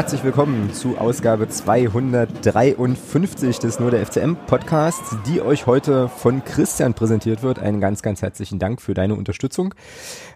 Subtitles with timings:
[0.00, 6.94] Herzlich willkommen zu Ausgabe 253 des Nur der FCM Podcasts, die euch heute von Christian
[6.94, 7.58] präsentiert wird.
[7.58, 9.74] Einen ganz, ganz herzlichen Dank für deine Unterstützung.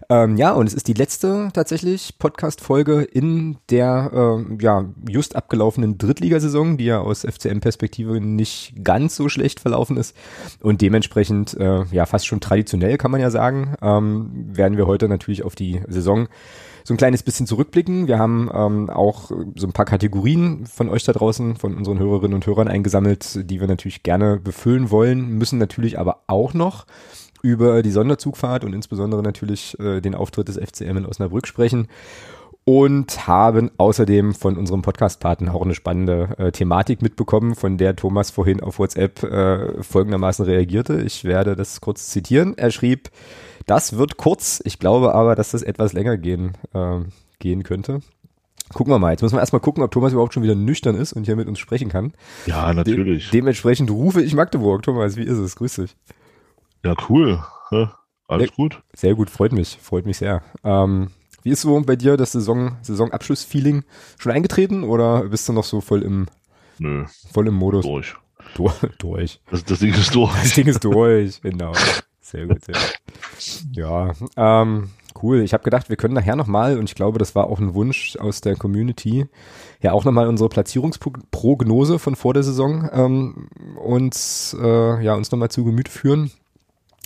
[0.07, 5.97] Ähm, ja, und es ist die letzte tatsächlich Podcast-Folge in der ähm, ja, just abgelaufenen
[5.97, 10.15] Drittligasaison, die ja aus FCM-Perspektive nicht ganz so schlecht verlaufen ist.
[10.61, 15.09] Und dementsprechend, äh, ja, fast schon traditionell kann man ja sagen, ähm, werden wir heute
[15.09, 16.27] natürlich auf die Saison
[16.85, 18.07] so ein kleines bisschen zurückblicken.
[18.07, 22.35] Wir haben ähm, auch so ein paar Kategorien von euch da draußen, von unseren Hörerinnen
[22.35, 26.85] und Hörern eingesammelt, die wir natürlich gerne befüllen wollen, müssen natürlich aber auch noch
[27.41, 31.87] über die Sonderzugfahrt und insbesondere natürlich äh, den Auftritt des FCM in Osnabrück sprechen
[32.65, 38.29] und haben außerdem von unserem Podcast-Partner auch eine spannende äh, Thematik mitbekommen, von der Thomas
[38.29, 41.01] vorhin auf WhatsApp äh, folgendermaßen reagierte.
[41.01, 42.55] Ich werde das kurz zitieren.
[42.57, 43.09] Er schrieb,
[43.65, 46.99] das wird kurz, ich glaube aber, dass das etwas länger gehen, äh,
[47.39, 47.99] gehen könnte.
[48.73, 49.11] Gucken wir mal.
[49.11, 51.47] Jetzt müssen wir erstmal gucken, ob Thomas überhaupt schon wieder nüchtern ist und hier mit
[51.47, 52.13] uns sprechen kann.
[52.47, 53.29] Ja, natürlich.
[53.29, 54.81] De dementsprechend rufe ich Magdeburg.
[54.81, 55.55] Thomas, wie ist es?
[55.55, 55.95] Grüß dich.
[56.83, 57.43] Ja, cool.
[57.71, 57.93] Ja,
[58.27, 58.83] alles sehr, gut.
[58.93, 60.41] Sehr gut, freut mich, freut mich sehr.
[60.63, 61.11] Ähm,
[61.43, 63.83] wie ist so bei dir das Saison, Saisonabschluss-Feeling
[64.17, 66.25] schon eingetreten oder bist du noch so voll im,
[66.79, 67.05] Nö.
[67.31, 67.85] voll im Modus?
[67.85, 68.15] Durch.
[68.55, 69.41] Du, durch.
[69.51, 70.33] Das, das Ding ist durch.
[70.41, 71.73] Das Ding ist durch, genau.
[72.25, 73.75] Sehr gut, sehr gut.
[73.75, 74.89] Ja, ähm,
[75.21, 75.41] cool.
[75.41, 78.17] Ich habe gedacht, wir können nachher nochmal, und ich glaube, das war auch ein Wunsch
[78.17, 79.27] aus der Community,
[79.79, 85.51] ja auch nochmal unsere Platzierungsprognose von vor der Saison ähm, uns, äh, ja, uns nochmal
[85.51, 86.31] zu Gemüte führen.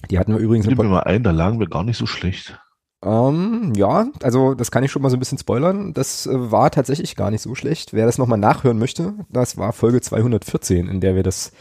[0.10, 0.68] Die hatten wir übrigens.
[0.68, 2.58] Nimm mir mal ein, da lagen wir gar nicht so schlecht.
[3.04, 5.94] Ähm, ja, also das kann ich schon mal so ein bisschen spoilern.
[5.94, 7.92] Das äh, war tatsächlich gar nicht so schlecht.
[7.92, 11.52] Wer das nochmal nachhören möchte, das war Folge 214, in der wir das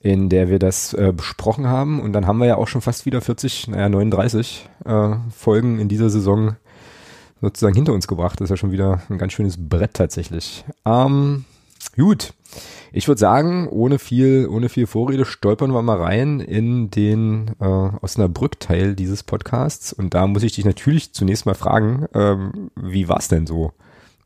[0.00, 2.00] in der wir das äh, besprochen haben.
[2.00, 5.88] Und dann haben wir ja auch schon fast wieder 40, naja, 39 äh, Folgen in
[5.88, 6.56] dieser Saison
[7.40, 8.40] sozusagen hinter uns gebracht.
[8.40, 10.64] Das ist ja schon wieder ein ganz schönes Brett tatsächlich.
[10.84, 11.44] Ähm,
[11.96, 12.32] gut.
[12.92, 17.64] Ich würde sagen, ohne viel, ohne viel Vorrede stolpern wir mal rein in den äh,
[17.64, 19.92] Osnabrück-Teil dieses Podcasts.
[19.92, 23.72] Und da muss ich dich natürlich zunächst mal fragen, ähm, wie war es denn so?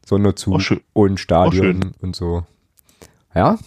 [0.07, 0.61] Sonderzug
[0.95, 2.45] Oh, und Stadion und so.
[3.35, 3.59] Ja?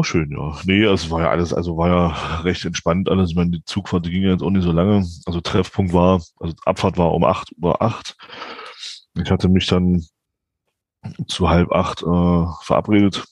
[0.00, 0.56] War schön, ja.
[0.64, 3.28] Nee, also es war ja alles, also war ja recht entspannt alles.
[3.28, 5.06] Ich meine, die Zugfahrt die ging ja jetzt auch nicht so lange.
[5.26, 8.16] Also Treffpunkt war, also Abfahrt war um acht Uhr acht.
[9.22, 10.02] Ich hatte mich dann
[11.26, 13.26] zu halb acht äh, verabredet.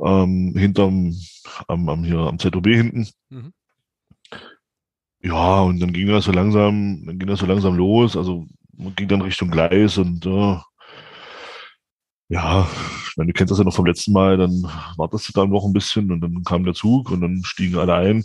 [0.00, 1.12] Ähm, hinterm,
[1.66, 3.08] am, am hier am ZOB hinten.
[3.30, 3.52] Mhm.
[5.22, 8.16] Ja, und dann ging das so langsam, dann ging das so langsam los.
[8.16, 10.56] Also man ging dann Richtung Gleis und äh,
[12.28, 12.68] ja,
[13.08, 14.62] ich meine, du kennst das ja noch vom letzten Mal, dann
[14.96, 17.94] wartest du dann noch ein bisschen und dann kam der Zug und dann stiegen alle
[17.94, 18.24] ein.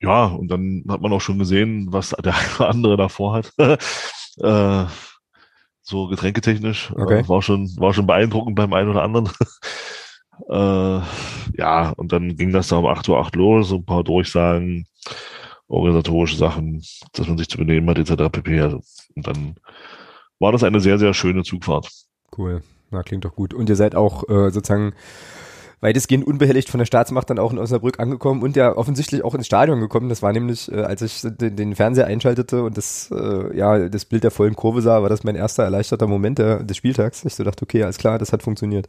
[0.00, 3.52] Ja, und dann hat man auch schon gesehen, was der eine oder andere davor hat.
[3.58, 4.86] äh,
[5.82, 6.92] so getränketechnisch.
[6.94, 7.20] Okay.
[7.20, 9.30] Äh, war schon, war schon beeindruckend beim einen oder anderen.
[10.48, 11.00] äh,
[11.56, 14.86] ja, und dann ging das da um 8.08 Uhr los, so ein paar Durchsagen,
[15.66, 18.30] organisatorische Sachen, dass man sich zu benehmen hat, etc.
[18.30, 18.60] pp.
[18.60, 18.80] Also,
[19.14, 19.54] und dann
[20.38, 21.90] war das eine sehr, sehr schöne Zugfahrt.
[22.36, 22.62] Cool.
[22.90, 23.54] Na, klingt doch gut.
[23.54, 24.94] Und ihr seid auch äh, sozusagen
[25.80, 29.46] weitestgehend unbehelligt von der Staatsmacht dann auch in Osnabrück angekommen und ja offensichtlich auch ins
[29.46, 30.08] Stadion gekommen.
[30.08, 34.04] Das war nämlich, äh, als ich den, den Fernseher einschaltete und das, äh, ja, das
[34.04, 37.24] Bild der vollen Kurve sah, war das mein erster erleichterter Moment der, des Spieltags.
[37.24, 38.86] Ich so dachte, okay, alles klar, das hat funktioniert.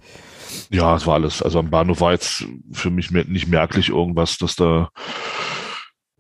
[0.71, 1.43] Ja, es war alles.
[1.43, 4.89] Also am Bahnhof war jetzt für mich nicht merklich irgendwas, dass da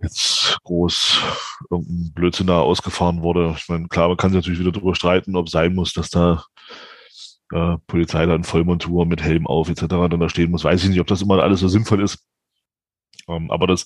[0.01, 1.21] jetzt groß
[1.69, 3.55] irgendein Blödsinn da ausgefahren wurde.
[3.57, 6.09] Ich meine, klar, man kann sich natürlich wieder darüber streiten, ob es sein muss, dass
[6.09, 6.43] da
[7.51, 9.85] äh, Polizei da in Vollmontur mit Helm auf etc.
[9.87, 10.63] dann da stehen muss.
[10.63, 12.25] Weiß ich nicht, ob das immer alles so sinnvoll ist.
[13.27, 13.85] Ähm, aber das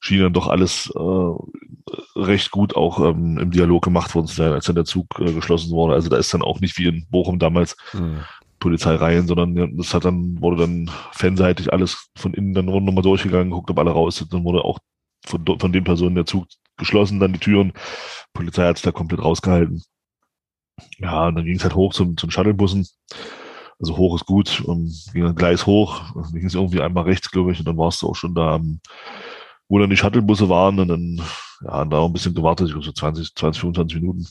[0.00, 4.52] schien dann doch alles äh, recht gut auch ähm, im Dialog gemacht worden zu sein,
[4.52, 5.94] als dann der Zug äh, geschlossen wurde.
[5.94, 8.20] Also da ist dann auch nicht wie in Bochum damals Hm.
[8.60, 13.70] Polizeireihen, sondern das hat dann, wurde dann fanseitig alles von innen dann nochmal durchgegangen, guckt,
[13.70, 14.78] ob alle raus sind, dann wurde auch
[15.26, 17.72] von, von den Personen der Zug geschlossen, dann die Türen.
[18.34, 19.82] Polizei hat es da komplett rausgehalten.
[20.98, 22.86] Ja, und dann ging es halt hoch zum, zum Shuttlebussen.
[23.80, 27.30] Also hoch ist gut, und ging dann Gleis hoch, dann ging es irgendwie einmal rechts,
[27.30, 28.80] glaube ich, und dann warst du auch schon da, am-
[29.68, 31.22] wo dann die Shuttlebusse waren und dann,
[31.62, 34.26] ja, da auch ein bisschen gewartet, ich glaube so 20, 20, 25 Minuten.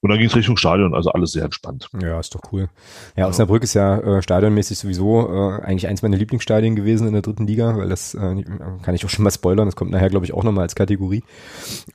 [0.00, 1.88] Und dann ging es Richtung Stadion, also alles sehr entspannt.
[2.00, 2.68] Ja, ist doch cool.
[3.16, 7.22] Ja, Osnabrück ist ja äh, stadionmäßig sowieso äh, eigentlich eins meiner Lieblingsstadien gewesen in der
[7.22, 8.44] dritten Liga, weil das äh,
[8.82, 11.24] kann ich auch schon mal spoilern, das kommt nachher, glaube ich, auch nochmal als Kategorie.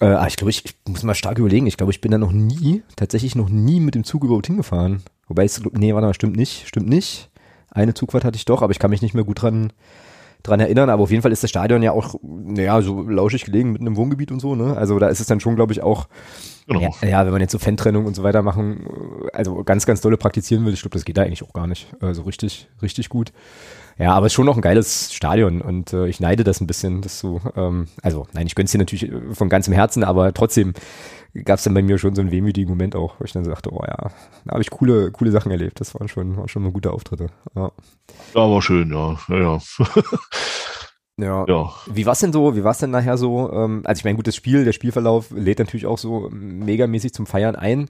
[0.01, 2.17] Äh, aber ich glaube, ich, ich muss mal stark überlegen, ich glaube, ich bin da
[2.17, 5.01] noch nie, tatsächlich noch nie mit dem Zug überhaupt hingefahren.
[5.29, 7.29] Wobei es, nee, warte mal, stimmt nicht, stimmt nicht.
[7.71, 9.71] Eine Zugfahrt hatte ich doch, aber ich kann mich nicht mehr gut dran,
[10.43, 13.71] dran erinnern, aber auf jeden Fall ist das Stadion ja auch, naja, so lauschig gelegen
[13.71, 14.75] mit einem Wohngebiet und so, ne?
[14.75, 16.07] Also da ist es dann schon, glaube ich, auch,
[16.67, 16.95] genau.
[17.01, 18.87] ja, ja, wenn man jetzt so Fantrennung und so weiter machen,
[19.33, 21.87] also ganz, ganz dolle praktizieren will, ich glaube, das geht da eigentlich auch gar nicht.
[21.99, 23.31] Also richtig, richtig gut.
[23.99, 26.67] Ja, aber es ist schon noch ein geiles Stadion und äh, ich neide das ein
[26.67, 30.33] bisschen, dass so, ähm, also nein, ich gönn's dir natürlich äh, von ganzem Herzen, aber
[30.33, 30.73] trotzdem
[31.45, 33.71] gab es dann bei mir schon so einen wehmütigen Moment auch, wo ich dann sagte,
[33.71, 34.11] oh ja,
[34.45, 35.79] da habe ich coole, coole Sachen erlebt.
[35.79, 37.27] Das waren schon, waren schon mal gute Auftritte.
[37.55, 37.71] Ja,
[38.35, 39.17] ja war schön, ja.
[39.29, 39.59] Ja, ja.
[41.17, 41.45] Ja.
[41.47, 41.71] ja.
[41.87, 42.55] Wie war's denn so?
[42.55, 43.51] Wie war's denn nachher so?
[43.51, 47.55] Ähm, also ich meine, gutes Spiel, der Spielverlauf lädt natürlich auch so megamäßig zum Feiern
[47.55, 47.89] ein,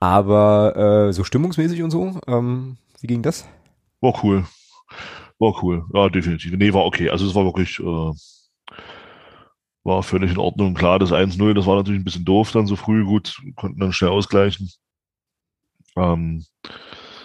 [0.00, 3.48] aber äh, so stimmungsmäßig und so, ähm, wie ging das?
[4.00, 4.44] War cool.
[5.38, 5.84] War cool.
[5.94, 6.52] Ja, definitiv.
[6.56, 7.10] Nee, war okay.
[7.10, 8.12] Also es war wirklich, äh,
[9.84, 10.74] war völlig in Ordnung.
[10.74, 13.04] Klar, das 1-0, das war natürlich ein bisschen doof dann so früh.
[13.04, 14.70] Gut, konnten dann schnell ausgleichen.
[15.96, 16.44] Ähm,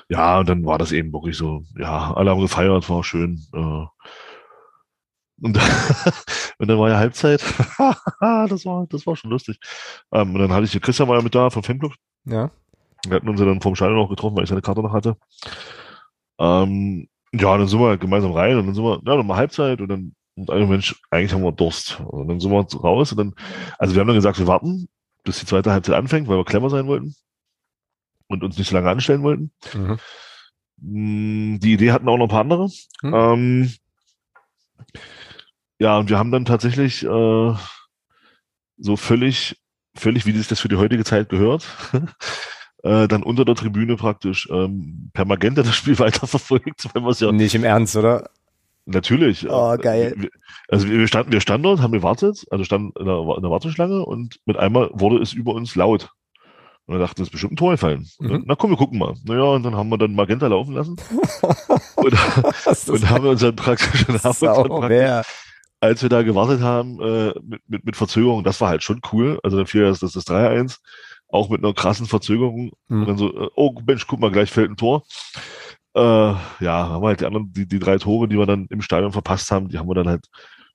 [0.09, 3.41] ja, und dann war das eben wirklich so, ja, alle haben gefeiert, war schön.
[3.53, 3.85] Äh,
[5.41, 5.57] und,
[6.57, 7.41] und dann war ja Halbzeit.
[8.19, 9.59] das, war, das war schon lustig.
[10.11, 11.93] Ähm, und dann hatte ich Christian war ja mit da vom Fanclub.
[12.25, 12.51] Ja.
[13.05, 15.17] Wir hatten uns ja dann vom Stadion auch getroffen, weil ich seine Karte noch hatte.
[16.39, 19.81] Ähm, ja, dann sind wir gemeinsam rein und dann sind wir, ja, dann mal Halbzeit
[19.81, 21.99] und dann, und ein Mensch, eigentlich haben wir Durst.
[21.99, 23.33] Und dann sind wir raus und dann,
[23.77, 24.87] also wir haben dann gesagt, wir warten,
[25.23, 27.15] bis die zweite Halbzeit anfängt, weil wir clever sein wollten
[28.27, 29.51] und uns nicht so lange anstellen wollten.
[29.73, 29.97] Mhm.
[30.77, 32.69] Mm, die Idee hatten auch noch ein paar andere.
[33.01, 33.13] Mhm.
[33.13, 33.73] Ähm,
[35.79, 37.53] ja, und wir haben dann tatsächlich äh,
[38.77, 39.57] so völlig,
[39.95, 41.65] völlig, wie sich das für die heutige Zeit gehört,
[42.83, 47.31] äh, dann unter der Tribüne praktisch ähm, per Magenta das Spiel weiterverfolgt, wir es ja.
[47.31, 48.29] Nicht im Ernst, oder?
[48.85, 49.49] Natürlich.
[49.49, 50.29] Oh, geil.
[50.67, 54.05] Also wir standen, wir standen dort, haben gewartet, also standen in der, in der Warteschlange
[54.05, 56.09] und mit einmal wurde es über uns laut.
[56.85, 58.07] Und wir dachten, das ist bestimmt ein Tor gefallen.
[58.19, 58.43] Mhm.
[58.45, 59.13] Na komm, wir gucken mal.
[59.23, 60.95] Naja, und dann haben wir dann Magenta laufen lassen.
[61.95, 65.25] und, und haben uns dann praktisch, und haben uns dann praktisch
[65.79, 69.37] als wir da gewartet haben, äh, mit, mit, mit Verzögerung, das war halt schon cool.
[69.43, 70.77] Also dann fiel das, das, das 3-1
[71.27, 72.71] auch mit einer krassen Verzögerung.
[72.87, 73.01] Mhm.
[73.01, 75.03] Und dann so, äh, oh Mensch, guck mal, gleich fällt ein Tor.
[75.95, 78.81] Äh, ja, haben wir halt die anderen, die, die drei Tore, die wir dann im
[78.81, 80.27] Stadion verpasst haben, die haben wir dann halt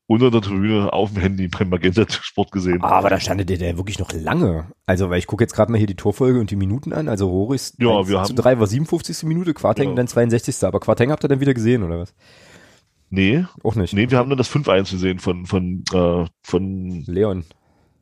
[0.08, 2.78] unter der Tribüne auf dem Handy beim Magenta Sport gesehen.
[2.82, 4.66] Ah, aber da standet der, der wirklich noch lange.
[4.86, 7.08] Also, weil ich gucke jetzt gerade mal hier die Torfolge und die Minuten an.
[7.08, 9.24] Also Roris ja, wir zu drei war 57.
[9.24, 9.94] Minute, Quarteng ja.
[9.94, 10.64] dann 62.
[10.64, 12.14] Aber Quarteng habt ihr dann wieder gesehen, oder was?
[13.10, 13.44] Nee.
[13.62, 13.92] Auch nicht.
[13.92, 17.44] Nee, wir haben dann das 5-1 gesehen von, von, äh, von Leon.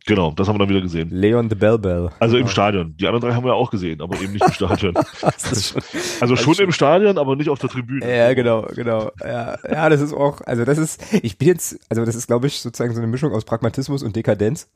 [0.07, 1.09] Genau, das haben wir dann wieder gesehen.
[1.11, 2.11] Leon the Bell Bell.
[2.21, 2.95] Also im Stadion.
[2.97, 4.95] Die anderen drei haben wir auch gesehen, aber eben nicht im Stadion.
[5.53, 5.83] schon,
[6.21, 8.09] also schon im Stadion, aber nicht auf der Tribüne.
[8.09, 9.11] Ja, genau, genau.
[9.21, 12.47] Ja, ja, das ist auch, also das ist, ich bin jetzt, also das ist, glaube
[12.47, 14.69] ich, sozusagen so eine Mischung aus Pragmatismus und Dekadenz.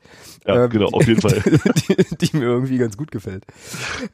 [0.44, 1.40] Ja, ähm, genau, auf jeden Fall.
[1.40, 3.44] Die, die, mir irgendwie ganz gut gefällt.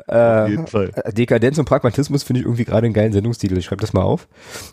[0.06, 0.90] Auf jeden äh, Fall.
[1.12, 3.56] Dekadenz und Pragmatismus finde ich irgendwie gerade einen geilen Sendungstitel.
[3.56, 4.28] Ich schreibe das mal auf.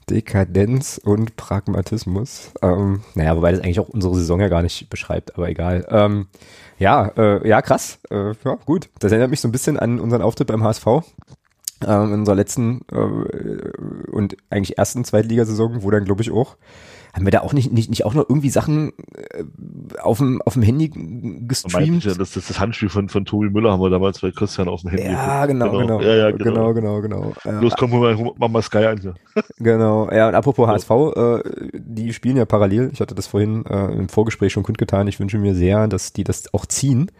[0.10, 2.52] Dekadenz und Pragmatismus.
[2.62, 5.86] Ähm, naja, wobei das eigentlich auch unsere Saison ja gar nicht beschreibt, aber egal.
[5.90, 6.28] Ähm,
[6.80, 8.00] ja, äh, ja, krass.
[8.10, 8.90] Äh, ja, gut.
[9.00, 10.86] Das erinnert mich so ein bisschen an unseren Auftritt beim HSV.
[11.86, 16.56] Ähm, in unserer letzten äh, und eigentlich ersten Zweitligasaison, wo dann, glaube ich, auch
[17.14, 19.44] haben wir da auch nicht, nicht, nicht auch noch irgendwie Sachen äh,
[20.02, 20.90] auf dem, auf dem Handy
[21.48, 22.06] gestreamt?
[22.06, 24.82] Ja, das, das, das Handspiel von, von Tobi Müller haben wir damals bei Christian auf
[24.82, 25.06] dem Handy.
[25.06, 26.00] Ja, genau, genau.
[26.00, 26.02] genau.
[26.02, 26.74] Ja, ja, genau.
[26.74, 27.62] Genau, genau, genau.
[27.62, 29.14] Los, komm, mal, mach mal Sky ein hier.
[29.60, 30.10] Genau.
[30.12, 31.42] Ja, und apropos HSV, äh,
[31.74, 32.90] die spielen ja parallel.
[32.92, 35.08] Ich hatte das vorhin äh, im Vorgespräch schon kundgetan.
[35.08, 37.12] Ich wünsche mir sehr, dass die das auch ziehen.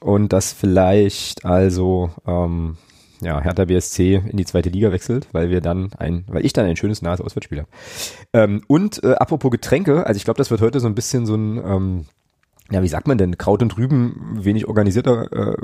[0.00, 2.76] Und dass vielleicht also ähm,
[3.20, 6.66] ja, Hertha BSC in die zweite Liga wechselt, weil wir dann ein, weil ich dann
[6.66, 7.68] ein schönes nahes Auswärtsspiel habe.
[8.32, 11.34] Ähm, und äh, apropos Getränke, also ich glaube, das wird heute so ein bisschen so
[11.34, 12.06] ein, ähm,
[12.70, 15.56] ja, wie sagt man denn, Kraut und Rüben, wenig organisierter äh,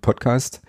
[0.00, 0.62] Podcast.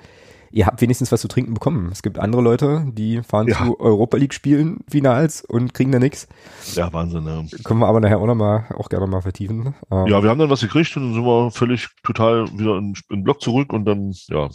[0.52, 1.90] Ihr habt wenigstens was zu trinken bekommen.
[1.92, 3.58] Es gibt andere Leute, die fahren ja.
[3.58, 6.30] zu Europa League Spielen Finals und kriegen da nichts.
[6.76, 7.44] Ja, Wahnsinn, ja.
[7.66, 9.76] Können wir aber nachher auch noch mal, auch gerne mal vertiefen.
[9.92, 12.94] Ähm, ja, wir haben dann was gekriegt und dann sind wir völlig total wieder in,
[13.10, 14.50] in den Block zurück und dann, ja,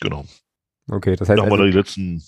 [0.00, 0.24] genau.
[0.90, 1.38] Okay, das heißt.
[1.38, 2.22] Dann haben also, wir die letzten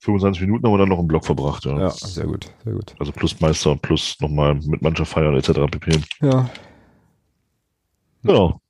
[0.00, 1.78] 25 Minuten haben wir dann noch im Block verbracht, ja.
[1.78, 2.94] Ja, sehr gut, sehr gut.
[2.98, 5.70] Also plus Meister, plus nochmal mit Mannschaft feiern etc.
[5.70, 6.00] pp.
[6.22, 6.48] Ja.
[8.22, 8.60] Genau.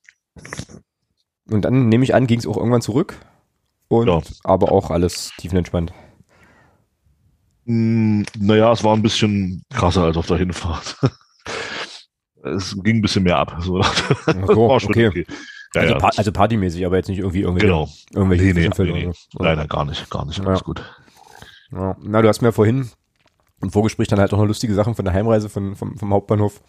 [1.50, 3.16] Und dann nehme ich an, ging es auch irgendwann zurück.
[3.88, 4.20] Und ja.
[4.44, 5.92] aber auch alles tiefenentspannt.
[7.64, 10.96] Mm, naja, es war ein bisschen krasser als auf der Hinfahrt.
[12.42, 13.56] es ging ein bisschen mehr ab.
[13.60, 13.80] So.
[13.80, 15.08] Ach so, okay.
[15.08, 15.26] okay.
[15.74, 16.00] Ja, also, ja.
[16.00, 17.88] Pa also, partymäßig, aber jetzt nicht irgendwie irgendwelche, genau.
[18.14, 19.12] irgendwelche nee, nee, nee, nee.
[19.30, 19.42] So.
[19.42, 20.64] Leider gar nicht, gar nicht, alles ja.
[20.64, 20.82] gut.
[21.72, 21.96] Ja.
[22.02, 22.90] Na, du hast mir vorhin
[23.60, 26.60] im Vorgespräch dann halt auch noch lustige Sachen von der Heimreise von, vom, vom Hauptbahnhof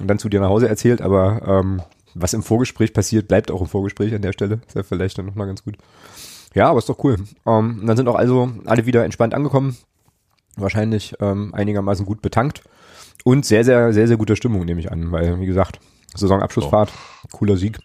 [0.00, 1.82] und dann zu dir nach Hause erzählt, aber ähm,
[2.14, 4.60] was im Vorgespräch passiert, bleibt auch im Vorgespräch an der Stelle.
[4.66, 5.76] Ist ja vielleicht dann nochmal ganz gut.
[6.54, 7.16] Ja, aber ist doch cool.
[7.46, 9.76] Ähm, dann sind auch also alle wieder entspannt angekommen.
[10.56, 12.62] Wahrscheinlich ähm, einigermaßen gut betankt.
[13.24, 15.80] Und sehr, sehr, sehr, sehr guter Stimmung, nehme ich an, weil, wie gesagt,
[16.14, 16.92] Saisonabschlussfahrt,
[17.32, 17.78] cooler Sieg.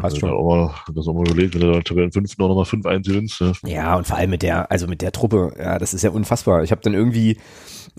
[0.00, 0.30] Passt schon.
[0.30, 3.40] Mal, das auch mal überlegt, wenn du der Tabellenfünften noch mal 5-1 gewinnst.
[3.40, 3.52] Ja.
[3.66, 6.62] ja, und vor allem mit der, also mit der Truppe, ja, das ist ja unfassbar.
[6.62, 7.38] Ich habe dann irgendwie,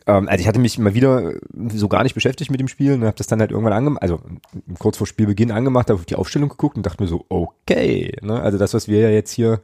[0.05, 1.33] ähm, also ich hatte mich mal wieder
[1.69, 4.19] so gar nicht beschäftigt mit dem Spiel und habe das dann halt irgendwann angemacht, also
[4.77, 8.41] kurz vor Spielbeginn angemacht, habe auf die Aufstellung geguckt und dachte mir so, okay, ne,
[8.41, 9.61] also das, was wir ja jetzt hier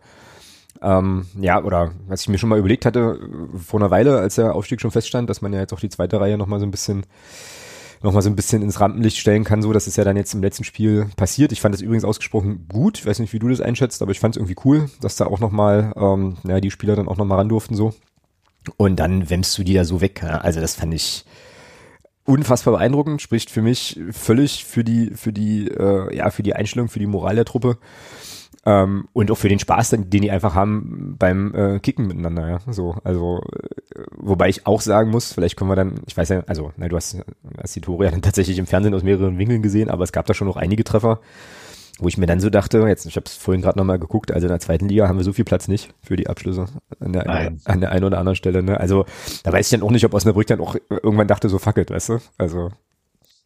[0.81, 3.19] ähm, ja, oder was ich mir schon mal überlegt hatte
[3.55, 6.19] vor einer Weile, als der Aufstieg schon feststand, dass man ja jetzt auch die zweite
[6.19, 7.05] Reihe nochmal so ein bisschen
[8.01, 9.61] nochmal so ein bisschen ins Rampenlicht stellen kann.
[9.61, 11.51] So, das ist ja dann jetzt im letzten Spiel passiert.
[11.51, 12.99] Ich fand das übrigens ausgesprochen gut.
[12.99, 15.25] Ich weiß nicht, wie du das einschätzt, aber ich fand es irgendwie cool, dass da
[15.25, 17.93] auch nochmal, ähm, ja, die Spieler dann auch nochmal ran durften so.
[18.77, 20.23] Und dann wämmst du die da so weg.
[20.23, 21.25] Also das fand ich
[22.25, 26.87] unfassbar beeindruckend, spricht für mich völlig für die, für die, äh, ja, für die Einstellung,
[26.87, 27.77] für die Moral der Truppe.
[28.63, 32.59] Ähm, und auch für den Spaß, den die einfach haben beim äh, Kicken miteinander, ja.
[32.71, 36.43] So, also, äh, wobei ich auch sagen muss, vielleicht können wir dann, ich weiß ja,
[36.45, 37.17] also, na, du hast,
[37.59, 40.27] hast die Tore ja dann tatsächlich im Fernsehen aus mehreren Winkeln gesehen, aber es gab
[40.27, 41.21] da schon noch einige Treffer,
[41.97, 44.45] wo ich mir dann so dachte, jetzt, ich habe es vorhin gerade nochmal geguckt, also
[44.45, 46.67] in der zweiten Liga haben wir so viel Platz nicht für die Abschlüsse
[46.99, 47.61] an der, Nein.
[47.65, 48.79] an der einen oder anderen Stelle, ne?
[48.79, 49.05] Also,
[49.43, 51.89] da weiß ich dann auch nicht, ob Osnabrück dann auch irgendwann dachte, so fuck it,
[51.89, 52.19] weißt du?
[52.37, 52.69] Also,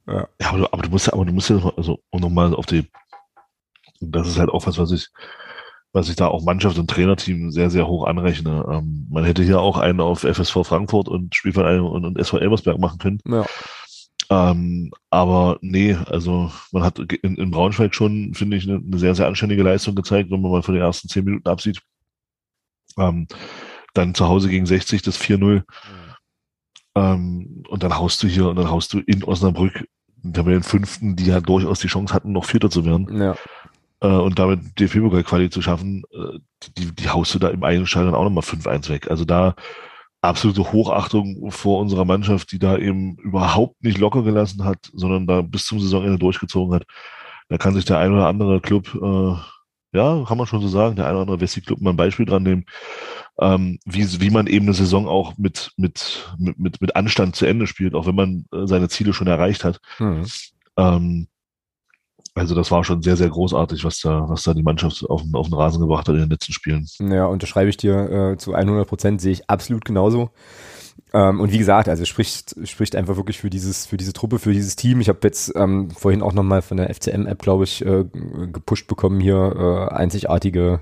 [0.07, 0.27] ja.
[0.41, 2.65] ja aber, du, aber du musst ja, aber du musst ja, also, um nochmal auf
[2.65, 2.85] die
[4.01, 5.09] und das ist halt auch was, was ich,
[5.93, 8.65] was ich da auch Mannschaft und Trainerteam sehr, sehr hoch anrechne.
[8.69, 12.79] Ähm, man hätte hier auch einen auf FSV Frankfurt und Spielverein und, und SV Elversberg
[12.79, 13.19] machen können.
[13.25, 13.45] Ja.
[14.29, 19.15] Ähm, aber nee, also man hat in, in Braunschweig schon, finde ich, eine, eine, sehr,
[19.15, 21.81] sehr anständige Leistung gezeigt, wenn man mal von den ersten zehn Minuten absieht.
[22.97, 23.27] Ähm,
[23.93, 25.37] dann zu Hause gegen 60 das 4-0.
[25.37, 25.63] Mhm.
[26.95, 29.87] Ähm, und dann haust du hier und dann haust du in Osnabrück
[30.23, 33.21] den fünften, die ja durchaus die Chance hatten, noch Vierter zu werden.
[33.21, 33.35] Ja
[34.05, 36.39] äh, und damit DFB-Pokal-Quali zu schaffen, äh,
[36.77, 39.09] die, die haust du da im eigenen Stadion auch nochmal 5-1 weg.
[39.09, 39.55] Also da
[40.21, 45.41] absolute Hochachtung vor unserer Mannschaft, die da eben überhaupt nicht locker gelassen hat, sondern da
[45.41, 46.83] bis zum Saisonende durchgezogen hat.
[47.49, 50.95] Da kann sich der ein oder andere Club, äh, ja, kann man schon so sagen,
[50.95, 52.65] der ein oder andere Wessi-Club mal ein Beispiel dran nehmen,
[53.39, 57.67] ähm, wie, wie man eben eine Saison auch mit, mit, mit, mit Anstand zu Ende
[57.67, 59.79] spielt, auch wenn man äh, seine Ziele schon erreicht hat.
[59.99, 60.25] Mhm.
[60.77, 61.27] Ähm,
[62.35, 65.47] also das war schon sehr, sehr großartig, was da, was da die Mannschaft auf, auf
[65.47, 66.85] den Rasen gebracht hat in den letzten Spielen.
[66.99, 70.29] Ja, unterschreibe ich dir äh, zu 100 Prozent, sehe ich absolut genauso.
[71.13, 74.51] Ähm, und wie gesagt, also spricht, spricht einfach wirklich für dieses, für diese Truppe, für
[74.51, 74.99] dieses Team.
[74.99, 78.03] Ich habe jetzt ähm, vorhin auch nochmal von der FCM-App, glaube ich, äh,
[78.51, 80.81] gepusht bekommen hier, äh, einzigartige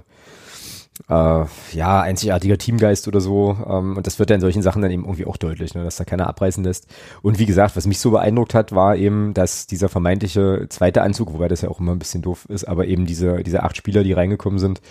[1.10, 3.58] äh, ja, einzigartiger Teamgeist oder so.
[3.68, 5.98] Ähm, und das wird ja in solchen Sachen dann eben irgendwie auch deutlich, ne, dass
[5.98, 6.88] da keiner abreißen lässt.
[7.22, 11.34] Und wie gesagt, was mich so beeindruckt hat, war eben, dass dieser vermeintliche zweite Anzug,
[11.34, 14.04] wobei das ja auch immer ein bisschen doof ist, aber eben diese, diese acht Spieler,
[14.04, 14.82] die reingekommen sind,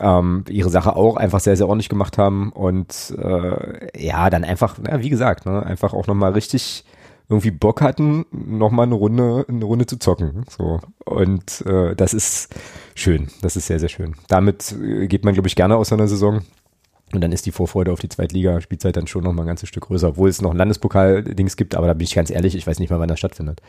[0.00, 4.76] ähm, ihre Sache auch einfach sehr, sehr ordentlich gemacht haben und äh, ja, dann einfach,
[4.80, 6.84] na, wie gesagt, ne, einfach auch nochmal richtig
[7.32, 10.44] irgendwie Bock hatten, nochmal eine Runde, eine Runde zu zocken.
[10.48, 10.80] So.
[11.04, 12.54] Und äh, das ist
[12.94, 13.28] schön.
[13.40, 14.14] Das ist sehr, sehr schön.
[14.28, 16.42] Damit äh, geht man, glaube ich, gerne aus einer Saison.
[17.12, 20.10] Und dann ist die Vorfreude auf die Zweitliga-Spielzeit dann schon nochmal ein ganzes Stück größer,
[20.10, 22.88] obwohl es noch ein Landespokal-Dings gibt, aber da bin ich ganz ehrlich, ich weiß nicht
[22.88, 23.60] mal, wann das stattfindet.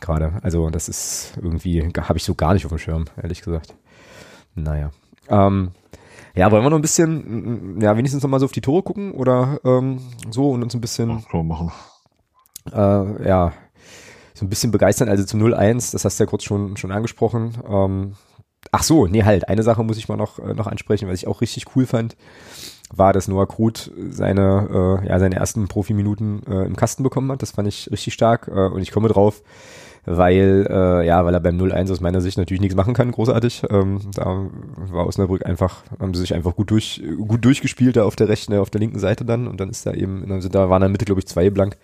[0.00, 0.40] Gerade.
[0.42, 3.74] Also das ist irgendwie, habe ich so gar nicht auf dem Schirm, ehrlich gesagt.
[4.56, 4.90] Naja.
[5.28, 5.70] Ähm,
[6.34, 9.60] ja, wollen wir noch ein bisschen, ja, wenigstens nochmal so auf die Tore gucken oder
[9.64, 11.24] ähm, so und uns ein bisschen.
[11.30, 11.70] Wir machen
[12.70, 13.52] äh, ja,
[14.34, 15.08] so ein bisschen begeistern.
[15.08, 17.54] Also zum 0-1, das hast du ja kurz schon, schon angesprochen.
[17.68, 18.14] Ähm,
[18.70, 21.26] ach so, nee, halt, eine Sache muss ich mal noch, äh, noch ansprechen, was ich
[21.26, 22.16] auch richtig cool fand,
[22.92, 27.42] war, dass Noah Krut seine, äh, ja, seine ersten Profiminuten äh, im Kasten bekommen hat.
[27.42, 29.42] Das fand ich richtig stark äh, und ich komme drauf,
[30.04, 33.62] weil, äh, ja, weil er beim 0-1 aus meiner Sicht natürlich nichts machen kann, großartig.
[33.70, 34.46] Ähm, da
[34.90, 38.54] war Osnabrück einfach, haben sie sich einfach gut durch, gut durchgespielt da auf der rechten,
[38.54, 40.90] auf der linken Seite dann und dann ist da eben, also da waren in der
[40.90, 41.76] Mitte, glaube ich, zwei blank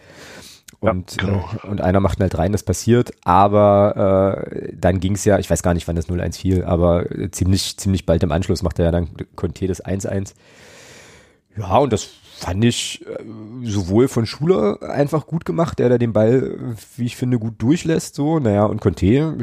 [0.81, 1.51] und, ja, genau.
[1.63, 5.51] äh, und einer macht halt rein, das passiert, aber äh, dann ging es ja, ich
[5.51, 8.87] weiß gar nicht, wann das 0-1 fiel, aber ziemlich, ziemlich bald im Anschluss macht er
[8.87, 10.35] ja dann Conte das 1-1.
[11.57, 13.25] Ja, und das fand ich äh,
[13.65, 18.15] sowohl von Schuler einfach gut gemacht, der da den Ball, wie ich finde, gut durchlässt,
[18.15, 19.37] so, naja, und Conte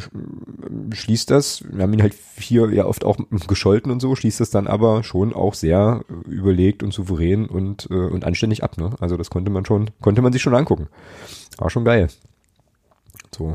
[0.93, 4.49] schließt das, wir haben ihn halt hier ja oft auch gescholten und so, schließt das
[4.49, 9.17] dann aber schon auch sehr überlegt und souverän und, äh, und anständig ab, ne, also
[9.17, 10.87] das konnte man schon, konnte man sich schon angucken.
[11.57, 12.07] War schon geil.
[13.35, 13.53] So.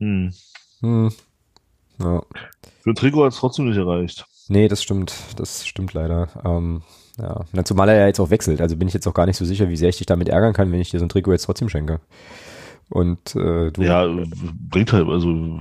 [0.00, 0.32] Hm.
[0.80, 1.10] Hm.
[1.98, 2.22] Ja.
[2.82, 4.26] Für Trikot hat es trotzdem nicht erreicht.
[4.48, 6.28] Nee, das stimmt, das stimmt leider.
[6.44, 6.82] Ähm,
[7.20, 8.60] ja, Na, zumal er ja jetzt auch wechselt.
[8.60, 10.52] Also bin ich jetzt auch gar nicht so sicher, wie sehr ich dich damit ärgern
[10.52, 12.00] kann, wenn ich dir so ein Trikot jetzt trotzdem schenke.
[12.88, 13.82] Und äh, du.
[13.82, 14.06] Ja,
[14.70, 15.58] bringt halt, also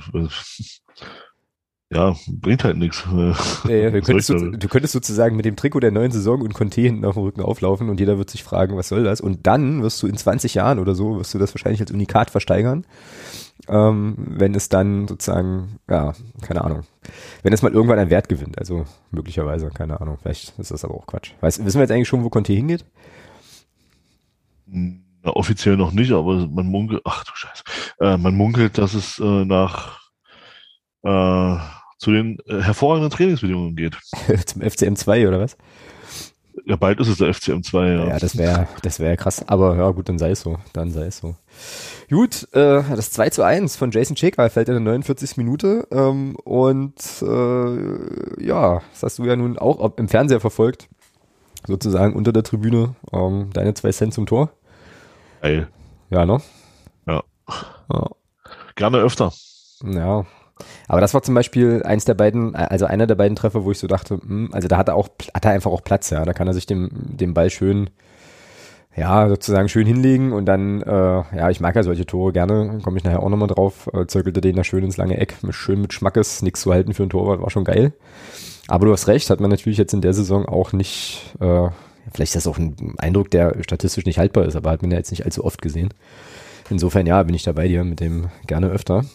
[1.89, 3.03] ja, bringt halt nichts.
[3.67, 6.53] Ja, ja, du, könntest, du, du, könntest sozusagen mit dem Trikot der neuen Saison und
[6.53, 9.21] Conte hinten auf dem Rücken auflaufen und jeder wird sich fragen, was soll das?
[9.21, 12.29] Und dann wirst du in 20 Jahren oder so, wirst du das wahrscheinlich als Unikat
[12.29, 12.85] versteigern,
[13.67, 16.81] ähm, wenn es dann sozusagen, ja, keine Ahnung,
[17.43, 20.95] wenn es mal irgendwann einen Wert gewinnt, also möglicherweise, keine Ahnung, vielleicht ist das aber
[20.95, 21.31] auch Quatsch.
[21.41, 22.85] Weißt, wissen wir jetzt eigentlich schon, wo Conte hingeht?
[24.65, 27.63] Na, offiziell noch nicht, aber man munkelt, ach du Scheiße,
[27.99, 29.99] äh, man munkelt, dass es äh, nach
[31.03, 31.57] äh,
[31.97, 33.97] zu den äh, hervorragenden Trainingsbedingungen geht.
[34.45, 35.57] Zum FCM 2 oder was?
[36.67, 38.07] Ja, bald ist es der FCM 2, ja.
[38.07, 39.47] Ja, das wäre das wäre krass.
[39.47, 40.57] Aber ja, gut, dann sei es so.
[40.73, 41.33] Dann sei es so.
[42.09, 45.37] Gut, äh, das 2 zu 1 von Jason Cheka fällt in der 49.
[45.37, 45.87] Minute.
[45.91, 50.89] Ähm, und äh, ja, das hast du ja nun auch im Fernseher verfolgt.
[51.65, 52.95] Sozusagen unter der Tribüne.
[53.13, 54.49] Ähm, deine zwei Cent zum Tor.
[55.41, 55.69] Geil.
[56.09, 56.41] Ja, ne?
[57.07, 57.23] Ja.
[57.93, 58.09] ja.
[58.75, 59.31] Gerne öfter.
[59.85, 60.25] Ja,
[60.87, 63.79] aber das war zum Beispiel eins der beiden, also einer der beiden Treffer, wo ich
[63.79, 66.23] so dachte, mh, hm, also da hat er auch, hat er einfach auch Platz, ja.
[66.25, 67.89] Da kann er sich dem, dem Ball schön,
[68.95, 70.91] ja, sozusagen schön hinlegen und dann, äh,
[71.35, 74.41] ja, ich mag ja solche Tore gerne, komme ich nachher auch nochmal drauf, äh, zirkelte
[74.41, 77.41] den da schön ins lange Eck, schön mit Schmackes, nichts zu halten für ein Torwart,
[77.41, 77.93] war schon geil.
[78.67, 81.69] Aber du hast recht, hat man natürlich jetzt in der Saison auch nicht, äh,
[82.11, 84.97] vielleicht ist das auch ein Eindruck, der statistisch nicht haltbar ist, aber hat man ja
[84.97, 85.89] jetzt nicht allzu oft gesehen.
[86.69, 89.05] Insofern, ja, bin ich dabei dir mit dem gerne öfter.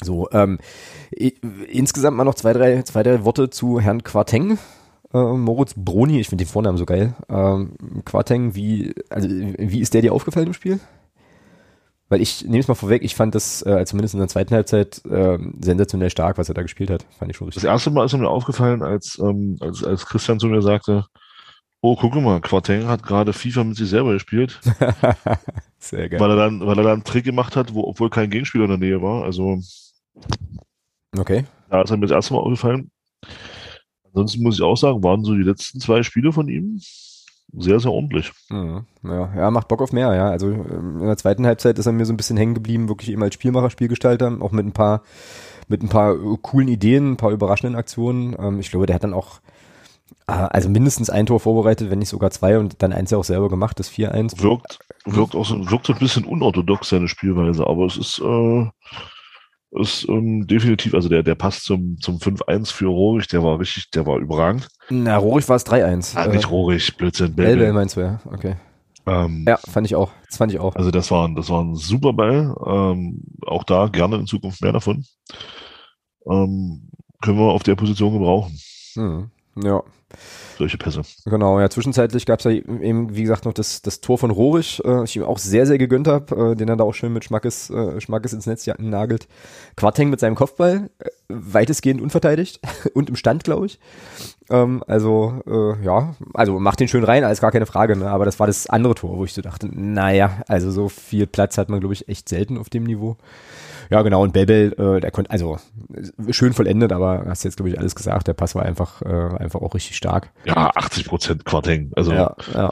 [0.00, 0.58] So, ähm,
[1.10, 4.58] insgesamt mal noch zwei, drei, zwei, drei Worte zu Herrn Quarteng.
[5.12, 7.14] Äh, Moritz Broni, ich finde den Vornamen so geil.
[7.28, 7.72] Ähm,
[8.04, 10.78] Quarteng, wie, also, wie ist der dir aufgefallen im Spiel?
[12.10, 15.04] Weil ich nehme es mal vorweg, ich fand das äh, zumindest in der zweiten Halbzeit
[15.04, 17.04] äh, sensationell stark, was er da gespielt hat.
[17.18, 17.62] Fand ich schon richtig.
[17.62, 21.04] Das erste Mal ist mir aufgefallen, als, ähm, als, als Christian zu mir sagte,
[21.80, 24.58] oh, guck mal, Quarteng hat gerade FIFA mit sich selber gespielt.
[25.78, 26.18] Sehr geil.
[26.18, 28.70] Weil er dann, weil er dann einen Trick gemacht hat, wo, obwohl kein Gegenspieler in
[28.70, 29.24] der Nähe war.
[29.24, 29.58] Also
[31.16, 31.44] Okay.
[31.70, 32.90] Da ist er mir das erste Mal aufgefallen.
[34.04, 36.80] Ansonsten muss ich auch sagen, waren so die letzten zwei Spiele von ihm
[37.52, 38.32] sehr, sehr ordentlich.
[38.50, 38.84] Mhm.
[39.02, 40.28] Ja, ja, macht Bock auf mehr, ja.
[40.28, 43.10] Also ähm, in der zweiten Halbzeit ist er mir so ein bisschen hängen geblieben, wirklich
[43.10, 45.02] eben als Spielmacher, Spielgestalter, auch mit ein paar,
[45.66, 48.36] mit ein paar äh, coolen Ideen, ein paar überraschenden Aktionen.
[48.38, 49.40] Ähm, ich glaube, der hat dann auch
[50.26, 53.24] äh, also mindestens ein Tor vorbereitet, wenn nicht sogar zwei und dann eins ja auch
[53.24, 54.42] selber gemacht, das 4-1.
[54.42, 58.70] Wirkt, wirkt auch so, wirkt so ein bisschen unorthodox, seine Spielweise, aber es ist, äh,
[59.72, 63.90] ist ähm, definitiv, also der, der passt zum, zum 5-1 für Rohrig, der war richtig,
[63.90, 64.68] der war überragend.
[64.88, 66.16] Na, Rohrig war es 3-1.
[66.16, 67.56] Ah, nicht äh, Rohrig, Blödsinn, Belbel.
[67.56, 68.56] Belbel meinst du, ja, okay.
[69.06, 70.10] Ähm, ja, fand ich auch.
[70.26, 70.74] Das fand ich auch.
[70.76, 72.54] Also das war, das war ein super Ball.
[72.66, 75.04] Ähm, auch da gerne in Zukunft mehr davon.
[76.30, 76.90] Ähm,
[77.22, 78.58] können wir auf der Position gebrauchen.
[78.94, 79.30] Hm,
[79.62, 79.82] ja
[80.58, 81.02] solche Pässe.
[81.24, 84.82] Genau, ja, zwischenzeitlich gab es ja eben, wie gesagt, noch das, das Tor von Rohrig,
[84.84, 87.24] äh, ich ihm auch sehr, sehr gegönnt habe, äh, den er da auch schön mit
[87.24, 89.28] Schmackes, äh, Schmackes ins Netz nagelt.
[89.76, 92.60] Quateng mit seinem Kopfball, äh, weitestgehend unverteidigt
[92.94, 93.78] und im Stand, glaube ich.
[94.50, 98.10] Ähm, also, äh, ja, also macht den schön rein, alles gar keine Frage, ne?
[98.10, 101.58] aber das war das andere Tor, wo ich so dachte, naja, also so viel Platz
[101.58, 103.16] hat man, glaube ich, echt selten auf dem Niveau.
[103.90, 104.22] Ja, genau.
[104.22, 105.58] Und Bebel, äh, der konnte, also
[106.30, 108.28] schön vollendet, aber hast jetzt, glaube ich, alles gesagt.
[108.28, 110.30] Der Pass war einfach, äh, einfach auch richtig stark.
[110.44, 111.90] Ja, 80 Prozent Quarteng.
[111.96, 112.70] Also ja, ja.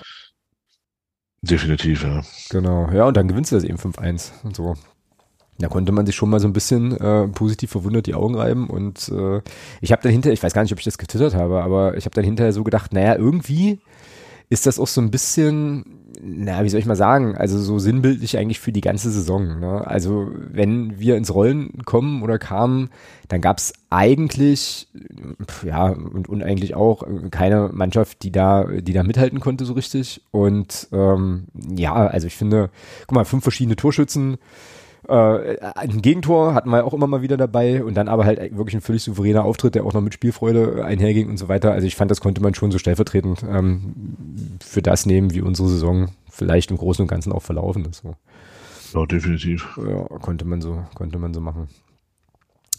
[1.42, 2.22] definitiv, ja.
[2.50, 2.90] Genau.
[2.90, 4.74] Ja, und dann gewinnst du das eben 5-1 und so.
[5.58, 8.68] Da konnte man sich schon mal so ein bisschen äh, positiv verwundert die Augen reiben
[8.68, 9.40] und äh,
[9.80, 12.04] ich habe dann hinterher, ich weiß gar nicht, ob ich das getwittert habe, aber ich
[12.04, 13.80] habe dann hinterher so gedacht, naja, irgendwie
[14.50, 18.38] ist das auch so ein bisschen, na, wie soll ich mal sagen, also so sinnbildlich
[18.38, 19.60] eigentlich für die ganze Saison.
[19.60, 19.86] Ne?
[19.86, 22.90] Also wenn wir ins Rollen kommen oder kamen,
[23.28, 24.88] dann gab es eigentlich,
[25.64, 30.22] ja, und, und eigentlich auch keine Mannschaft, die da, die da mithalten konnte so richtig.
[30.30, 32.70] Und ähm, ja, also ich finde,
[33.06, 34.38] guck mal, fünf verschiedene Torschützen,
[35.08, 38.74] äh, ein Gegentor hatten wir auch immer mal wieder dabei und dann aber halt wirklich
[38.74, 41.72] ein völlig souveräner Auftritt, der auch noch mit Spielfreude einherging und so weiter.
[41.72, 45.68] Also ich fand, das konnte man schon so stellvertretend ähm, für das nehmen, wie unsere
[45.68, 48.02] Saison vielleicht im Großen und Ganzen auch verlaufen ist.
[48.02, 48.16] So.
[48.98, 49.78] Ja, definitiv.
[49.78, 51.68] Ja, konnte man so, konnte man so machen.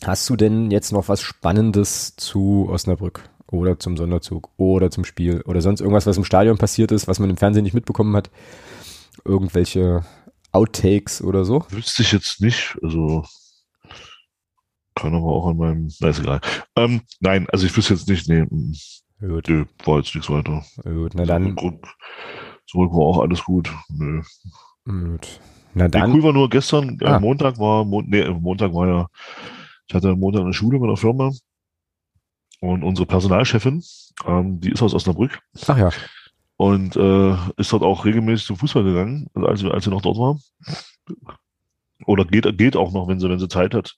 [0.06, 5.42] Hast du denn jetzt noch was Spannendes zu Osnabrück oder zum Sonderzug oder zum Spiel
[5.42, 8.30] oder sonst irgendwas, was im Stadion passiert ist, was man im Fernsehen nicht mitbekommen hat?
[9.26, 10.04] Irgendwelche
[10.58, 11.66] Outtakes oder so?
[11.70, 12.78] Wüsste ich jetzt nicht.
[12.82, 13.24] Also
[14.96, 15.90] kann aber auch an meinem.
[16.00, 16.42] Na, ist egal.
[16.76, 18.42] Ähm, nein, also ich wüsste jetzt nicht, nee.
[18.50, 18.74] Mm,
[19.20, 19.48] gut.
[19.48, 20.66] Nö, war jetzt nichts weiter.
[20.84, 21.56] Gut, na dann.
[21.56, 21.88] Zurück,
[22.66, 23.72] zurück war auch alles gut.
[23.90, 24.22] Nö.
[24.86, 25.40] Gut.
[25.76, 26.10] Na dann.
[26.10, 27.20] Nee, cool war nur gestern, äh, ah.
[27.20, 29.08] Montag war, Mo nee, Montag war ja,
[29.88, 31.32] ich hatte Montag eine Schule mit einer Firma
[32.62, 33.84] und unsere Personalchefin,
[34.26, 35.40] ähm, die ist aus Osnabrück.
[35.68, 35.92] Ach ja
[36.58, 40.40] und äh, ist dort auch regelmäßig zum Fußball gegangen, als, als sie noch dort war.
[42.06, 43.96] Oder geht, geht auch noch, wenn sie, wenn sie Zeit hat,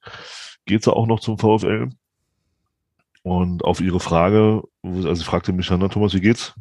[0.66, 1.90] geht sie auch noch zum VfL.
[3.24, 6.54] Und auf ihre Frage, also sie fragte mich dann, Thomas, wie geht's?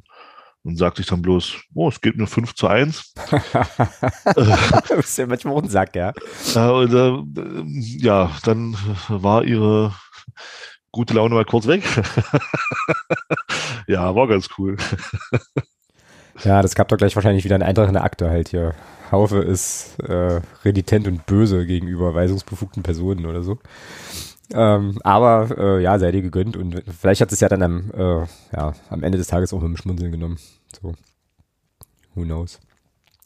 [0.64, 3.14] Und sagte ich dann bloß, oh, es geht mir 5 zu 1.
[4.34, 6.12] du bist ja manchmal auch ein Sack, ja.
[6.54, 8.76] Ja, und, äh, ja, dann
[9.08, 9.94] war ihre
[10.90, 11.84] gute Laune mal kurz weg.
[13.86, 14.76] ja, war ganz cool.
[16.44, 18.74] ja, das gab doch gleich wahrscheinlich wieder einen Eintrag in der Akte halt hier.
[19.10, 23.58] Haufe ist äh, renitent und böse gegenüber weisungsbefugten Personen oder so.
[24.52, 28.26] Ähm, aber äh, ja, sei dir gegönnt und vielleicht hat es ja dann am, äh,
[28.56, 30.38] ja, am Ende des Tages auch mit dem Schmunzeln genommen.
[30.80, 30.94] So,
[32.14, 32.58] who knows.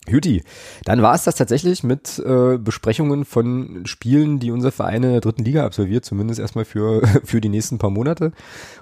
[0.08, 0.42] Juti,
[0.84, 5.20] dann war es das tatsächlich mit äh, Besprechungen von Spielen, die unser Verein in der
[5.20, 8.32] dritten Liga absolviert, zumindest erstmal für, für die nächsten paar Monate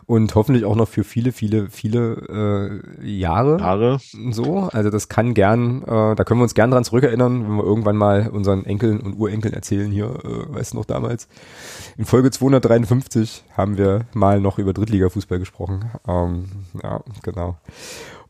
[0.06, 3.58] und hoffentlich auch noch für viele, viele, viele äh, Jahre.
[3.58, 4.00] Jahre.
[4.30, 7.64] So, also das kann gern, äh, da können wir uns gern dran zurückerinnern, wenn wir
[7.64, 11.28] irgendwann mal unseren Enkeln und Urenkeln erzählen hier, äh, weißt du noch damals.
[11.98, 15.90] In Folge 253 haben wir mal noch über Drittliga-Fußball gesprochen.
[16.08, 16.46] Ähm,
[16.82, 17.56] ja, genau.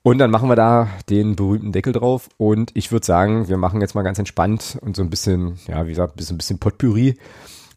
[0.02, 2.28] Und dann machen wir da den berühmten Deckel drauf.
[2.38, 5.84] Und ich würde sagen, wir machen jetzt mal ganz entspannt und so ein bisschen, ja,
[5.86, 7.16] wie gesagt, ein bisschen, ein bisschen Potpourri.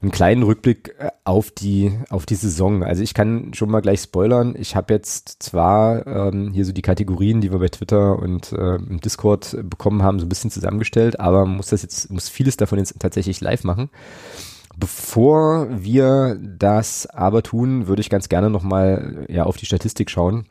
[0.02, 2.84] Einen kleinen Rückblick äh, auf die, auf die Saison.
[2.84, 4.54] Also ich kann schon mal gleich spoilern.
[4.58, 8.76] Ich habe jetzt zwar ähm, hier so die Kategorien, die wir bei Twitter und äh,
[8.76, 12.80] im Discord bekommen haben, so ein bisschen zusammengestellt, aber muss das jetzt, muss vieles davon
[12.80, 13.90] jetzt tatsächlich live machen.
[14.76, 20.48] Bevor wir das aber tun, würde ich ganz gerne nochmal ja, auf die Statistik schauen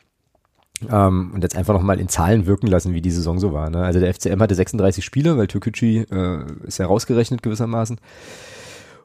[0.89, 3.69] ähm, und jetzt einfach nochmal in Zahlen wirken lassen, wie die Saison so war.
[3.69, 3.83] Ne?
[3.83, 7.99] Also der FCM hatte 36 Spiele, weil Türkgücü äh, ist ja rausgerechnet gewissermaßen.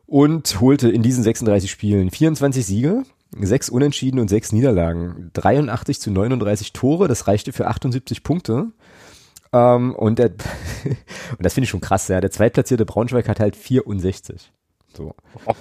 [0.06, 3.02] Und holte in diesen 36 Spielen 24 Siege,
[3.38, 5.30] sechs Unentschieden und sechs Niederlagen.
[5.34, 8.68] 83 zu 39 Tore, das reichte für 78 Punkte.
[9.52, 10.30] Ähm, und, der,
[10.86, 12.20] und das finde ich schon krass, ja.
[12.20, 14.50] Der zweitplatzierte Braunschweig hat halt 64.
[14.98, 15.14] So.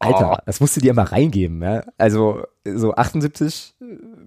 [0.00, 1.62] Alter, das musst du dir mal reingeben.
[1.62, 1.84] Ja?
[1.96, 3.74] Also so 78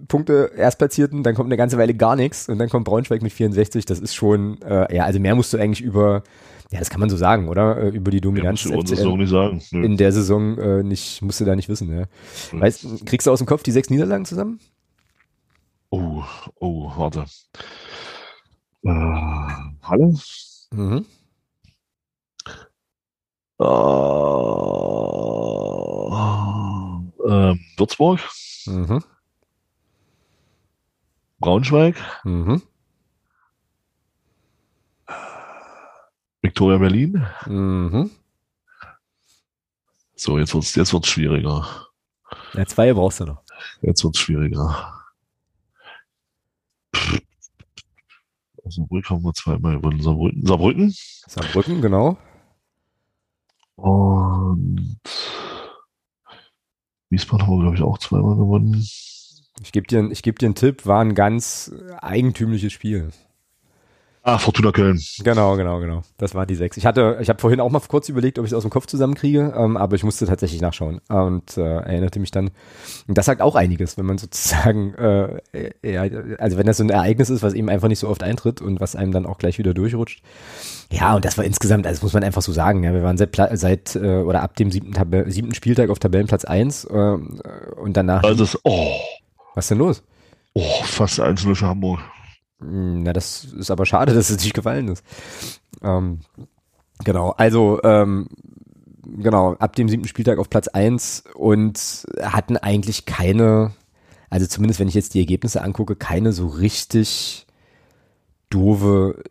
[0.08, 3.84] Punkte Erstplatzierten, dann kommt eine ganze Weile gar nichts und dann kommt Braunschweig mit 64.
[3.84, 6.22] Das ist schon, äh, ja, also mehr musst du eigentlich über,
[6.70, 7.76] ja, das kann man so sagen, oder?
[7.76, 9.62] Äh, über die Dominanz ja, FCN nicht sagen.
[9.72, 9.84] Nö.
[9.84, 11.94] in der Saison äh, nicht, musst du da nicht wissen.
[11.94, 12.06] Ja.
[12.52, 14.58] Weißt, kriegst du aus dem Kopf die sechs Niederlagen zusammen?
[15.90, 16.22] Oh,
[16.60, 17.26] oh, warte.
[18.84, 18.88] Äh,
[19.82, 20.14] Halle?
[20.72, 21.04] Mhm.
[27.24, 28.20] Äh, Würzburg.
[28.66, 29.04] Mhm.
[31.38, 31.96] Braunschweig.
[32.24, 32.62] Mhm.
[36.40, 37.26] Victoria Berlin.
[37.46, 38.10] Mhm.
[40.14, 41.66] So, jetzt wird's, jetzt wird's schwieriger.
[42.54, 43.42] Ja, zwei brauchst du noch.
[43.80, 44.92] Jetzt wird's schwieriger.
[48.64, 50.46] Aus Saarbrücken haben wir zweimal Saarbrücken.
[50.46, 50.94] Saarbrücken?
[51.26, 52.18] Saarbrücken, genau.
[53.82, 55.00] Und
[57.10, 58.74] Wiesbaden haben wir, glaube ich, auch zweimal gewonnen.
[59.60, 63.10] Ich gebe dir, geb dir einen Tipp, war ein ganz eigentümliches Spiel.
[64.24, 65.00] Ah, Fortuna Köln.
[65.24, 66.02] Genau, genau, genau.
[66.16, 66.76] Das war die sechs.
[66.76, 68.86] Ich hatte, ich habe vorhin auch mal kurz überlegt, ob ich es aus dem Kopf
[68.86, 72.50] zusammenkriege, ähm, aber ich musste tatsächlich nachschauen und äh, erinnerte mich dann.
[73.08, 75.40] Und das sagt auch einiges, wenn man sozusagen, äh,
[75.82, 76.02] ja,
[76.38, 78.80] also wenn das so ein Ereignis ist, was eben einfach nicht so oft eintritt und
[78.80, 80.22] was einem dann auch gleich wieder durchrutscht.
[80.92, 82.84] Ja, und das war insgesamt, also das muss man einfach so sagen.
[82.84, 86.44] Ja, wir waren seit, seit äh, oder ab dem siebten, Tab siebten Spieltag auf Tabellenplatz
[86.44, 88.22] eins äh, und danach.
[88.22, 88.92] Also, oh.
[89.54, 90.02] Was ist denn los?
[90.54, 92.00] Oh, fast 1-0 für Hamburg.
[92.62, 95.04] Na, das ist aber schade, dass es nicht gefallen ist.
[95.82, 96.20] Ähm,
[97.04, 98.28] genau, also ähm,
[99.04, 103.72] genau, ab dem siebten Spieltag auf Platz eins und hatten eigentlich keine,
[104.30, 107.46] also zumindest wenn ich jetzt die Ergebnisse angucke, keine so richtig
[108.52, 109.22] doofe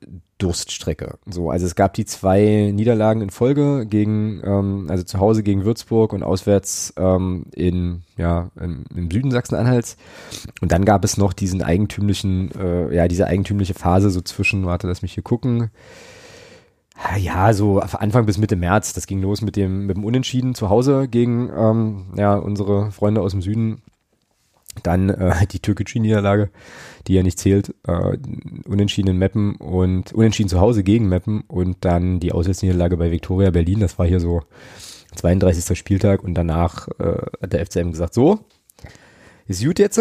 [0.41, 1.19] Durststrecke.
[1.27, 5.65] So, also es gab die zwei Niederlagen in Folge gegen, ähm, also zu Hause gegen
[5.65, 9.97] Würzburg und auswärts ähm, in, ja, im, im Süden Sachsen-Anhalts.
[10.61, 14.87] Und dann gab es noch diesen eigentümlichen, äh, ja, diese eigentümliche Phase so zwischen, warte,
[14.87, 15.69] lass mich hier gucken.
[17.17, 20.69] Ja, so Anfang bis Mitte März, das ging los mit dem, mit dem Unentschieden zu
[20.69, 23.81] Hause gegen ähm, ja, unsere Freunde aus dem Süden
[24.83, 26.49] dann äh, die Türkgücü-Niederlage,
[27.07, 28.17] die ja nicht zählt, äh,
[28.67, 33.51] unentschieden in Meppen und unentschieden zu Hause gegen Meppen und dann die Auswärtsniederlage bei Viktoria
[33.51, 33.79] Berlin.
[33.79, 34.41] Das war hier so
[35.15, 35.77] 32.
[35.77, 38.39] Spieltag und danach äh, hat der FCM gesagt, so,
[39.47, 39.99] ist gut jetzt,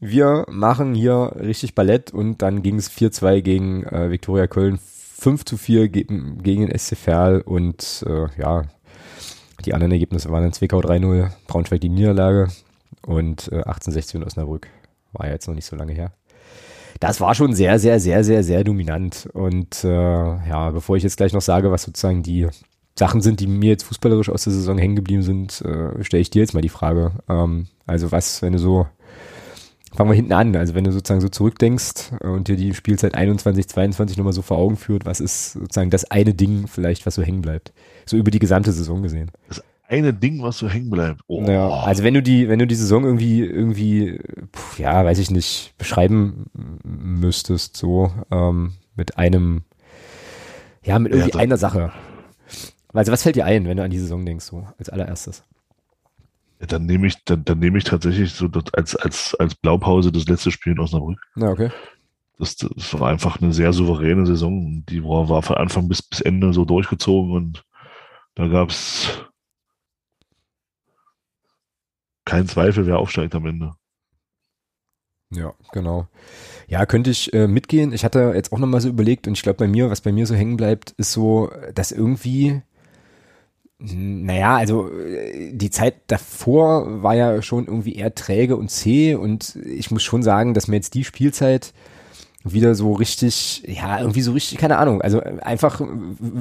[0.00, 5.44] wir machen hier richtig Ballett und dann ging es 4-2 gegen äh, Viktoria Köln, 5
[5.44, 8.64] zu 4 gegen, gegen den SC Verl und äh, ja,
[9.64, 12.48] die anderen Ergebnisse waren dann Zwickau 3-0, Braunschweig die Niederlage,
[13.06, 14.68] und äh, 1860 in Osnabrück
[15.12, 16.12] war ja jetzt noch nicht so lange her.
[17.02, 19.28] Das war schon sehr, sehr, sehr, sehr, sehr dominant.
[19.32, 22.46] Und äh, ja, bevor ich jetzt gleich noch sage, was sozusagen die
[22.96, 26.30] Sachen sind, die mir jetzt fußballerisch aus der Saison hängen geblieben sind, äh, stelle ich
[26.30, 27.10] dir jetzt mal die Frage.
[27.28, 28.86] Ähm, also was, wenn du so,
[29.92, 33.66] fangen wir hinten an, also wenn du sozusagen so zurückdenkst und dir die Spielzeit 21,
[33.66, 37.22] 22 nochmal so vor Augen führt, was ist sozusagen das eine Ding vielleicht, was so
[37.24, 37.72] hängen bleibt?
[38.06, 39.32] So über die gesamte Saison gesehen.
[39.48, 41.20] Das eine Ding, was so hängen bleibt.
[41.26, 41.42] Oh.
[41.46, 44.20] Ja, also wenn du die, wenn du die Saison irgendwie, irgendwie,
[44.54, 46.46] pf, ja, weiß ich nicht, beschreiben
[46.84, 49.64] müsstest, so ähm, mit einem,
[50.82, 51.92] ja, mit irgendwie Ja, einer Sache.
[52.92, 55.44] Also was fällt dir ein, wenn du an die Saison denkst, so als allererstes?
[56.60, 60.26] Ja, dann nehme ich, dann, dann nehme ich tatsächlich so als, als, als Blaupause das
[60.26, 61.18] letzte Spiel in Osnabrück.
[61.34, 61.70] Na, okay.
[62.38, 64.84] Das, das war einfach eine sehr souveräne Saison.
[64.88, 67.64] Die war, war von Anfang bis, bis Ende so durchgezogen und
[68.34, 69.24] da gab es
[72.24, 73.72] keinen Zweifel, wer aufsteigt am Ende.
[75.34, 76.06] Ja, genau.
[76.68, 77.92] Ja, könnte ich äh, mitgehen.
[77.92, 80.26] Ich hatte jetzt auch nochmal so überlegt und ich glaube bei mir, was bei mir
[80.26, 82.60] so hängen bleibt, ist so, dass irgendwie,
[83.78, 89.56] naja, also äh, die Zeit davor war ja schon irgendwie eher träge und zäh und
[89.56, 91.72] ich muss schon sagen, dass mir jetzt die Spielzeit
[92.44, 95.80] wieder so richtig, ja, irgendwie so richtig, keine Ahnung, also äh, einfach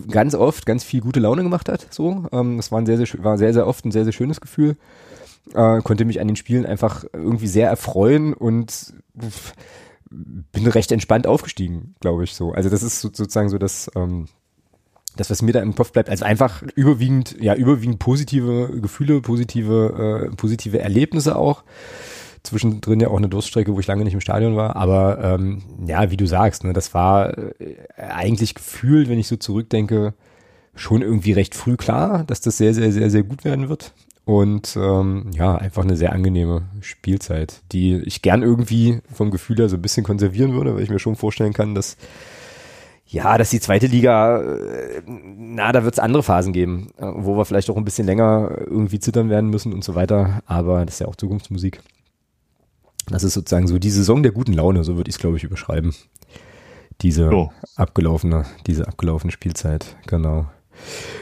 [0.09, 2.25] ganz oft ganz viel gute Laune gemacht hat, so.
[2.33, 4.75] Ähm, das war ein sehr, sehr, war sehr, sehr oft ein sehr, sehr schönes Gefühl
[5.53, 8.93] äh, konnte mich an den Spielen einfach irgendwie sehr erfreuen und
[10.09, 12.51] bin recht entspannt aufgestiegen, glaube ich so.
[12.51, 14.27] Also das ist so, sozusagen so das, ähm,
[15.15, 16.09] das, was mir da im Kopf bleibt.
[16.09, 21.63] Also einfach überwiegend, ja, überwiegend positive Gefühle, positive, äh, positive Erlebnisse auch.
[22.43, 24.75] Zwischendrin ja auch eine Durststrecke, wo ich lange nicht im Stadion war.
[24.75, 29.35] Aber ähm, ja, wie du sagst, ne, das war äh, eigentlich gefühlt, wenn ich so
[29.35, 30.13] zurückdenke,
[30.73, 33.93] schon irgendwie recht früh klar, dass das sehr, sehr, sehr, sehr gut werden wird.
[34.31, 39.67] Und ähm, ja, einfach eine sehr angenehme Spielzeit, die ich gern irgendwie vom Gefühl her
[39.67, 41.97] so ein bisschen konservieren würde, weil ich mir schon vorstellen kann, dass
[43.05, 47.35] ja, dass die zweite Liga, äh, na, da wird es andere Phasen geben, äh, wo
[47.35, 50.41] wir vielleicht auch ein bisschen länger irgendwie zittern werden müssen und so weiter.
[50.45, 51.81] Aber das ist ja auch Zukunftsmusik.
[53.09, 55.43] Das ist sozusagen so die Saison der guten Laune, so würde ich es, glaube ich,
[55.43, 55.93] überschreiben.
[57.01, 57.51] Diese Jo.
[57.75, 60.45] abgelaufene, diese abgelaufene Spielzeit, genau.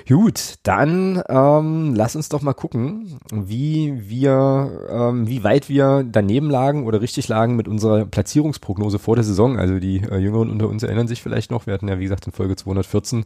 [0.08, 6.50] Gut, dann ähm, lass uns doch mal gucken, wie wir, ähm, wie weit wir daneben
[6.50, 9.58] lagen oder richtig lagen mit unserer Platzierungsprognose vor der Saison.
[9.58, 11.68] Also die äh, Jüngeren unter uns erinnern sich vielleicht noch.
[11.68, 13.26] Wir hatten ja, wie gesagt, in Folge 214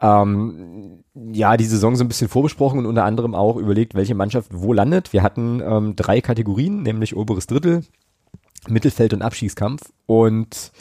[0.00, 4.48] ähm, ja, die Saison so ein bisschen vorbesprochen und unter anderem auch überlegt, welche Mannschaft
[4.52, 5.12] wo landet.
[5.12, 7.84] Wir hatten ähm, drei Kategorien, nämlich oberes Drittel,
[8.68, 9.82] Mittelfeld und Abstiegskampf.
[10.06, 10.72] Und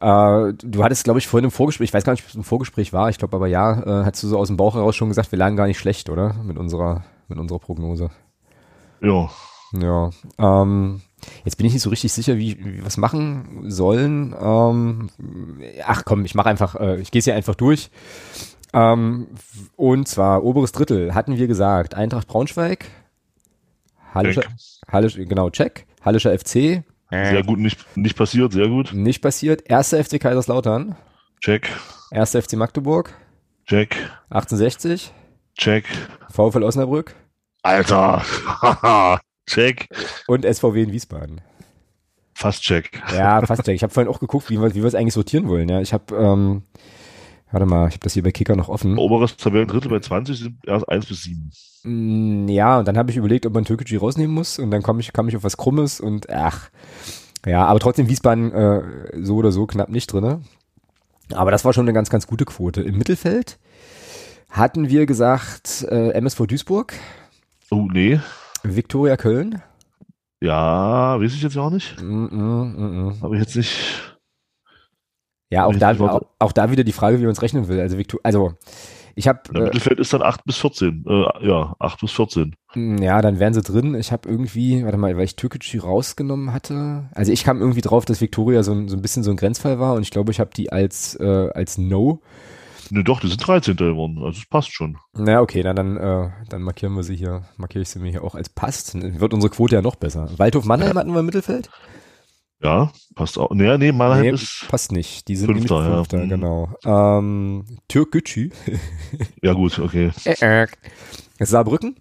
[0.00, 2.44] äh, du hattest, glaube ich, vorhin im Vorgespräch, ich weiß gar nicht, ob es ein
[2.44, 5.08] Vorgespräch war, ich glaube aber ja, äh, hast du so aus dem Bauch heraus schon
[5.08, 6.34] gesagt, wir lagen gar nicht schlecht, oder?
[6.44, 8.10] Mit unserer, mit unserer Prognose.
[9.00, 9.30] Ja,
[9.72, 10.10] Ja.
[10.38, 11.02] Ähm,
[11.44, 14.34] jetzt bin ich nicht so richtig sicher, wie, wie wir was machen sollen.
[14.40, 15.10] Ähm,
[15.84, 17.90] ach komm, ich mache einfach, äh, ich gehe es hier einfach durch.
[18.72, 19.28] Ähm,
[19.76, 22.86] und zwar oberes Drittel hatten wir gesagt, Eintracht Braunschweig,
[24.14, 24.42] Hallischer.
[24.90, 28.92] Hallisch, genau, check, Hallischer FC, sehr gut, nicht, nicht passiert, sehr gut.
[28.92, 30.96] nicht passiert, erster FC Kaiserslautern,
[31.40, 31.68] Check,
[32.10, 33.14] erster FC Magdeburg,
[33.66, 33.96] check,
[34.30, 35.12] 1860,
[35.56, 35.84] check.
[36.30, 37.14] VfL Osnabrück
[37.62, 38.22] Alter,
[39.46, 39.88] check,
[40.26, 41.40] und SVW in Wiesbaden.
[42.34, 43.02] fast check.
[43.14, 43.74] Ja, fast check.
[43.74, 45.68] Ich habe vorhin auch geguckt, wie wir, wie wir es eigentlich sortieren wollen.
[45.68, 46.62] Ja, ich habe, ähm,
[47.50, 48.98] warte mal, ich habe das hier bei Kicker noch offen.
[48.98, 51.50] Oberes Tabellendrittel bei 20 sind erst 1 bis 7.
[51.84, 54.98] Mm, Ja, und dann habe ich überlegt, ob man Türkgücü rausnehmen muss und dann kam
[55.00, 56.70] ich, kam ich auf was Krummes und ach,
[57.46, 58.82] ja, aber trotzdem Wiesbaden äh,
[59.22, 60.40] so oder so knapp nicht drinne.
[61.34, 62.80] Aber das war schon eine ganz, ganz gute Quote.
[62.82, 63.58] Im Mittelfeld
[64.50, 66.94] hatten wir gesagt äh, MSV Duisburg,
[67.70, 68.18] Oh, nee.
[68.62, 69.62] Viktoria Köln.
[70.40, 72.00] Ja, weiß ich jetzt auch nicht.
[72.00, 73.22] Mm, mm, mm, mm.
[73.22, 74.17] Habe ich jetzt nicht.
[75.50, 77.80] Ja, auch da, auch, auch da wieder die Frage, wie man es rechnen will.
[77.80, 78.54] Also, Viktor, also
[79.18, 81.04] ich habe äh, Mittelfeld ist dann 8 bis 14.
[81.08, 82.54] Äh, ja, 8 bis 14.
[82.74, 83.96] Mm, Ja, dann wären sie drin.
[83.96, 87.08] Ich habe irgendwie, warte mal, weil ich Türkgücü rausgenommen hatte.
[87.14, 89.80] Also ich kam irgendwie drauf, dass Victoria so ein, so ein bisschen so ein Grenzfall
[89.80, 92.20] war und ich glaube, ich habe die als äh, als No.
[92.90, 93.76] Ne, doch, die sind 13.
[93.76, 94.18] geworden.
[94.18, 94.98] Also es passt schon.
[95.14, 98.22] Na okay, na, dann äh, dann markieren wir sie hier, markiere ich sie mir hier
[98.22, 98.94] auch als passt.
[98.94, 100.30] Dann wird unsere Quote ja noch besser.
[100.38, 101.70] Waldhof Mannheim hatten wir im Mittelfeld?
[102.62, 103.50] Ja, passt auch.
[103.50, 104.66] Nee, nee, Mannheim Nee, ist.
[104.68, 105.28] passt nicht.
[105.28, 105.96] Die sind Fünfter, ja.
[105.96, 106.28] Fünfter, Mhm.
[106.28, 106.68] genau.
[106.84, 108.50] Ähm, Türkgücü.
[109.42, 110.10] Ja, gut, okay.
[111.40, 111.96] Saarbrücken.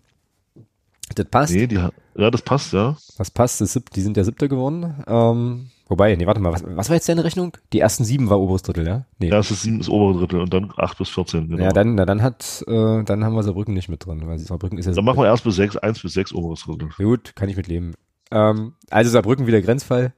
[1.16, 1.54] Das passt.
[1.54, 2.98] Nee, die, ja, das passt, ja.
[3.18, 5.04] Das passt, das die sind der siebte geworden.
[5.08, 7.56] Ähm, wobei, nee, warte mal, was, was war jetzt deine Rechnung?
[7.72, 9.06] Die ersten sieben war oberes Drittel, ja?
[9.20, 9.30] Nee.
[9.30, 11.50] Erstes 7 ist obere Drittel und dann 8 bis 14.
[11.50, 11.64] Genau.
[11.64, 14.78] Ja, dann, na, dann hat, äh, dann haben wir Saarbrücken nicht mit drin, weil Saarbrücken
[14.80, 16.90] ist ja dann machen wir erst bis 6, 1 bis 6 oberes Drittel.
[16.98, 17.94] Gut, kann ich mit leben.
[18.32, 20.14] Ähm, also Saarbrücken wieder Grenzfall.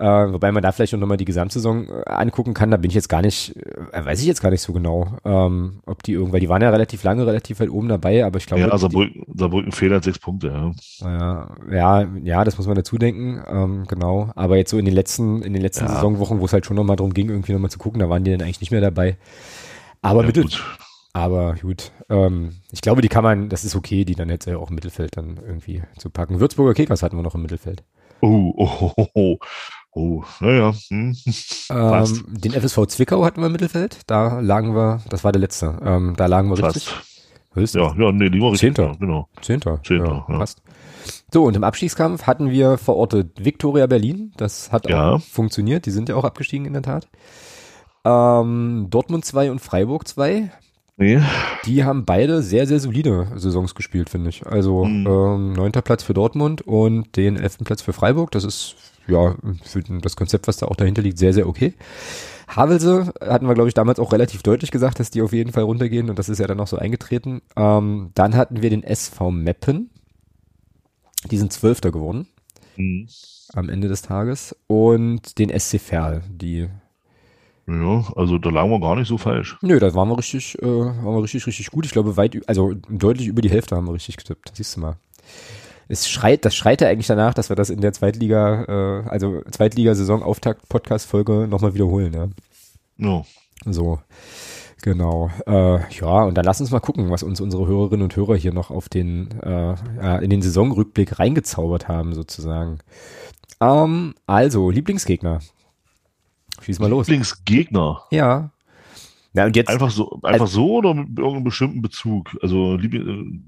[0.00, 2.96] Äh, wobei man da vielleicht noch mal die Gesamtsaison äh, angucken kann, da bin ich
[2.96, 3.54] jetzt gar nicht,
[3.92, 6.70] äh, weiß ich jetzt gar nicht so genau, ähm, ob die irgendwann, die waren ja
[6.70, 8.62] relativ lange, relativ weit oben dabei, aber ich glaube.
[8.62, 10.72] Ja, Saarbrücken, Saarbrücken fehlen sechs Punkte, ja.
[11.08, 14.32] Ja, ja, ja, das muss man dazu denken, ähm, genau.
[14.34, 15.92] Aber jetzt so in den letzten, in den letzten Ja.
[15.92, 18.10] Saisonwochen, wo es halt schon noch mal darum ging, irgendwie noch mal zu gucken, da
[18.10, 19.16] waren die dann eigentlich nicht mehr dabei.
[20.02, 20.60] Aber ja, Mittel, gut.
[21.14, 24.58] Aber gut, ähm, ich glaube, die kann man, das ist okay, die dann jetzt ja
[24.58, 26.40] auch im Mittelfeld dann irgendwie zu packen.
[26.40, 27.82] Würzburger Kickers hatten wir noch im Mittelfeld.
[28.20, 29.38] Oh, oh, oh, oh, oh.
[29.96, 30.74] Oh, naja.
[30.88, 31.16] Hm.
[31.70, 34.00] Ähm, den FSV Zwickau hatten wir im Mittelfeld.
[34.08, 35.78] Da lagen wir, das war der letzte.
[35.84, 36.92] Ähm, da lagen wir richtig.
[37.52, 37.80] Höchstens.
[37.80, 38.74] Ja, ja, nee, die war richtig.
[38.74, 38.96] Zehnter.
[38.98, 39.28] Genau.
[39.40, 39.80] Zehnter.
[39.84, 40.38] Zehnter, ja, ja.
[40.40, 40.62] Passt.
[41.32, 44.32] So, und im Abstiegskampf hatten wir verortet Viktoria Berlin.
[44.36, 45.12] Das hat Ja.
[45.12, 45.86] auch funktioniert.
[45.86, 47.06] Die sind ja auch abgestiegen in der Tat.
[48.04, 50.50] Ähm, Dortmund 2 und Freiburg 2.
[50.96, 51.20] Nee,
[51.64, 54.46] Die haben beide sehr, sehr solide Saisons gespielt, finde ich.
[54.46, 55.06] Also Mhm.
[55.06, 58.30] ähm, neunter Platz für Dortmund und den elften Platz für Freiburg.
[58.30, 58.76] Das ist
[59.08, 61.74] ja für das Konzept, was da auch dahinter liegt, sehr, sehr okay.
[62.46, 65.64] Havelse hatten wir, glaube ich, damals auch relativ deutlich gesagt, dass die auf jeden Fall
[65.64, 67.42] runtergehen und das ist ja dann auch so eingetreten.
[67.56, 69.90] Ähm, dann hatten wir den SV Meppen.
[71.30, 72.26] Die sind Zwölfter geworden
[72.76, 73.08] Hm.
[73.54, 74.54] am Ende des Tages.
[74.68, 76.68] Und den SC Verl, die
[77.66, 79.56] Ja, also da lagen wir gar nicht so falsch.
[79.62, 81.86] Nö, da waren wir richtig, äh, waren wir richtig, richtig gut.
[81.86, 84.52] Ich glaube, weit, also deutlich über die Hälfte haben wir richtig getippt.
[84.54, 84.96] Siehst du mal.
[85.88, 89.42] Es schreit, das schreit ja eigentlich danach, dass wir das in der Zweitliga, äh, also
[89.50, 92.28] Zweitliga-Saison-Auftakt-Podcast-Folge nochmal wiederholen, ja.
[92.96, 93.24] Ja.
[93.66, 93.98] So.
[94.82, 95.30] Genau.
[95.46, 98.52] Äh, ja, und dann lass uns mal gucken, was uns unsere Hörerinnen und Hörer hier
[98.52, 102.80] noch auf den, äh, ja, in den Saisonrückblick reingezaubert haben, sozusagen.
[103.60, 105.40] Ähm, also, Lieblingsgegner.
[106.64, 107.08] Schieß mal los.
[107.08, 108.02] Lieblingsgegner.
[108.10, 108.50] Ja.
[109.34, 109.68] Na, und jetzt.
[109.68, 112.36] Einfach so, einfach so oder mit irgendeinem bestimmten Bezug?
[112.40, 113.44] Also Liebling,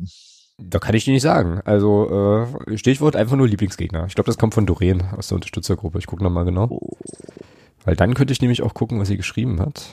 [0.58, 1.60] Da kann ich dir nicht sagen.
[1.64, 4.04] Also äh, Stichwort einfach nur Lieblingsgegner.
[4.06, 5.98] Ich glaube, das kommt von Doreen aus der Unterstützergruppe.
[5.98, 6.78] Ich gucke nochmal genau.
[7.84, 9.86] Weil dann könnte ich nämlich auch gucken, was sie geschrieben hat.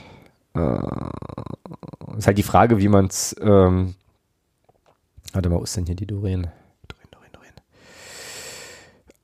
[0.56, 3.36] Äh, ist halt die Frage, wie man es.
[3.40, 3.96] Ähm,
[5.32, 6.48] warte mal, wo ist denn hier die Doreen.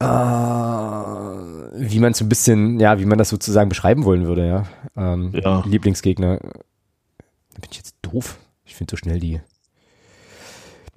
[0.01, 4.63] Äh, wie man es ein bisschen, ja, wie man das sozusagen beschreiben wollen würde, ja.
[4.95, 5.63] Ähm, Ja.
[5.65, 6.37] Lieblingsgegner.
[6.39, 8.37] Da bin ich jetzt doof.
[8.65, 9.39] Ich finde so schnell die.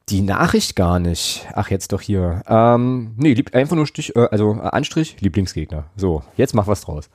[0.09, 1.47] Die Nachricht gar nicht.
[1.55, 2.43] Ach, jetzt doch hier.
[2.47, 5.85] Ähm, nee, lieb, einfach nur Stich, äh, also äh, Anstrich, Lieblingsgegner.
[5.97, 7.09] So, jetzt mach was draus.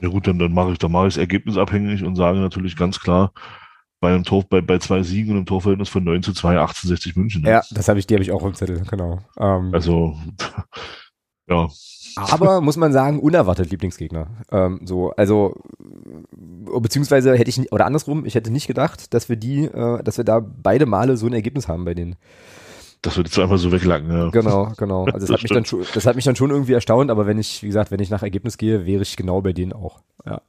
[0.00, 2.98] ja gut, dann, dann mache ich, dann mache ich es ergebnisabhängig und sage natürlich ganz
[3.00, 3.32] klar,
[4.00, 7.14] bei einem Tor, bei, bei zwei Siegen und einem Torverhältnis von 9 zu 2, 1860
[7.16, 7.44] München.
[7.46, 9.20] Ja, das habe ich, die habe ich auch im Zettel, genau.
[9.38, 10.16] Ähm, Also,
[11.48, 11.68] ja,
[12.16, 14.28] aber muss man sagen, unerwartet Lieblingsgegner.
[14.50, 15.54] Ähm, so, also
[16.30, 20.24] beziehungsweise hätte ich oder andersrum, ich hätte nicht gedacht, dass wir die, äh, dass wir
[20.24, 22.16] da beide Male so ein Ergebnis haben bei denen.
[23.02, 24.10] das wird jetzt einfach so weglacken.
[24.10, 24.30] Ja.
[24.30, 25.04] Genau, genau.
[25.06, 27.26] Also das, Das hat mich dann schon, das hat mich dann schon irgendwie erstaunt, aber
[27.26, 30.00] wenn ich, wie gesagt, wenn ich nach Ergebnis gehe, wäre ich genau bei denen auch.
[30.24, 30.40] Ja.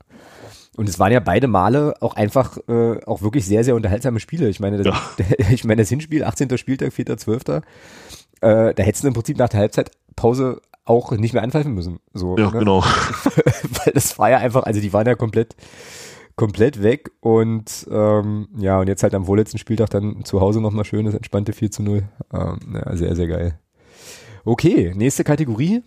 [0.75, 4.49] Und es waren ja beide Male auch einfach äh, auch wirklich sehr, sehr unterhaltsame Spiele.
[4.49, 5.25] Ich meine, das, Ja.
[5.51, 6.57] ich meine, das Hinspiel, 18.
[6.57, 7.61] Spieltag, 4.12.,
[8.41, 11.99] äh, da hättest du im Prinzip nach der Halbzeitpause auch nicht mehr anpfeifen müssen.
[12.13, 12.59] So, Ja, ne?
[12.59, 12.81] genau.
[13.85, 15.55] Weil das war ja einfach, also die waren ja komplett,
[16.35, 20.85] komplett weg und ähm, ja, und jetzt halt am vorletzten Spieltag dann zu Hause nochmal
[20.85, 22.03] schön das entspannte 4 zu 0.
[22.33, 23.59] Ähm, ja, sehr, sehr geil.
[24.45, 25.83] Okay, nächste Kategorie.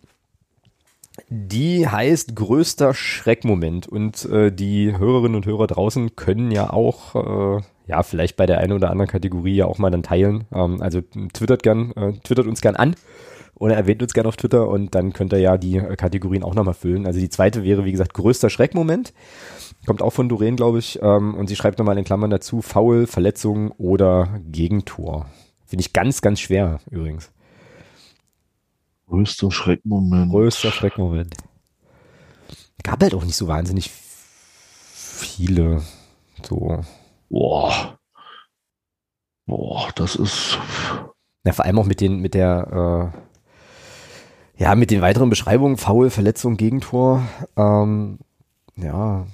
[1.28, 7.14] Die heißt größter Schreckmoment und äh, die Hörerinnen und Hörer draußen können ja auch,
[7.58, 10.44] äh, ja, vielleicht bei der einen oder anderen Kategorie ja auch mal dann teilen.
[10.52, 11.00] Ähm, also
[11.32, 12.96] twittert gern, äh, twittert uns gern an
[13.58, 16.54] oder erwähnt uns gern auf Twitter und dann könnt ihr ja die äh, Kategorien auch
[16.54, 17.06] nochmal füllen.
[17.06, 19.14] Also die zweite wäre, wie gesagt, größter Schreckmoment.
[19.86, 21.00] Kommt auch von Doreen, glaube ich.
[21.02, 25.26] Ähm, und sie schreibt nochmal in Klammern dazu, Foul, Verletzung oder Gegentor.
[25.64, 27.32] Finde ich ganz, ganz schwer übrigens.
[29.08, 30.30] Größter Schreckmoment.
[30.30, 31.34] Größter Schreckmoment.
[32.82, 35.82] Gab halt auch nicht so wahnsinnig viele.
[36.42, 36.80] So.
[37.30, 37.98] Boah.
[39.46, 40.58] Boah, das ist.
[41.44, 43.25] Na, vor allem auch mit den, mit der, äh,
[44.58, 47.22] ja, mit den weiteren Beschreibungen, Foul, Verletzung, Gegentor.
[47.56, 48.18] Ähm,
[48.76, 49.26] ja.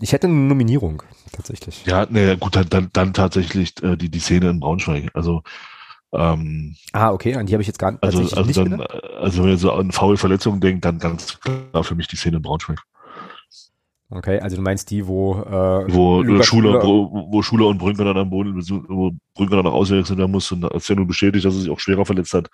[0.00, 1.02] Ich hätte eine Nominierung,
[1.32, 1.84] tatsächlich.
[1.84, 5.10] Ja, ne, gut, dann, dann, dann tatsächlich äh, die, die Szene in Braunschweig.
[5.14, 5.42] Also,
[6.12, 8.90] ähm, Ah, okay, an die habe ich jetzt gar also, also nicht dann, gedacht.
[8.94, 12.16] äh, also wenn ihr so an faule Verletzungen denkt, dann ganz klar für mich die
[12.16, 12.80] Szene in Braunschweig.
[14.12, 17.78] Okay, also du meinst die, wo, äh, Wo Lukas Schuler, Schuler- wo, wo Schuler und
[17.78, 18.54] Brünker dann am Boden,
[18.88, 21.70] wo Brünker dann auch ausgewechselt werden muss und als er nun bestätigt, dass er sich
[21.70, 22.50] auch schwerer verletzt hat.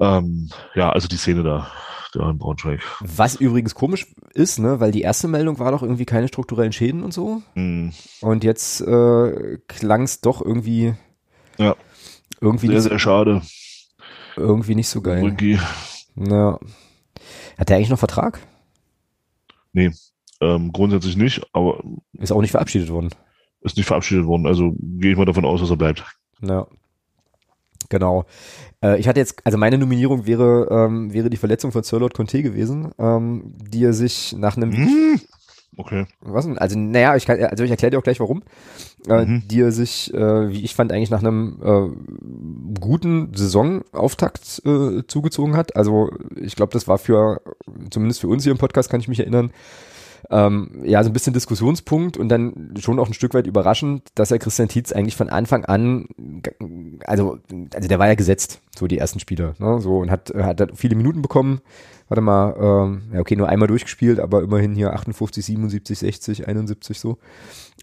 [0.00, 1.70] Ähm, ja, also die Szene da,
[2.14, 2.80] da in Braunschweig.
[3.00, 7.02] Was übrigens komisch ist, ne, weil die erste Meldung war doch irgendwie keine strukturellen Schäden
[7.04, 7.42] und so.
[7.54, 7.92] Hm,
[8.22, 10.94] Und jetzt äh, klang es doch irgendwie,
[11.58, 11.76] Ja.
[12.40, 13.42] irgendwie, sehr, sehr schade.
[14.36, 15.20] irgendwie nicht so geil.
[15.20, 15.58] Brünki.
[16.16, 16.58] Ja.
[17.58, 18.40] Hat der eigentlich noch Vertrag?
[19.72, 19.90] Nee,
[20.40, 21.82] ähm, grundsätzlich nicht, aber
[22.14, 23.10] Ist auch nicht verabschiedet worden.
[23.60, 24.46] ist nicht verabschiedet worden.
[24.46, 26.04] Also gehe ich mal davon aus, dass er bleibt.
[26.40, 26.66] Ja.
[27.90, 28.24] Genau.
[28.82, 32.14] Äh, ich hatte jetzt, also meine Nominierung wäre, ähm, wäre die Verletzung von Sir Lord
[32.14, 35.20] Conte gewesen, ähm, die er sich nach einem Hm?
[35.76, 36.06] Okay.
[36.20, 36.58] Was denn?
[36.58, 38.42] Also, naja, ich kann, also ich erkläre dir auch gleich warum.
[39.08, 39.42] Äh, Mhm.
[39.48, 45.56] Die er sich, äh, wie ich fand, eigentlich nach einem äh, guten Saisonauftakt äh, zugezogen
[45.56, 45.76] hat.
[45.76, 47.40] Also ich glaube, das war für,
[47.90, 49.52] zumindest für uns hier im Podcast, kann ich mich erinnern,
[50.28, 54.30] ähm, ja, so ein bisschen Diskussionspunkt und dann schon auch ein Stück weit überraschend, dass
[54.30, 56.08] er Christian Tietz eigentlich von Anfang an,
[57.04, 57.38] also,
[57.74, 60.96] also der war ja gesetzt, so die ersten Spiele, ne, so und hat, hat viele
[60.96, 61.60] Minuten bekommen.
[62.08, 66.98] Warte mal, ähm, ja, okay, nur einmal durchgespielt, aber immerhin hier 58, 77, 60, 71
[66.98, 67.18] so.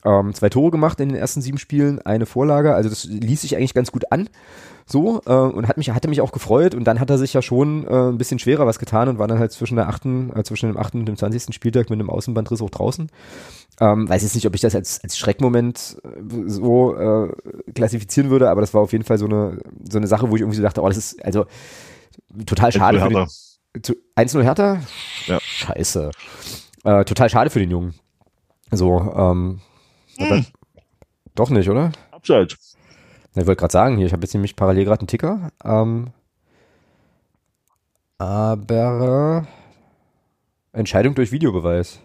[0.03, 3.55] Ähm, zwei Tore gemacht in den ersten sieben Spielen, eine Vorlage, also das ließ sich
[3.55, 4.27] eigentlich ganz gut an.
[4.89, 7.41] So, äh, und hat mich, hatte mich auch gefreut und dann hat er sich ja
[7.41, 10.43] schon äh, ein bisschen schwerer was getan und war dann halt zwischen der achten, äh,
[10.43, 13.09] zwischen dem achten und dem zwanzigsten Spieltag mit einem Außenbandriss auch draußen.
[13.81, 17.33] Ähm, weiß jetzt nicht, ob ich das als, als Schreckmoment äh, so äh,
[17.75, 19.59] klassifizieren würde, aber das war auf jeden Fall so eine,
[19.89, 21.45] so eine Sache, wo ich irgendwie so dachte, oh, das ist also
[22.45, 22.99] total schade.
[23.01, 23.31] Für den, Hertha.
[23.83, 24.79] zu 1-0 Hertha?
[25.25, 25.39] Ja.
[25.41, 26.11] Scheiße.
[26.85, 27.93] Äh, total schade für den Jungen.
[28.71, 29.59] So, ähm,
[30.17, 30.45] aber-
[31.35, 31.91] doch nicht, oder?
[32.11, 32.76] Abseits.
[33.41, 35.51] Ich wollte gerade sagen, hier, ich habe jetzt nämlich parallel gerade einen Ticker.
[35.63, 36.11] Ähm,
[38.17, 39.45] aber
[40.73, 41.99] äh, Entscheidung durch Videobeweis.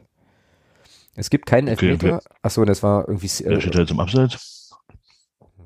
[1.14, 2.22] Es gibt keinen Okay, Elfmeter.
[2.42, 3.28] Achso, das war irgendwie.
[3.44, 4.72] Der steht Äh, jetzt im Abseits.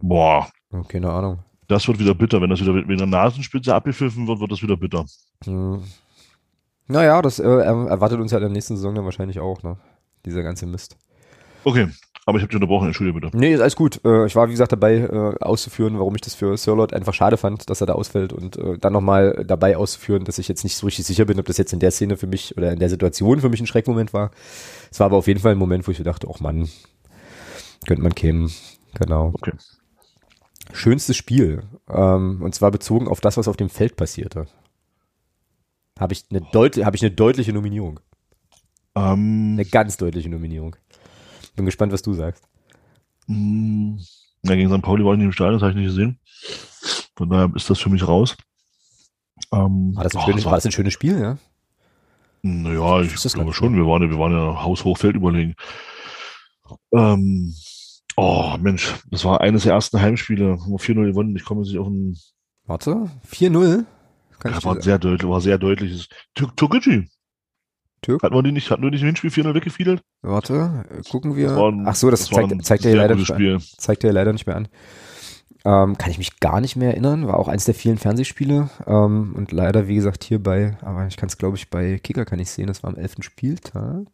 [0.01, 1.41] Boah, oh, keine Ahnung.
[1.69, 2.41] das wird wieder bitter.
[2.41, 5.05] Wenn das wieder mit einer Nasenspitze abgepfiffen wird, wird das wieder bitter.
[5.45, 5.83] Hm.
[6.89, 9.77] Naja, das äh, er- erwartet uns ja in der nächsten Saison dann wahrscheinlich auch, ne?
[10.25, 10.97] Dieser ganze Mist.
[11.65, 11.89] Okay,
[12.27, 12.89] aber ich habe dich unterbrochen.
[12.89, 13.37] Entschuldige bitte.
[13.37, 14.01] Nee, ist alles gut.
[14.05, 17.37] Äh, ich war, wie gesagt, dabei äh, auszuführen, warum ich das für Sirlot einfach schade
[17.37, 20.77] fand, dass er da ausfällt und äh, dann nochmal dabei auszuführen, dass ich jetzt nicht
[20.77, 22.91] so richtig sicher bin, ob das jetzt in der Szene für mich oder in der
[22.91, 24.33] Situation für mich ein Schreckmoment war.
[24.91, 26.69] Es war aber auf jeden Fall ein Moment, wo ich mir dachte, ach Mann,
[27.87, 28.53] könnte man kämen.
[28.95, 29.31] Genau.
[29.33, 29.53] Okay.
[30.73, 31.63] Schönstes Spiel.
[31.89, 34.47] Ähm, und zwar bezogen auf das, was auf dem Feld passierte.
[35.99, 38.01] Habe ich eine deut habe ich eine deutliche Nominierung.
[38.97, 40.75] Ähm, Eine ganz deutliche Nominierung.
[41.57, 42.45] Bin gespannt, was du sagst.
[43.27, 43.99] mh,
[44.43, 44.83] ja, gegen St.
[44.83, 46.21] Pauli war ich nicht im Stadion, das habe ich nicht gesehen.
[47.17, 48.37] Von daher ist das für mich raus.
[49.53, 51.39] Ähm, War das ein, oh, schönes, war- das ein schönes Spiel, ja?
[52.43, 53.75] Naja, ich das glaube schon.
[53.75, 55.55] Wir waren, ja- wir waren ja haushoch überlegen.
[56.93, 57.55] Ähm,
[58.17, 60.59] oh, Mensch, das war eines der ersten Heimspiele.
[60.61, 61.35] Haben wir 4-0 gewonnen.
[61.37, 62.17] Ich komme jetzt nicht auf ein.
[62.67, 63.85] Warte, 4-0?
[64.39, 66.09] Kann ich Ja, war sehr deutlich, war sehr deutliches.
[66.35, 67.09] Tür- Türkei.
[68.03, 68.23] Türk?
[68.23, 70.03] Hatten wir die nicht, hatten wir nicht im Hinspiel 4-0 weggefiedelt?
[70.23, 71.57] Warte, äh, gucken wir.
[71.57, 73.17] Ein- Ach so, das, das zeigt, zeigt er leider
[73.79, 74.69] zeigt er leider nicht mehr an.
[75.65, 77.27] Ähm, kann ich mich gar nicht mehr erinnern.
[77.27, 78.71] War auch eins der vielen Fernsehspiele.
[78.87, 82.25] Ähm, und leider, wie gesagt, hier bei, aber ich kann es, glaube ich, bei Kicker
[82.25, 83.17] kann ich sehen, das war am 11.
[83.25, 84.07] Spieltag.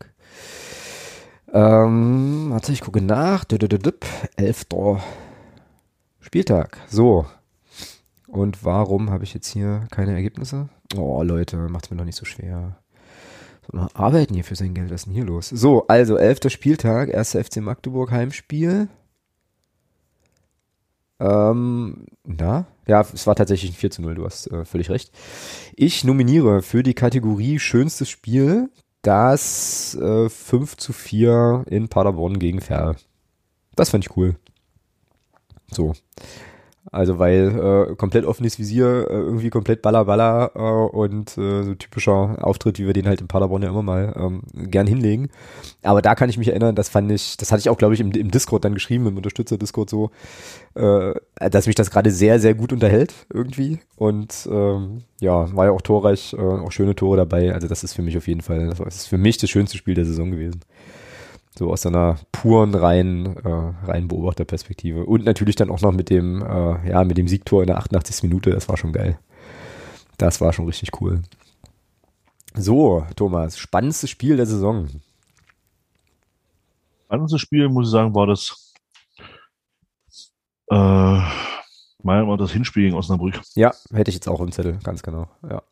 [1.52, 3.44] Ähm, warte, ich gucke nach.
[3.44, 4.06] Düdüdüdüp.
[4.36, 4.66] 11.
[6.20, 6.78] Spieltag.
[6.88, 7.26] So.
[8.28, 10.70] Und warum habe ich jetzt hier keine Ergebnisse?
[10.96, 12.78] Oh, Leute, macht's mir doch nicht so schwer.
[13.70, 14.90] So, noch arbeiten hier für sein Geld.
[14.90, 15.48] Was ist denn hier los?
[15.48, 16.50] So, also, 11.
[16.50, 17.32] Spieltag, 1.
[17.32, 18.88] FC Magdeburg Heimspiel.
[21.20, 22.66] Ähm, na?
[22.88, 25.12] Ja, es war tatsächlich ein 4 zu 0, du hast äh, völlig recht.
[25.76, 28.70] Ich nominiere für die Kategorie schönstes Spiel
[29.02, 32.96] das äh, 5 zu 4 in Paderborn gegen Ferl.
[33.76, 34.36] Das fand ich cool.
[35.70, 35.94] So.
[36.93, 41.74] Also weil äh, komplett offenes Visier, äh, irgendwie komplett Baller Baller äh, und äh, so
[41.74, 45.30] typischer Auftritt, wie wir den halt in Paderborn ja immer mal ähm, gern hinlegen.
[45.82, 48.01] Aber da kann ich mich erinnern, das fand ich, das hatte ich auch, glaube ich,
[48.01, 50.11] im, im Discord dann geschrieben, im Unterstützer-Discord so,
[50.74, 51.14] äh,
[51.51, 53.78] dass mich das gerade sehr, sehr gut unterhält irgendwie.
[53.97, 57.55] Und ähm, ja, war ja auch torreich, äh, auch schöne Tore dabei.
[57.55, 59.95] Also das ist für mich auf jeden Fall, das ist für mich das schönste Spiel
[59.95, 60.61] der Saison gewesen.
[61.57, 65.05] So aus einer puren, reinen, äh, reinen Beobachterperspektive.
[65.05, 68.22] Und natürlich dann auch noch mit dem, äh, ja, mit dem Siegtor in der 88.
[68.22, 69.18] Minute, das war schon geil.
[70.16, 71.22] Das war schon richtig cool.
[72.55, 74.88] So, Thomas, spannendstes Spiel der Saison.
[77.09, 78.72] Anderes Spiel, muss ich sagen, war das
[80.70, 81.20] äh,
[82.03, 83.40] Meinung nach das Hinspiel gegen Osnabrück.
[83.55, 85.28] Ja, hätte ich jetzt auch im Zettel, ganz genau.
[85.48, 85.62] Ja.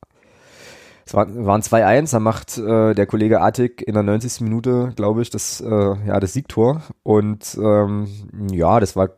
[1.10, 4.42] Es war, waren 2-1, da macht äh, der Kollege Artig in der 90.
[4.42, 5.66] Minute, glaube ich, das, äh,
[6.06, 6.82] ja, das Siegtor.
[7.02, 8.06] Und ähm,
[8.52, 9.08] ja, das war,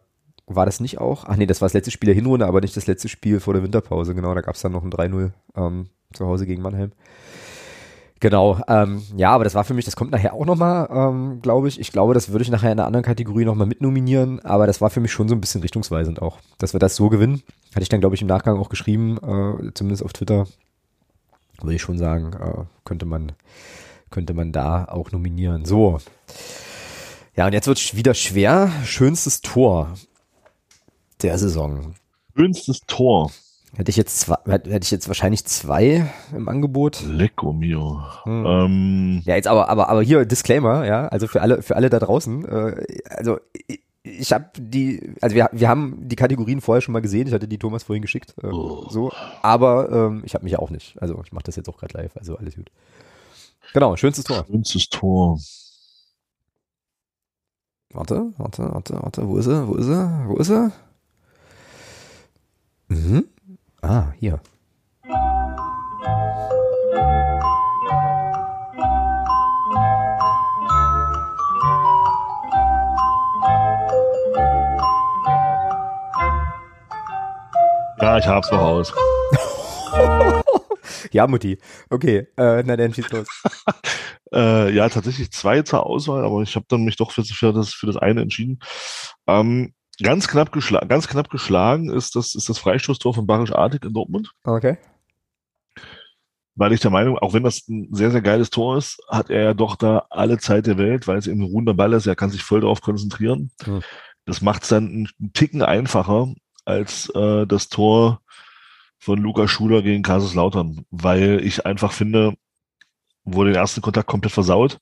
[0.46, 1.26] war das nicht auch?
[1.26, 3.52] Ach nee, das war das letzte Spiel der Hinrunde, aber nicht das letzte Spiel vor
[3.52, 4.14] der Winterpause.
[4.14, 6.92] Genau, da gab es dann noch ein 3-0 ähm, zu Hause gegen Mannheim.
[8.20, 11.68] Genau, ähm, ja, aber das war für mich, das kommt nachher auch nochmal, ähm, glaube
[11.68, 11.78] ich.
[11.78, 14.88] Ich glaube, das würde ich nachher in einer anderen Kategorie nochmal mitnominieren, aber das war
[14.88, 17.42] für mich schon so ein bisschen richtungsweisend auch, dass wir das so gewinnen.
[17.74, 20.46] Hatte ich dann, glaube ich, im Nachgang auch geschrieben, äh, zumindest auf Twitter.
[21.60, 23.32] Würde ich schon sagen, äh, könnte man,
[24.10, 25.64] könnte man da auch nominieren.
[25.64, 25.98] So.
[27.36, 28.70] Ja, und jetzt wird es wieder schwer.
[28.84, 29.94] Schönstes Tor
[31.22, 31.94] der Saison.
[32.36, 33.30] Schönstes Tor.
[33.74, 37.02] Hätte ich jetzt zwei, hätte ich jetzt wahrscheinlich zwei im Angebot.
[37.06, 38.02] Lecco mio.
[38.24, 38.44] Hm.
[38.46, 41.98] Ähm, Ja, jetzt aber, aber, aber hier Disclaimer, ja, also für alle, für alle da
[41.98, 42.44] draußen.
[42.44, 43.38] Äh, also
[44.04, 47.28] ich, habe die, also wir, wir haben die Kategorien vorher schon mal gesehen.
[47.28, 48.88] Ich hatte die Thomas vorhin geschickt, äh, Oh.
[48.90, 49.12] so.
[49.42, 51.00] Aber ähm, ich habe mich ja auch nicht.
[51.00, 52.16] Also ich mache das jetzt auch gerade live.
[52.16, 52.70] Also alles gut.
[53.72, 54.44] Genau, schönstes Tor.
[54.46, 55.38] schönstes Tor.
[57.94, 59.28] Warte, warte, warte, warte.
[59.28, 59.68] Wo ist er?
[59.68, 60.24] Wo ist er?
[60.26, 60.72] Wo ist er?
[62.88, 63.24] Mhm.
[63.82, 64.40] Ah, hier.
[78.02, 78.92] Ja, ich hab's noch aus.
[81.12, 81.58] Ja, Mutti.
[81.88, 83.28] Okay, äh, na dann schieß los.
[84.34, 87.74] Äh, ja, tatsächlich zwei zur Auswahl, aber ich habe dann mich doch für, für, das,
[87.74, 88.60] für das eine entschieden.
[89.26, 93.84] Ähm, ganz, knapp geschlagen, ganz knapp geschlagen ist das, ist das Freistoßtor von Barisch Artig
[93.84, 94.78] in Dortmund, Okay.
[96.54, 99.42] weil ich der Meinung, auch wenn das ein sehr, sehr geiles Tor ist, hat er
[99.42, 102.16] ja doch da alle Zeit der Welt, weil es eben ein ruhender Ball ist, er
[102.16, 103.50] kann sich voll darauf konzentrieren.
[103.64, 103.82] Hm.
[104.24, 106.32] Das macht es dann einen Ticken einfacher
[106.64, 108.20] als äh, das Tor
[108.98, 112.34] von Luca Schuler gegen Kaiserslautern, weil ich einfach finde,
[113.24, 114.78] wurde den ersten Kontakt komplett versaut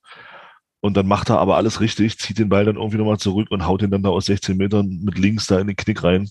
[0.81, 3.65] und dann macht er aber alles richtig, zieht den Ball dann irgendwie nochmal zurück und
[3.65, 6.29] haut ihn dann da aus 16 Metern mit links da in den Knick rein.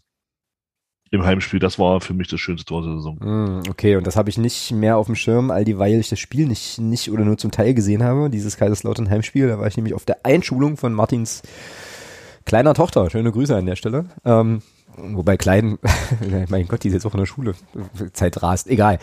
[1.12, 3.16] Im Heimspiel, das war für mich das schönste Tor der Saison.
[3.18, 6.20] Mm, Okay, und das habe ich nicht mehr auf dem Schirm, all dieweil ich das
[6.20, 9.48] Spiel nicht, nicht oder nur zum Teil gesehen habe, dieses Kaiserslautern Heimspiel.
[9.48, 11.42] Da war ich nämlich auf der Einschulung von Martins
[12.44, 13.10] kleiner Tochter.
[13.10, 14.06] Schöne Grüße an der Stelle.
[14.24, 14.62] Ähm,
[14.96, 15.78] wobei klein,
[16.48, 17.54] mein Gott, die ist jetzt auch in der Schule.
[18.12, 18.98] Zeit rast, egal.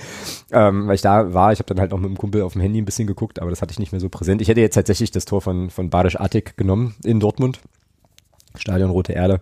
[0.52, 2.62] Ähm, weil ich da war, ich habe dann halt noch mit dem Kumpel auf dem
[2.62, 4.42] Handy ein bisschen geguckt, aber das hatte ich nicht mehr so präsent.
[4.42, 7.60] Ich hätte jetzt tatsächlich das Tor von, von Badisch Attic genommen in Dortmund.
[8.60, 9.40] Stadion Rote Erde.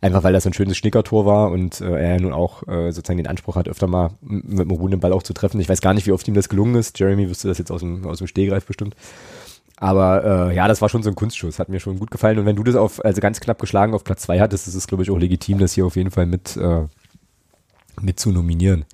[0.00, 3.26] Einfach weil das ein schönes Schnickertor war und äh, er nun auch äh, sozusagen den
[3.26, 5.60] Anspruch hat, öfter mal mit dem ruhenden Ball auch zu treffen.
[5.60, 6.98] Ich weiß gar nicht, wie oft ihm das gelungen ist.
[6.98, 8.94] Jeremy wüsste das jetzt aus dem, aus dem Stehgreif bestimmt.
[9.80, 12.38] Aber äh, ja, das war schon so ein Kunstschuss, hat mir schon gut gefallen.
[12.38, 14.86] Und wenn du das auf, also ganz knapp geschlagen auf Platz zwei hattest, ist es,
[14.86, 16.82] glaube ich, auch legitim, das hier auf jeden Fall mit, äh,
[18.00, 18.84] mit zu nominieren.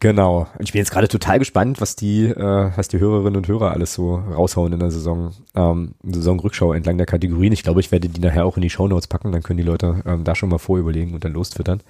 [0.00, 0.46] Genau.
[0.56, 3.72] Und ich bin jetzt gerade total gespannt, was die, äh, was die Hörerinnen und Hörer
[3.72, 7.52] alles so raushauen in der Saison, ähm, Saisonrückschau entlang der Kategorien.
[7.52, 10.02] Ich glaube, ich werde die nachher auch in die Shownotes packen, dann können die Leute
[10.06, 11.80] ähm, da schon mal vorüberlegen und dann lostwittern.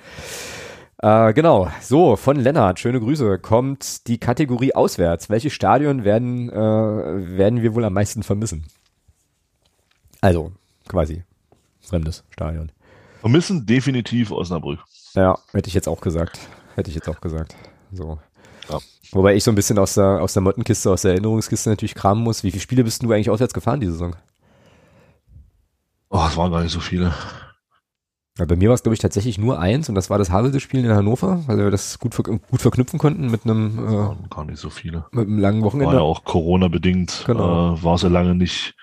[1.00, 1.70] Äh, genau.
[1.80, 5.30] So, von Lennart, schöne Grüße, kommt die Kategorie auswärts.
[5.30, 6.56] Welche Stadion werden, äh,
[7.38, 8.66] werden wir wohl am meisten vermissen?
[10.20, 10.52] Also,
[10.88, 11.22] quasi,
[11.80, 12.72] fremdes Stadion.
[13.20, 14.80] Vermissen definitiv Osnabrück.
[15.14, 16.40] Ja, hätte ich jetzt auch gesagt.
[16.74, 17.54] Hätte ich jetzt auch gesagt.
[17.92, 18.18] So.
[18.68, 18.78] Ja.
[19.12, 22.22] Wobei ich so ein bisschen aus der, aus der Mottenkiste, aus der Erinnerungskiste natürlich kramen
[22.22, 22.42] muss.
[22.42, 24.16] Wie viele Spiele bist du eigentlich auswärts gefahren diese Saison?
[26.10, 27.12] Oh, es waren gar nicht so viele.
[28.38, 30.84] Ja, bei mir war es, glaube ich, tatsächlich nur eins und das war das Havelse-Spiel
[30.84, 34.58] in Hannover, weil wir das gut, ver gut verknüpfen konnten mit einem, äh, gar nicht
[34.60, 35.06] so viele.
[35.10, 35.96] mit einem langen War Wochenende.
[35.96, 37.74] ja auch Corona-bedingt, Genau.
[37.74, 38.74] äh, war es ja lange nicht,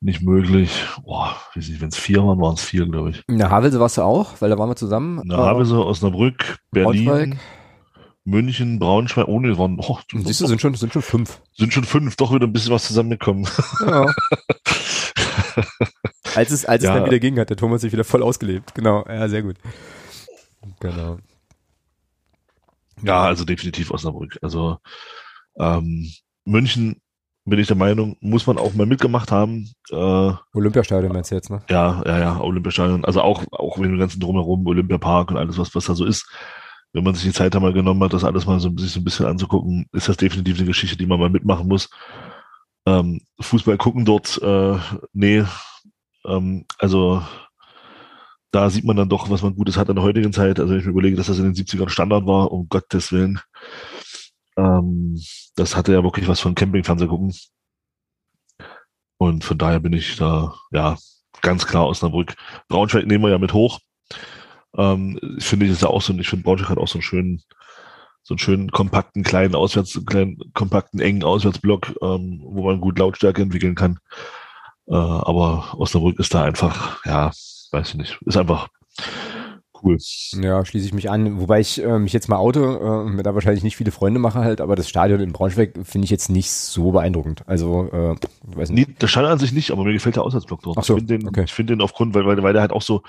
[0.00, 0.84] nicht möglich.
[1.02, 3.22] Boah, weiß nicht, wenn es vier waren, waren es vier, glaube ich.
[3.26, 5.22] In der Havelse warst du auch, weil da waren wir zusammen.
[5.24, 7.36] Na, Havelse, Osnabrück, Berlin, Braunschweig.
[8.24, 11.40] München, Braunschweig, ohne, waren, oh, Siehst du, sind schon, sind schon fünf.
[11.56, 13.48] sind schon fünf, doch wieder ein bisschen was zusammengekommen.
[13.86, 14.04] Ja.
[16.38, 16.94] als es, als es Ja.
[16.94, 18.74] dann wieder ging, hat der Thomas sich wieder voll ausgelebt.
[18.74, 19.56] Genau, ja, sehr gut.
[20.80, 21.18] Genau.
[23.02, 24.38] Ja, also definitiv Osnabrück.
[24.42, 24.78] Also
[25.58, 26.08] ähm,
[26.44, 27.00] München
[27.44, 29.70] bin ich der Meinung, muss man auch mal mitgemacht haben.
[29.90, 31.62] Äh, Olympiastadion meinst du jetzt, ne?
[31.68, 33.04] ja, ja, ja, Olympiastadion.
[33.04, 36.28] Also auch, auch mit dem ganzen Drumherum, Olympiapark und alles, was, was da so ist.
[36.92, 39.04] Wenn man sich die Zeit einmal genommen hat, das alles mal so, sich so ein
[39.04, 41.90] bisschen anzugucken, ist das definitiv eine Geschichte, die man mal mitmachen muss.
[42.86, 44.76] Ähm, Fußball gucken dort, äh,
[45.12, 45.44] nee,
[46.28, 47.22] ähm, also
[48.50, 50.58] da sieht man dann doch, was man Gutes hat in der heutigen Zeit.
[50.58, 53.40] Also wenn ich mir überlege, dass das in den 70ern Standard war, um Gottes Willen.
[54.56, 55.20] Ähm,
[55.56, 57.34] das hatte ja wirklich was von Campingfernseher gucken.
[59.18, 60.96] Und von daher bin ich da, ja,
[61.42, 62.34] ganz klar Osnabrück.
[62.68, 63.80] Braunschweig nehmen wir ja mit hoch.
[64.76, 67.42] Ähm, ich finde ich ja auch so, ich finde Braunschweig hat auch so einen schönen,
[68.22, 73.42] so einen schönen kompakten, kleinen Auswärts, kleinen, kompakten, engen Auswärtsblock, ähm, wo man gut Lautstärke
[73.42, 73.98] entwickeln kann.
[74.90, 77.30] Äh, aber Osnabrück ist da einfach, ja,
[77.72, 78.68] weiß ich nicht, ist einfach
[79.82, 79.98] cool.
[80.32, 81.40] Ja, schließe ich mich an.
[81.40, 84.40] Wobei ich äh, mich jetzt mal oute, äh, mir da wahrscheinlich nicht viele Freunde mache
[84.40, 87.42] halt, aber das Stadion in Braunschweig finde ich jetzt nicht so beeindruckend.
[87.46, 88.16] Also, äh,
[88.56, 88.88] weiß nicht.
[88.88, 90.78] Nee, das stand an sich nicht, aber mir gefällt der Auswärtsblock dort.
[90.78, 91.44] Ach so, ich finde den, okay.
[91.44, 93.02] ich finde den aufgrund, weil, weil, weil der halt auch so,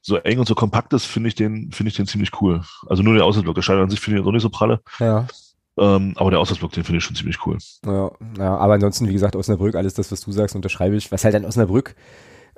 [0.00, 2.62] so eng und so kompakt ist, finde ich den, finde ich den ziemlich cool.
[2.86, 4.80] Also nur der Auswärtsblock, der Stadion an sich finde ich auch nicht so pralle.
[5.00, 5.26] Ja.
[5.78, 7.58] Ähm, aber der Auswärtsblock, den finde ich schon ziemlich cool.
[7.84, 11.12] Ja, ja, aber ansonsten, wie gesagt, Osnabrück, alles das, was du sagst, unterschreibe ich.
[11.12, 11.94] Was halt an Osnabrück,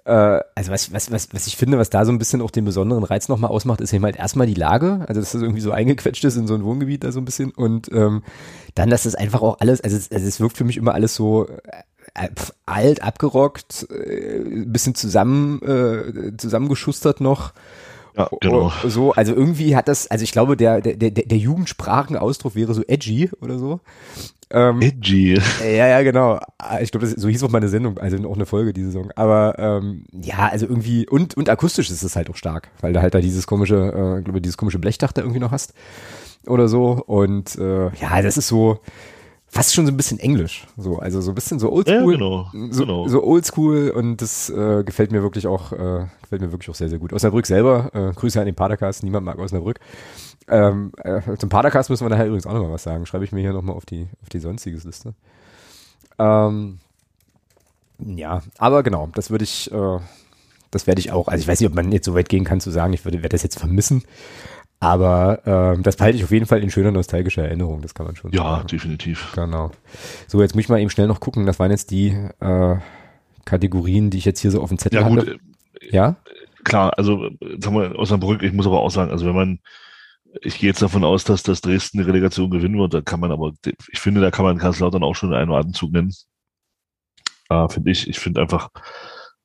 [0.05, 2.65] äh, also was, was, was, was ich finde, was da so ein bisschen auch den
[2.65, 5.71] besonderen Reiz nochmal ausmacht, ist eben halt erstmal die Lage, also dass das irgendwie so
[5.73, 8.23] eingequetscht ist in so ein Wohngebiet da so ein bisschen und ähm,
[8.75, 11.15] dann, dass das einfach auch alles, also es, also es wirkt für mich immer alles
[11.15, 11.49] so
[12.15, 12.29] äh,
[12.67, 17.53] alt, abgerockt, äh, ein bisschen zusammen, äh, zusammengeschustert noch.
[18.19, 18.73] Ja, genau.
[18.85, 22.83] So, also irgendwie hat das, also ich glaube, der, der, der, der Jugendsprachenausdruck wäre so
[22.87, 23.81] edgy oder so.
[24.51, 25.39] Ähm, edgy.
[25.61, 26.41] Ja, ja, genau.
[26.81, 29.13] Ich glaube, so hieß auch meine Sendung, also auch eine Folge diese Saison.
[29.15, 33.01] Aber ähm, ja, also irgendwie, und, und akustisch ist es halt auch stark, weil du
[33.01, 33.77] halt da dieses komische,
[34.19, 35.75] äh, glaube dieses komische Blechdach da irgendwie noch hast.
[36.47, 37.03] Oder so.
[37.07, 38.81] Und äh, ja, das ist so,
[39.51, 42.51] fast schon so ein bisschen englisch, so also so ein bisschen so oldschool, ja, genau,
[42.71, 43.09] so, genau.
[43.09, 46.89] so oldschool und das äh, gefällt mir wirklich auch äh, gefällt mir wirklich auch sehr
[46.89, 47.13] sehr gut.
[47.13, 49.81] Osnabrück selber, äh, Grüße an den Padercast, niemand mag Osnabrück.
[50.49, 53.07] Ähm, äh, zum Padercast müssen wir nachher übrigens auch noch mal was sagen.
[53.07, 55.15] Schreibe ich mir hier noch mal auf die auf die sonstiges Liste.
[56.19, 56.79] Ähm,
[57.99, 59.99] ja, aber genau, das würde ich äh,
[60.71, 62.61] das werde ich auch, also ich weiß nicht, ob man jetzt so weit gehen kann
[62.61, 64.03] zu sagen, ich würde werde das jetzt vermissen,
[64.81, 68.17] aber ähm, das behalte ich auf jeden Fall in schöner nostalgischer Erinnerung, das kann man
[68.17, 68.61] schon ja, sagen.
[68.61, 69.33] Ja, definitiv.
[69.35, 69.73] Genau.
[70.27, 72.09] So, jetzt muss ich mal eben schnell noch gucken, das waren jetzt die
[72.41, 72.77] äh,
[73.45, 75.39] Kategorien, die ich jetzt hier so auf dem Zettel ja, gut, hatte.
[75.91, 76.17] Ja,
[76.65, 79.59] klar, also sagen wir Osnabrück, ich muss aber auch sagen, also wenn man
[80.43, 83.33] ich gehe jetzt davon aus, dass das Dresden die Relegation gewinnen wird, da kann man
[83.33, 86.13] aber, ich finde, da kann man Kaiserslautern auch schon einen Atemzug nennen.
[87.49, 88.09] Äh, finde ich.
[88.09, 88.69] Ich finde einfach,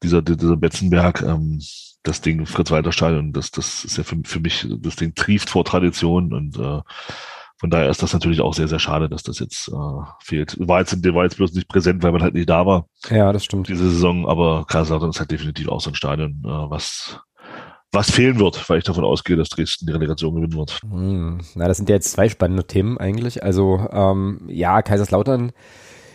[0.04, 1.62] dieser, dieser Betzenberg, ähm,
[2.04, 5.50] das Ding Fritz Walter Stadion, das, das ist ja für, für mich, das Ding trieft
[5.50, 6.82] vor Tradition und äh,
[7.60, 10.58] von daher ist das natürlich auch sehr, sehr schade, dass das jetzt äh, fehlt.
[10.60, 12.88] War jetzt, war jetzt bloß nicht präsent, weil man halt nicht da war.
[13.10, 13.70] Ja, das stimmt.
[13.70, 17.22] Diese Saison, aber Kaiserslautern ist halt definitiv auch so ein Stadion, äh, was,
[17.94, 20.82] was fehlen wird, weil ich davon ausgehe, dass Dresden die Relegation gewinnen wird.
[20.82, 21.40] Hm.
[21.56, 23.44] Na, das sind ja jetzt zwei spannende Themen eigentlich.
[23.44, 25.54] Also ähm, ja, Kaiserslautern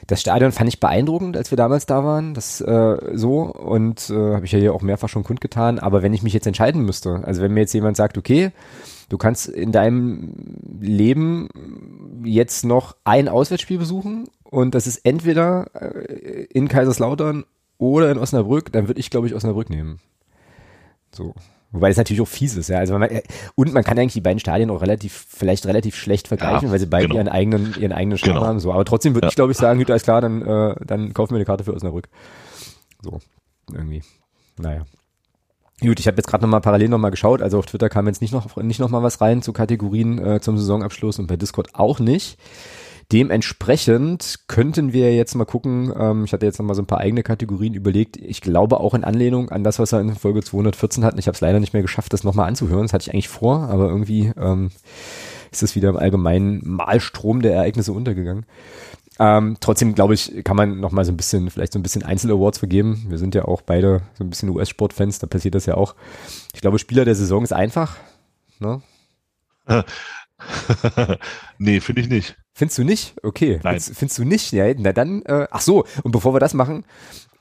[0.09, 2.33] das Stadion fand ich beeindruckend, als wir damals da waren.
[2.33, 5.79] Das äh, so und äh, habe ich ja hier auch mehrfach schon kundgetan.
[5.79, 8.53] Aber wenn ich mich jetzt entscheiden müsste, also wenn mir jetzt jemand sagt, okay,
[9.11, 10.33] du kannst in deinem
[10.81, 11.51] Leben
[12.25, 17.45] jetzt noch ein Auswärtsspiel besuchen und das ist entweder äh, in Kaiserslautern
[17.77, 20.01] oder in Osnabrück, dann würde ich glaube ich Osnabrück nehmen.
[21.13, 21.35] So.
[21.71, 22.79] Wobei das natürlich auch fies ist, ja.
[22.79, 23.11] Also man,
[23.55, 26.79] und man kann eigentlich die beiden Stadien auch relativ, vielleicht relativ schlecht vergleichen, ja, weil
[26.79, 27.17] sie beide genau.
[27.17, 28.47] ihren eigenen, ihren eigenen Charme genau.
[28.47, 28.61] haben.
[28.61, 28.73] So.
[28.73, 29.29] Aber trotzdem würde ja.
[29.29, 31.75] ich, glaube ich, sagen, gut, alles klar, dann, äh, dann kaufen wir eine Karte für
[31.75, 32.09] Osnabrück.
[33.03, 33.21] So,
[33.71, 34.03] irgendwie.
[34.59, 34.85] Naja.
[35.81, 38.33] Gut, ich habe jetzt gerade nochmal parallel nochmal geschaut, also auf Twitter kam jetzt nicht
[38.33, 42.01] noch, nicht noch mal was rein zu Kategorien äh, zum Saisonabschluss und bei Discord auch
[42.01, 42.39] nicht.
[43.11, 47.23] Dementsprechend könnten wir jetzt mal gucken, ähm, ich hatte jetzt nochmal so ein paar eigene
[47.23, 51.19] Kategorien überlegt, ich glaube auch in Anlehnung an das, was er in Folge 214 hatten.
[51.19, 53.69] Ich habe es leider nicht mehr geschafft, das nochmal anzuhören, das hatte ich eigentlich vor,
[53.71, 54.71] aber irgendwie ähm,
[55.51, 58.45] ist es wieder im allgemeinen Malstrom der Ereignisse untergegangen.
[59.19, 62.03] Ähm, trotzdem glaube ich, kann man noch mal so ein bisschen, vielleicht so ein bisschen
[62.03, 63.07] Einzel-Awards vergeben.
[63.09, 65.95] Wir sind ja auch beide so ein bisschen US-Sport-Fans, da passiert das ja auch.
[66.55, 67.97] Ich glaube, Spieler der Saison ist einfach.
[68.61, 68.83] Ne?
[71.59, 72.37] nee, finde ich nicht.
[72.55, 73.15] Findest du nicht?
[73.23, 73.61] Okay.
[73.63, 73.81] Nein.
[73.81, 74.53] Findest, findest du nicht?
[74.53, 76.85] Ja, na dann, äh, ach so, und bevor wir das machen,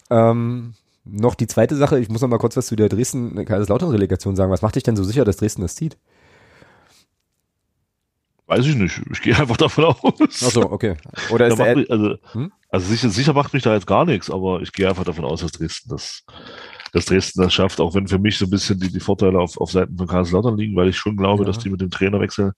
[0.09, 0.73] ähm,
[1.05, 4.51] noch die zweite Sache, ich muss noch mal kurz was zu der Dresden-Kaiserslautern-Relegation sagen.
[4.51, 5.97] Was macht dich denn so sicher, dass Dresden das zieht?
[8.47, 9.01] Weiß ich nicht.
[9.11, 10.43] Ich gehe einfach davon aus.
[10.45, 10.95] Ach so, okay.
[11.31, 12.51] Oder ist der mich, also, hm?
[12.69, 15.41] also sicher, sicher macht mich da jetzt gar nichts, aber ich gehe einfach davon aus,
[15.41, 16.23] dass Dresden das,
[16.91, 19.57] dass Dresden das schafft, auch wenn für mich so ein bisschen die, die Vorteile auf,
[19.57, 21.47] auf Seiten von Kaiserslautern liegen, weil ich schon glaube, ja.
[21.47, 22.53] dass die mit dem Trainerwechsel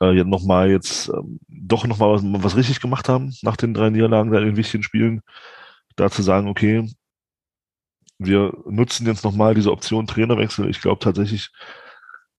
[0.00, 4.32] äh, nochmal jetzt ähm, doch nochmal was, was richtig gemacht haben nach den drei Niederlagen
[4.32, 5.22] da in den wichtigen Spielen.
[5.96, 6.88] Da zu sagen, okay,
[8.18, 10.68] wir nutzen jetzt nochmal diese Option Trainerwechsel.
[10.70, 11.50] Ich glaube tatsächlich,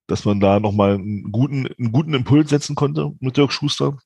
[0.08, 3.98] dass man da nochmal einen guten, einen guten Impuls setzen konnte mit Dirk Schuster.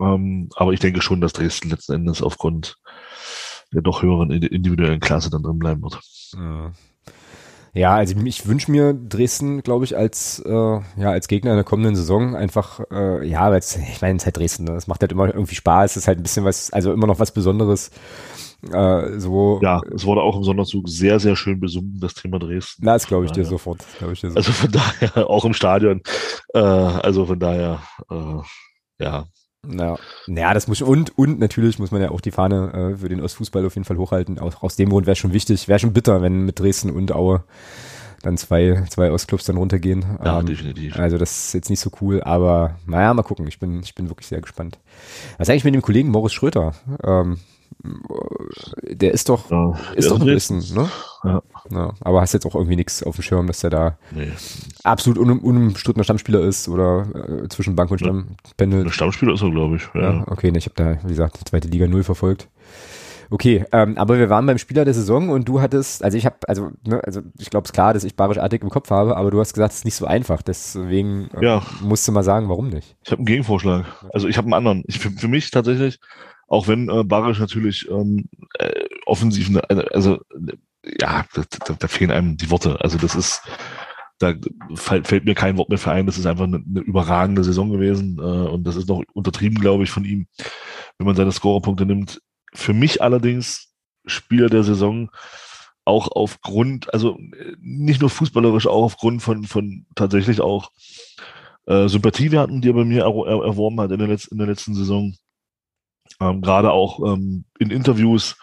[0.00, 2.76] Ähm, aber ich denke schon, dass Dresden letzten Endes aufgrund
[3.72, 6.00] der doch höheren individuellen Klasse dann drin bleiben wird.
[6.34, 6.72] Ja.
[7.72, 11.64] Ja, also ich wünsche mir Dresden, glaube ich, als äh, ja als Gegner in der
[11.64, 14.72] kommenden Saison einfach, äh, ja, weil ich meine, es ist halt Dresden, ne?
[14.72, 17.20] es macht halt immer irgendwie Spaß, es ist halt ein bisschen was, also immer noch
[17.20, 17.92] was Besonderes.
[18.72, 19.60] Äh, so.
[19.62, 22.82] Ja, es wurde auch im Sonderzug sehr, sehr schön besungen, das Thema Dresden.
[22.84, 23.84] Na, das glaube ich, dir sofort.
[23.98, 24.36] Glaub ich dir sofort.
[24.36, 26.02] Also von daher, auch im Stadion.
[26.52, 29.26] Äh, also von daher, äh, ja,
[29.68, 33.08] ja, ja, das muss und und natürlich muss man ja auch die Fahne äh, für
[33.08, 34.38] den Ostfußball auf jeden Fall hochhalten.
[34.38, 37.44] Auch aus dem Grund wäre schon wichtig, wäre schon bitter, wenn mit Dresden und Aue
[38.22, 40.04] dann zwei zwei Ostclubs dann runtergehen.
[40.24, 40.96] Ja, ähm, definitiv.
[40.96, 43.46] Also das ist jetzt nicht so cool, aber naja, mal gucken.
[43.48, 44.78] Ich bin ich bin wirklich sehr gespannt.
[45.38, 46.74] Was eigentlich mit dem Kollegen Morris Schröter?
[47.04, 47.38] Ähm,
[48.82, 50.58] der ist doch, Ja, ist doch in Dresden.
[50.58, 50.88] Dresden, ne?
[51.24, 51.42] Ja.
[51.70, 54.32] Ja, aber hast jetzt auch irgendwie nichts auf dem Schirm, dass der da Nee.
[54.84, 57.06] absolut un unumstrittener Stammspieler ist oder
[57.44, 58.86] äh, zwischen Bank und Stamm pendelt.
[58.86, 59.82] Der Stammspieler ist er, glaube ich.
[59.94, 60.00] Ja.
[60.12, 62.48] Ja, okay, ne, ich habe da, wie gesagt, zweite Liga null verfolgt.
[63.32, 66.36] Okay, ähm, aber wir waren beim Spieler der Saison und du hattest, also ich habe,
[66.48, 69.30] also, ne, also ich glaube es klar, dass ich Barisch Artig im Kopf habe, aber
[69.30, 70.42] du hast gesagt, es ist nicht so einfach.
[70.42, 71.62] Deswegen äh, Ja.
[71.80, 72.96] musst du mal sagen, warum nicht.
[73.04, 73.84] Ich habe einen Gegenvorschlag.
[74.12, 74.82] Also ich habe einen anderen.
[74.88, 76.00] Ich, für, für mich tatsächlich,
[76.50, 78.28] auch wenn äh, Barisch natürlich ähm,
[78.58, 80.56] äh, offensiv, ne- also äh,
[81.00, 82.80] ja, da, da, da fehlen einem die Worte.
[82.80, 83.42] Also das ist,
[84.18, 84.34] da
[84.74, 86.06] fällt, mir kein Wort mehr für ein.
[86.06, 89.84] Das ist einfach eine, eine überragende Saison gewesen äh, und das ist noch untertrieben, glaube
[89.84, 90.26] ich, von ihm,
[90.98, 92.20] wenn man seine Scorerpunkte nimmt.
[92.52, 93.72] Für mich allerdings
[94.04, 95.10] Spieler der Saison
[95.84, 100.72] auch aufgrund, also äh, nicht nur fußballerisch, auch aufgrund von, von tatsächlich auch
[101.66, 104.48] äh, Sympathiewerten, die er bei mir er, er, erworben hat in der, Letz-, in der
[104.48, 105.14] letzten Saison.
[106.18, 108.36] Ähm, Gerade auch ähm, in Interviews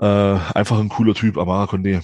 [0.00, 2.02] äh, einfach ein cooler Typ, Amara Condé.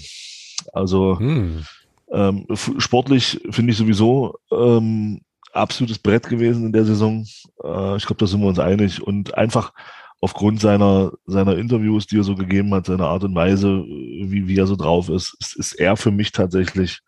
[0.73, 1.65] Also Hm.
[2.13, 2.47] ähm,
[2.79, 5.21] sportlich finde ich sowieso ähm,
[5.53, 7.27] absolutes Brett gewesen in der Saison.
[7.63, 9.03] Äh, ich glaube, da sind wir uns einig.
[9.03, 9.73] Und einfach
[10.21, 14.57] aufgrund seiner, seiner Interviews, die er so gegeben hat, seiner Art und Weise, wie, wie
[14.57, 17.01] er so drauf ist, ist, ist er für mich tatsächlich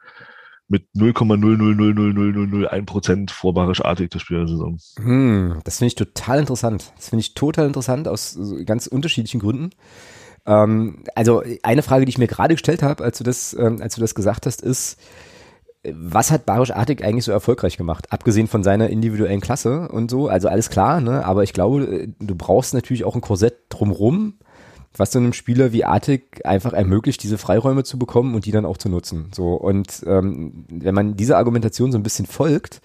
[0.68, 4.78] mit 0,0000001 Prozent vor Barisch-Artig der Spieler der Saison.
[4.96, 6.92] Hm, das finde ich total interessant.
[6.96, 9.70] Das finde ich total interessant aus ganz unterschiedlichen Gründen.
[10.46, 13.94] Ähm, also eine Frage, die ich mir gerade gestellt habe, als du das, ähm, als
[13.94, 14.98] du das gesagt hast, ist,
[15.92, 18.10] was hat Barisch Artig eigentlich so erfolgreich gemacht?
[18.10, 21.24] Abgesehen von seiner individuellen Klasse und so, also alles klar, ne?
[21.24, 24.38] Aber ich glaube, äh, du brauchst natürlich auch ein Korsett drumrum,
[24.96, 28.66] was so einem Spieler wie Artig einfach ermöglicht, diese Freiräume zu bekommen und die dann
[28.66, 29.30] auch zu nutzen.
[29.34, 32.80] So und ähm, wenn man dieser Argumentation so ein bisschen folgt,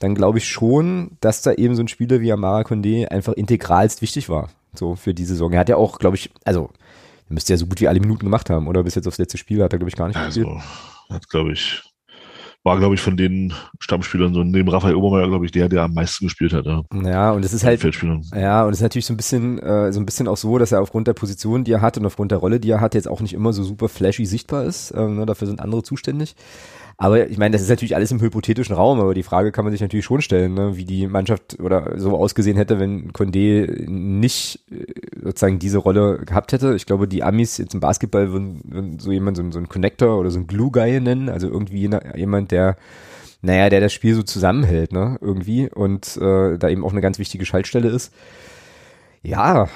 [0.00, 4.02] dann glaube ich schon, dass da eben so ein Spieler wie Amara Condé einfach integralst
[4.02, 5.52] wichtig war, so für die Saison.
[5.52, 6.70] Er hat ja auch, glaube ich, also
[7.28, 9.38] er müsste ja so gut wie alle Minuten gemacht haben, oder bis jetzt aufs letzte
[9.38, 10.46] Spiel hat er, glaube ich, gar nicht gespielt.
[10.46, 10.60] Also,
[11.08, 11.82] hat, glaube ich,
[12.64, 15.92] war, glaube ich, von den Stammspielern so neben Raphael Obermeier, glaube ich, der, der am
[15.92, 16.64] meisten gespielt hat.
[16.64, 16.82] Ja.
[17.04, 17.82] Ja, und es ist halt,
[18.34, 20.72] ja, und es ist natürlich so ein bisschen, äh, so ein bisschen auch so, dass
[20.72, 23.06] er aufgrund der Position, die er hat und aufgrund der Rolle, die er hat, jetzt
[23.06, 24.94] auch nicht immer so super flashy sichtbar ist.
[24.96, 26.36] Ähm, ne, dafür sind andere zuständig.
[26.96, 29.72] Aber ich meine, das ist natürlich alles im hypothetischen Raum, aber die Frage kann man
[29.72, 34.60] sich natürlich schon stellen, ne, wie die Mannschaft oder so ausgesehen hätte, wenn Condé nicht
[34.70, 34.84] äh,
[35.22, 36.74] sozusagen diese Rolle gehabt hätte.
[36.76, 40.18] Ich glaube, die Amis jetzt im Basketball würden, würden so jemand, so, so ein Connector
[40.18, 42.76] oder so ein Glue-Guy nennen, also irgendwie jemand, der
[43.42, 47.18] naja, der das Spiel so zusammenhält, ne, irgendwie und äh, da eben auch eine ganz
[47.18, 48.12] wichtige Schaltstelle ist.
[49.24, 49.68] Ja,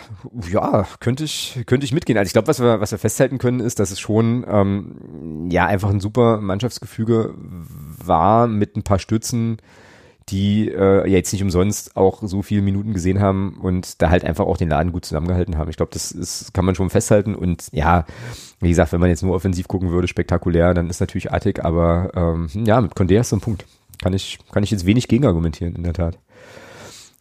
[0.51, 2.18] ja, könnte ich, könnte ich mitgehen.
[2.18, 5.64] Also ich glaube, was wir, was wir festhalten können, ist, dass es schon ähm, ja
[5.64, 9.57] einfach ein super Mannschaftsgefüge war mit ein paar Stützen,
[10.28, 14.44] die äh, jetzt nicht umsonst auch so viele Minuten gesehen haben und da halt einfach
[14.44, 15.70] auch den Laden gut zusammengehalten haben.
[15.70, 17.34] Ich glaube, das ist, kann man schon festhalten.
[17.34, 18.05] Und ja,
[18.61, 22.11] wie gesagt, wenn man jetzt nur offensiv gucken würde, spektakulär, dann ist natürlich artig, aber
[22.14, 23.64] ähm, ja, mit Condé hast du einen Punkt.
[24.03, 26.18] Kann ich, kann ich jetzt wenig gegen argumentieren, in der Tat.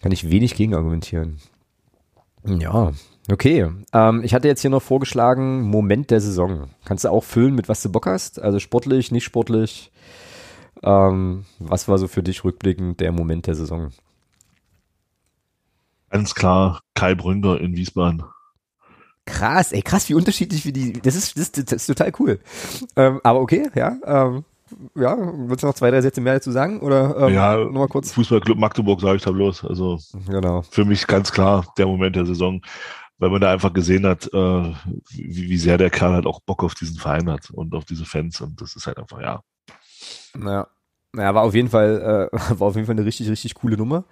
[0.02, 1.38] Kann ich wenig gegen argumentieren.
[2.46, 2.92] Ja,
[3.32, 3.70] okay.
[3.94, 6.70] Ähm, ich hatte jetzt hier noch vorgeschlagen, Moment der Saison.
[6.86, 8.42] Kannst du auch füllen, mit was du Bock hast?
[8.42, 9.92] Also sportlich, nicht sportlich.
[10.84, 13.92] Ähm, was war so für dich rückblickend der Moment der Saison?
[16.10, 18.24] Ganz klar, Kai Brünger in Wiesbaden.
[19.26, 20.94] Krass, ey, krass, wie unterschiedlich wie die.
[20.94, 22.40] Das ist, das, das ist total cool.
[22.96, 23.98] Ähm, aber okay, ja.
[24.06, 24.46] Ähm,
[24.96, 26.80] ja, willst du noch zwei, drei Sätze mehr dazu sagen?
[26.82, 28.12] Oder ähm, ja, nochmal kurz?
[28.12, 29.66] Fußballclub Magdeburg, sage ich da bloß.
[29.66, 30.62] Also Genau.
[30.64, 32.62] für mich ganz klar der Moment der Saison,
[33.18, 34.74] weil man da einfach gesehen hat, äh,
[35.12, 38.06] wie, wie sehr der Kerl halt auch Bock auf diesen Verein hat und auf diese
[38.06, 38.42] Fans.
[38.42, 39.42] Und das ist halt einfach, ja.
[40.38, 40.68] Ja.
[41.16, 44.04] Ja, war auf jeden Fall, äh, war auf jeden Fall eine richtig, richtig coole Nummer.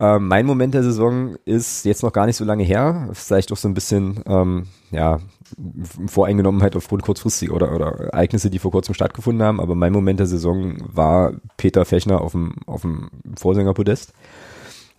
[0.00, 3.08] Ähm, mein Moment der Saison ist jetzt noch gar nicht so lange her.
[3.12, 5.20] Vielleicht auch so ein bisschen, ähm, ja,
[6.06, 9.60] Voreingenommenheit aufgrund kurzfristiger oder, oder Ereignisse, die vor kurzem stattgefunden haben.
[9.60, 14.12] Aber mein Moment der Saison war Peter Fechner auf dem, auf dem Vorsängerpodest.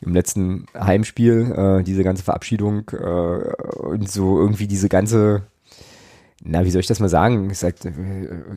[0.02, 5.44] Im letzten Heimspiel, äh, diese ganze Verabschiedung äh, und so irgendwie diese ganze,
[6.46, 7.50] na, wie soll ich das mal sagen?
[7.50, 7.92] Ist halt äh,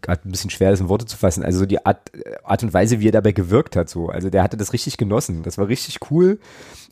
[0.02, 1.44] gerade ein bisschen schwer, das in Worte zu fassen.
[1.44, 2.10] Also so die Art,
[2.42, 4.08] Art und Weise, wie er dabei gewirkt hat, so.
[4.08, 5.44] Also der hatte das richtig genossen.
[5.44, 6.40] Das war richtig cool.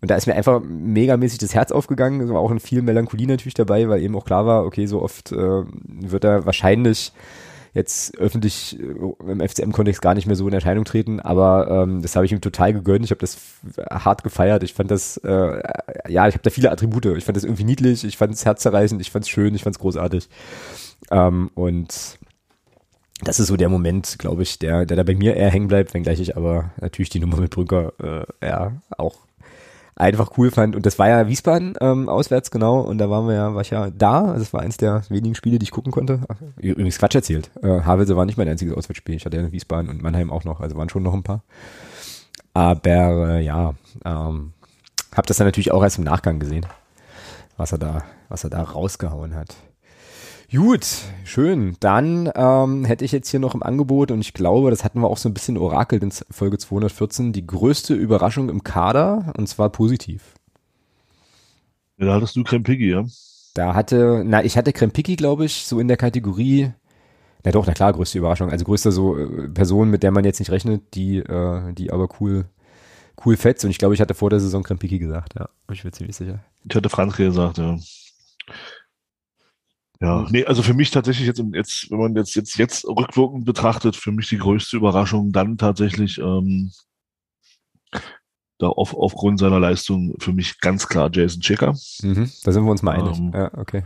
[0.01, 2.21] Und da ist mir einfach megamäßig das Herz aufgegangen.
[2.21, 5.03] Es war auch in viel Melancholie natürlich dabei, weil eben auch klar war, okay, so
[5.03, 7.13] oft äh, wird er wahrscheinlich
[7.75, 12.15] jetzt öffentlich äh, im FCM-Kontext gar nicht mehr so in Erscheinung treten, aber ähm, das
[12.15, 13.05] habe ich ihm total gegönnt.
[13.05, 13.37] Ich habe das
[13.91, 14.63] hart gefeiert.
[14.63, 15.61] Ich fand das, äh,
[16.09, 17.07] ja, ich habe da viele Attribute.
[17.19, 19.75] Ich fand das irgendwie niedlich, ich fand es herzzerreißend, ich fand es schön, ich fand
[19.75, 20.29] es großartig.
[21.11, 22.19] Ähm, und
[23.23, 25.95] das ist so der Moment, glaube ich, der, der da bei mir eher hängen bleibt,
[25.95, 29.17] wenngleich ich aber natürlich die Nummer mit Brünker äh, ja auch
[29.97, 30.75] einfach cool fand.
[30.77, 32.81] Und das war ja Wiesbaden ähm, auswärts, genau.
[32.81, 34.25] Und da waren wir ja, war ich ja da.
[34.25, 36.21] Also das war eins der wenigen Spiele, die ich gucken konnte.
[36.57, 37.51] Übrigens Quatsch erzählt.
[37.63, 39.15] Äh, Havelse war nicht mein einziges Auswärtsspiel.
[39.15, 40.61] Ich hatte ja Wiesbaden und Mannheim auch noch.
[40.61, 41.43] Also waren schon noch ein paar.
[42.53, 43.75] Aber äh, ja,
[44.05, 44.53] ähm,
[45.15, 46.67] habe das dann natürlich auch erst im Nachgang gesehen,
[47.57, 49.55] was er da, was er da rausgehauen hat.
[50.55, 50.87] Gut,
[51.25, 51.77] schön.
[51.81, 55.09] Dann ähm, hätte ich jetzt hier noch im Angebot, und ich glaube, das hatten wir
[55.09, 59.71] auch so ein bisschen orakelt in Folge 214, die größte Überraschung im Kader, und zwar
[59.71, 60.35] positiv.
[61.99, 63.05] Ja, da hattest du Krempigi, ja?
[63.55, 66.73] Da hatte, na, ich hatte Krempigi, glaube ich, so in der Kategorie,
[67.43, 68.51] na doch, na klar, größte Überraschung.
[68.51, 72.09] Also größte so äh, Person, mit der man jetzt nicht rechnet, die, äh, die aber
[72.21, 72.47] cool,
[73.25, 73.65] cool fetzt.
[73.65, 75.49] Und ich glaube, ich hatte vor der Saison Krempiki gesagt, ja.
[75.73, 76.45] Ich bin ziemlich sicher.
[76.69, 77.77] Ich hatte Franzke gesagt, ja.
[80.01, 83.97] Ja, nee, also für mich tatsächlich jetzt, jetzt wenn man jetzt, jetzt, jetzt rückwirkend betrachtet,
[83.97, 86.73] für mich die größte Überraschung dann tatsächlich ähm,
[88.59, 91.75] da auf, aufgrund seiner Leistung für mich ganz klar Jason Checker.
[92.03, 93.19] Mhm, da sind wir uns mal einig.
[93.19, 93.85] Ähm, ja, okay.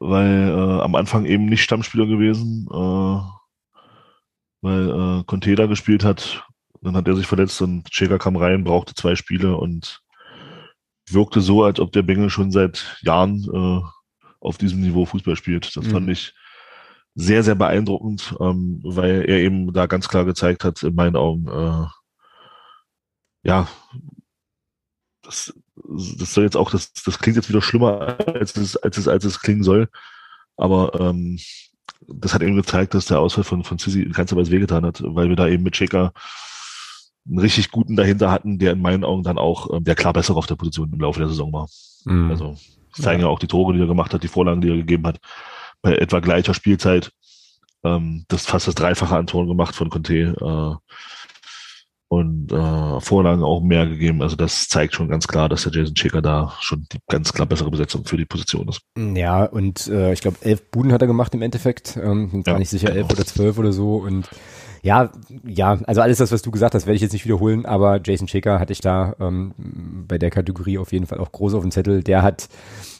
[0.00, 3.20] Weil äh, am Anfang eben nicht Stammspieler gewesen, äh,
[4.62, 6.44] weil äh, Conte da gespielt hat.
[6.80, 10.00] Dann hat er sich verletzt und Checker kam rein, brauchte zwei Spiele und
[11.10, 13.80] wirkte so, als ob der Bengel schon seit Jahren äh,
[14.40, 15.76] auf diesem Niveau Fußball spielt.
[15.76, 15.90] Das mhm.
[15.90, 16.34] fand ich
[17.14, 21.48] sehr, sehr beeindruckend, ähm, weil er eben da ganz klar gezeigt hat, in meinen Augen,
[21.48, 21.86] äh,
[23.42, 23.68] ja,
[25.22, 29.08] das, das soll jetzt auch, das, das klingt jetzt wieder schlimmer, als es, als es,
[29.08, 29.88] als es klingen soll.
[30.56, 31.38] Aber ähm,
[32.06, 35.02] das hat eben gezeigt, dass der Ausfall von, von Sissi in keinster Weise wehgetan hat,
[35.04, 36.12] weil wir da eben mit Checker
[37.26, 40.36] einen richtig guten dahinter hatten, der in meinen Augen dann auch ähm, der klar besser
[40.36, 41.68] auf der Position im Laufe der Saison war.
[42.04, 42.30] Mhm.
[42.30, 42.56] Also
[42.94, 43.28] das zeigen ja.
[43.28, 45.18] auch die Tore, die er gemacht hat, die Vorlagen, die er gegeben hat.
[45.82, 47.12] Bei etwa gleicher Spielzeit
[47.84, 50.98] ähm, das fast das Dreifache an Toren gemacht von Conte äh,
[52.08, 54.22] und äh, Vorlagen auch mehr gegeben.
[54.22, 57.46] Also das zeigt schon ganz klar, dass der Jason Checker da schon die ganz klar
[57.46, 58.80] bessere Besetzung für die Position ist.
[58.96, 61.98] Ja, und äh, ich glaube, elf Buden hat er gemacht im Endeffekt.
[62.02, 63.96] Ähm, bin ja, gar nicht sicher, elf oder zwölf oder so.
[63.96, 64.28] Und
[64.82, 65.10] ja,
[65.44, 68.28] ja, also alles das, was du gesagt hast, werde ich jetzt nicht wiederholen, aber Jason
[68.28, 69.54] Shaker hatte ich da ähm,
[70.06, 72.02] bei der Kategorie auf jeden Fall auch groß auf dem Zettel.
[72.02, 72.48] Der hat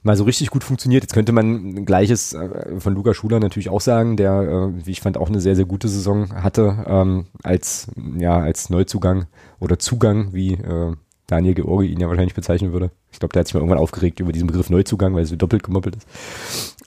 [0.02, 1.04] mal so richtig gut funktioniert.
[1.04, 5.00] Jetzt könnte man Gleiches äh, von Luca Schuler natürlich auch sagen, der, äh, wie ich
[5.00, 9.26] fand, auch eine sehr, sehr gute Saison hatte ähm, als, ja, als Neuzugang
[9.60, 10.94] oder Zugang, wie äh,
[11.28, 12.90] Daniel Georgi ihn ja wahrscheinlich bezeichnen würde.
[13.12, 15.36] Ich glaube, der hat sich mal irgendwann aufgeregt über diesen Begriff Neuzugang, weil es so
[15.36, 16.08] doppelt gemoppelt ist.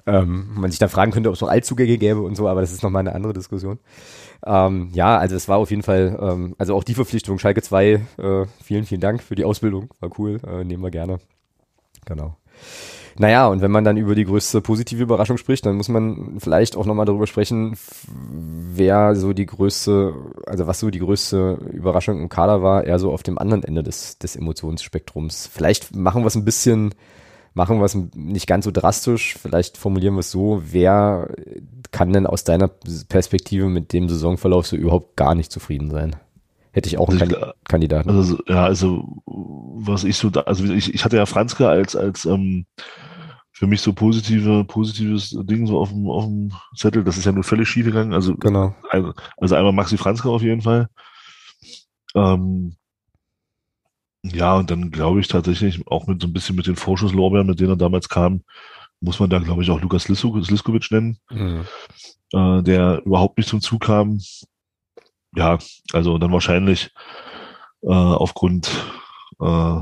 [0.08, 2.72] Ähm, man sich dann fragen könnte, ob es noch Altzugänge gäbe und so, aber das
[2.72, 3.80] ist nochmal eine andere Diskussion.
[4.44, 7.86] Ähm, ja, also es war auf jeden Fall, ähm, also auch die Verpflichtung, Schalke 2,
[8.18, 11.20] äh, vielen, vielen Dank für die Ausbildung, war cool, äh, nehmen wir gerne.
[12.06, 12.36] Genau.
[13.18, 16.76] Naja, und wenn man dann über die größte positive Überraschung spricht, dann muss man vielleicht
[16.76, 20.14] auch nochmal darüber sprechen, wer so die größte,
[20.46, 23.84] also was so die größte Überraschung im Kader war, eher so auf dem anderen Ende
[23.84, 25.50] des, des Emotionsspektrums.
[25.52, 26.94] Vielleicht machen wir es ein bisschen
[27.54, 29.38] machen wir es nicht ganz so drastisch.
[29.42, 31.30] Vielleicht formulieren wir es so, wer
[31.92, 32.70] kann denn aus deiner
[33.10, 36.16] Perspektive mit dem Saisonverlauf so überhaupt gar nicht zufrieden sein?
[36.74, 38.10] Hätte ich auch einen also, Kandidaten.
[38.10, 42.26] Also, ja, also was ich so, da, also ich, ich hatte ja Franzke als, als
[42.26, 42.66] ähm,
[43.52, 47.04] für mich so positive, positives Ding so auf dem, auf dem Zettel.
[47.04, 48.14] Das ist ja nur völlig schief gegangen.
[48.14, 48.74] Also, genau.
[48.90, 50.88] also, also einmal Maxi Franzke auf jeden Fall.
[52.16, 52.76] Ähm,
[54.24, 57.60] ja, und dann glaube ich tatsächlich auch mit so ein bisschen mit den Vorschusslorbeeren, mit
[57.60, 58.44] denen er damals kam,
[59.00, 61.66] muss man da, glaube ich, auch Lukas Liskovic nennen, mhm.
[62.34, 64.20] äh, der überhaupt nicht zum Zug kam.
[65.36, 65.58] Ja,
[65.94, 66.92] also dann wahrscheinlich
[67.84, 68.70] äh, aufgrund
[69.40, 69.80] äh,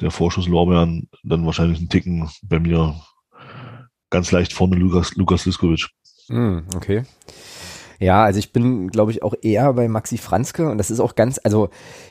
[0.00, 3.00] der Vorschusslorbeeren dann wahrscheinlich ein Ticken bei mir
[4.10, 5.88] ganz leicht vorne Lukas, Lukas Liskovic.
[6.28, 7.04] Mhm, okay.
[8.02, 11.14] Ja, also ich bin, glaube ich, auch eher bei Maxi Franzke und das ist auch
[11.14, 11.68] ganz, also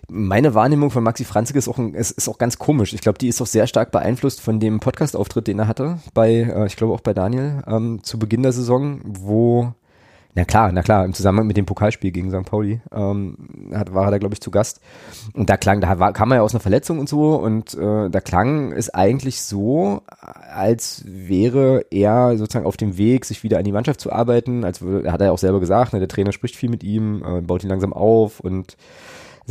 [0.09, 2.93] meine Wahrnehmung von Maxi Franzke ist auch, ein, ist, ist auch ganz komisch.
[2.93, 6.31] Ich glaube, die ist auch sehr stark beeinflusst von dem Podcast-Auftritt, den er hatte bei,
[6.31, 9.73] äh, ich glaube auch bei Daniel ähm, zu Beginn der Saison, wo
[10.33, 12.45] na klar, na klar, im Zusammenhang mit dem Pokalspiel gegen St.
[12.45, 13.35] Pauli ähm,
[13.73, 14.79] hat, war er da, glaube ich, zu Gast.
[15.33, 18.09] Und da klang, da war, kam er ja aus einer Verletzung und so und äh,
[18.09, 20.03] da klang es eigentlich so,
[20.53, 24.63] als wäre er sozusagen auf dem Weg, sich wieder an die Mannschaft zu arbeiten.
[24.63, 27.23] Als würde, hat er ja auch selber gesagt, ne, der Trainer spricht viel mit ihm,
[27.25, 28.77] äh, baut ihn langsam auf und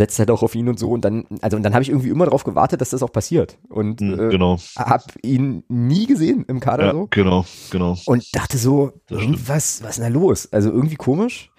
[0.00, 2.08] setzt halt auch auf ihn und so und dann, also und dann habe ich irgendwie
[2.08, 4.58] immer darauf gewartet, dass das auch passiert und mhm, äh, genau.
[4.78, 7.06] habe ihn nie gesehen im Kader ja, so.
[7.10, 7.98] Genau, genau.
[8.06, 10.48] Und dachte so, was, was ist denn da los?
[10.52, 11.50] Also irgendwie komisch.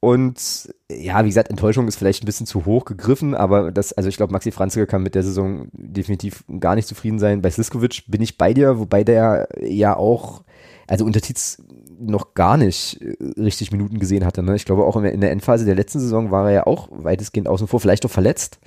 [0.00, 4.08] Und ja, wie gesagt, Enttäuschung ist vielleicht ein bisschen zu hoch gegriffen, aber das, also
[4.08, 7.42] ich glaube, Maxi Franzke kann mit der Saison definitiv gar nicht zufrieden sein.
[7.42, 10.42] Bei Sliskovic bin ich bei dir, wobei der ja auch,
[10.86, 11.62] also unter Tietz
[12.06, 14.42] noch gar nicht äh, richtig Minuten gesehen hatte.
[14.42, 14.56] Ne?
[14.56, 17.66] Ich glaube auch in der Endphase der letzten Saison war er ja auch weitestgehend außen
[17.66, 18.58] vor, vielleicht auch verletzt.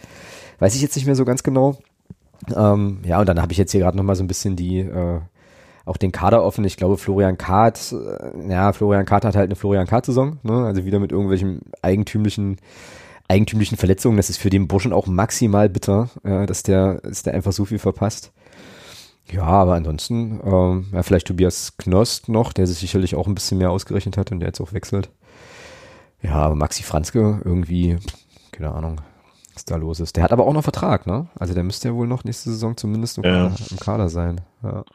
[0.59, 1.77] weiß ich jetzt nicht mehr so ganz genau.
[2.55, 5.19] Ähm, ja, und dann habe ich jetzt hier gerade nochmal so ein bisschen die, äh,
[5.85, 6.65] auch den Kader offen.
[6.65, 10.65] Ich glaube, Florian Kahrt, äh, ja, Florian Kahrt hat halt eine Florian Kahrt-Saison, ne?
[10.65, 12.57] also wieder mit irgendwelchen eigentümlichen
[13.27, 14.17] eigentümlichen Verletzungen.
[14.17, 17.65] Das ist für den Burschen auch maximal bitter, äh, dass der, dass der einfach so
[17.65, 18.31] viel verpasst.
[19.31, 23.57] Ja, aber ansonsten, ähm, ja, vielleicht Tobias Knost noch, der sich sicherlich auch ein bisschen
[23.57, 25.09] mehr ausgerechnet hat und der jetzt auch wechselt.
[26.21, 27.97] Ja, aber Maxi Franzke irgendwie,
[28.51, 29.01] keine Ahnung,
[29.53, 30.15] was da los ist.
[30.15, 31.27] Der hat aber auch noch Vertrag, ne?
[31.37, 33.49] Also der müsste ja wohl noch nächste Saison zumindest im, ja.
[33.49, 34.41] Kader, im Kader, sein.
[34.63, 34.85] Ja,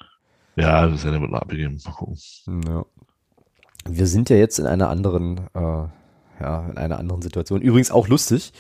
[0.57, 1.79] ja das ist ja damit mal abgegeben.
[1.85, 2.19] Mal gucken.
[2.67, 2.85] Ja.
[3.85, 5.87] Wir sind ja jetzt in einer anderen, äh,
[6.41, 7.61] ja, in einer anderen Situation.
[7.61, 8.53] Übrigens auch lustig.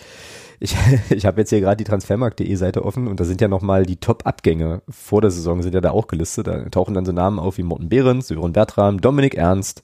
[0.62, 0.76] Ich,
[1.10, 3.96] ich habe jetzt hier gerade die transfermarkt.de Seite offen und da sind ja nochmal die
[3.96, 6.46] Top-Abgänge vor der Saison sind ja da auch gelistet.
[6.46, 9.82] Da tauchen dann so Namen auf wie Morten Behrens, Sören Bertram, Dominik Ernst,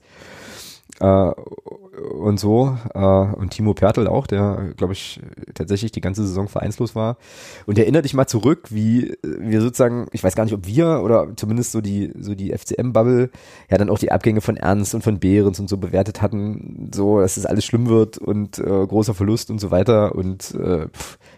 [1.00, 1.32] äh,
[2.18, 2.76] und so.
[2.94, 5.20] Äh, und Timo Pertl auch, der, glaube ich,
[5.54, 7.16] tatsächlich die ganze Saison vereinslos war.
[7.66, 11.28] Und erinnere dich mal zurück, wie wir sozusagen, ich weiß gar nicht, ob wir oder
[11.36, 13.30] zumindest so die, so die FCM-Bubble,
[13.70, 17.20] ja dann auch die Abgänge von Ernst und von Behrens und so bewertet hatten, so,
[17.20, 20.14] dass es das alles schlimm wird und äh, großer Verlust und so weiter.
[20.14, 20.88] Und äh,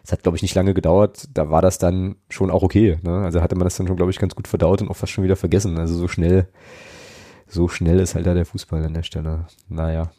[0.04, 1.28] es hat, glaube ich, nicht lange gedauert.
[1.34, 2.98] Da war das dann schon auch okay.
[3.02, 3.18] Ne?
[3.18, 5.24] Also hatte man das dann schon, glaube ich, ganz gut verdaut und auch fast schon
[5.24, 5.78] wieder vergessen.
[5.78, 6.48] Also so schnell
[7.50, 9.46] so schnell ist halt da der Fußball an der Stelle.
[9.68, 10.10] Naja.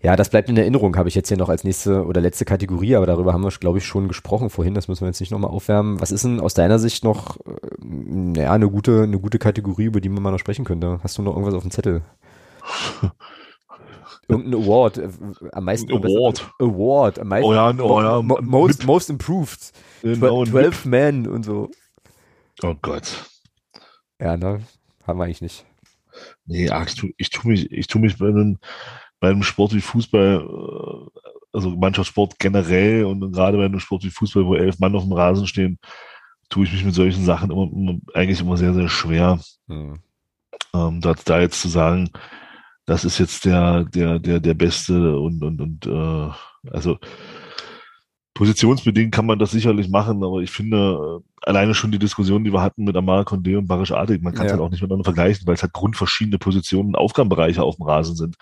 [0.00, 2.94] Ja, das bleibt in Erinnerung, habe ich jetzt hier noch als nächste oder letzte Kategorie,
[2.94, 5.50] aber darüber haben wir, glaube ich, schon gesprochen vorhin, das müssen wir jetzt nicht nochmal
[5.50, 5.98] aufwärmen.
[5.98, 10.02] Was ist denn aus deiner Sicht noch, äh, ja, eine gute, eine gute Kategorie, über
[10.02, 11.00] die man mal noch sprechen könnte?
[11.02, 12.02] Hast du noch irgendwas auf dem Zettel?
[14.28, 15.08] Irgendein Award, äh,
[15.52, 15.92] am meisten.
[15.92, 16.50] Award.
[16.58, 17.46] Award, am meisten.
[17.46, 18.22] Oh ja, oh ja.
[18.22, 19.72] Mo most, most improved.
[20.02, 21.70] Genau, 12 Men und so.
[22.62, 23.24] Oh Gott.
[24.20, 24.60] Ja, ne?
[25.06, 25.66] Haben wir eigentlich nicht.
[26.46, 28.58] Nee, ach, ich, tu, ich tue mich, ich tue mich bei einem,
[29.20, 31.20] bei einem Sport wie Fußball, äh,
[31.52, 35.12] also Mannschaftssport generell und gerade bei einem Sport wie Fußball, wo elf Mann auf dem
[35.12, 35.78] Rasen stehen,
[36.48, 39.40] tue ich mich mit solchen Sachen immer, immer eigentlich immer sehr, sehr schwer.
[39.68, 39.98] Hm.
[40.74, 42.10] Ähm, da, da jetzt zu sagen,
[42.86, 46.30] das ist jetzt der, der, der, der Beste und, und, und äh,
[46.70, 46.98] also
[48.34, 52.52] positionsbedingt kann man das sicherlich machen, aber ich finde, äh, alleine schon die Diskussion, die
[52.52, 54.58] wir hatten mit Amar Condé und Barisch Adik, man kann es ja.
[54.58, 58.16] halt auch nicht miteinander vergleichen, weil es halt grundverschiedene Positionen und Aufgabenbereiche auf dem Rasen
[58.16, 58.36] sind.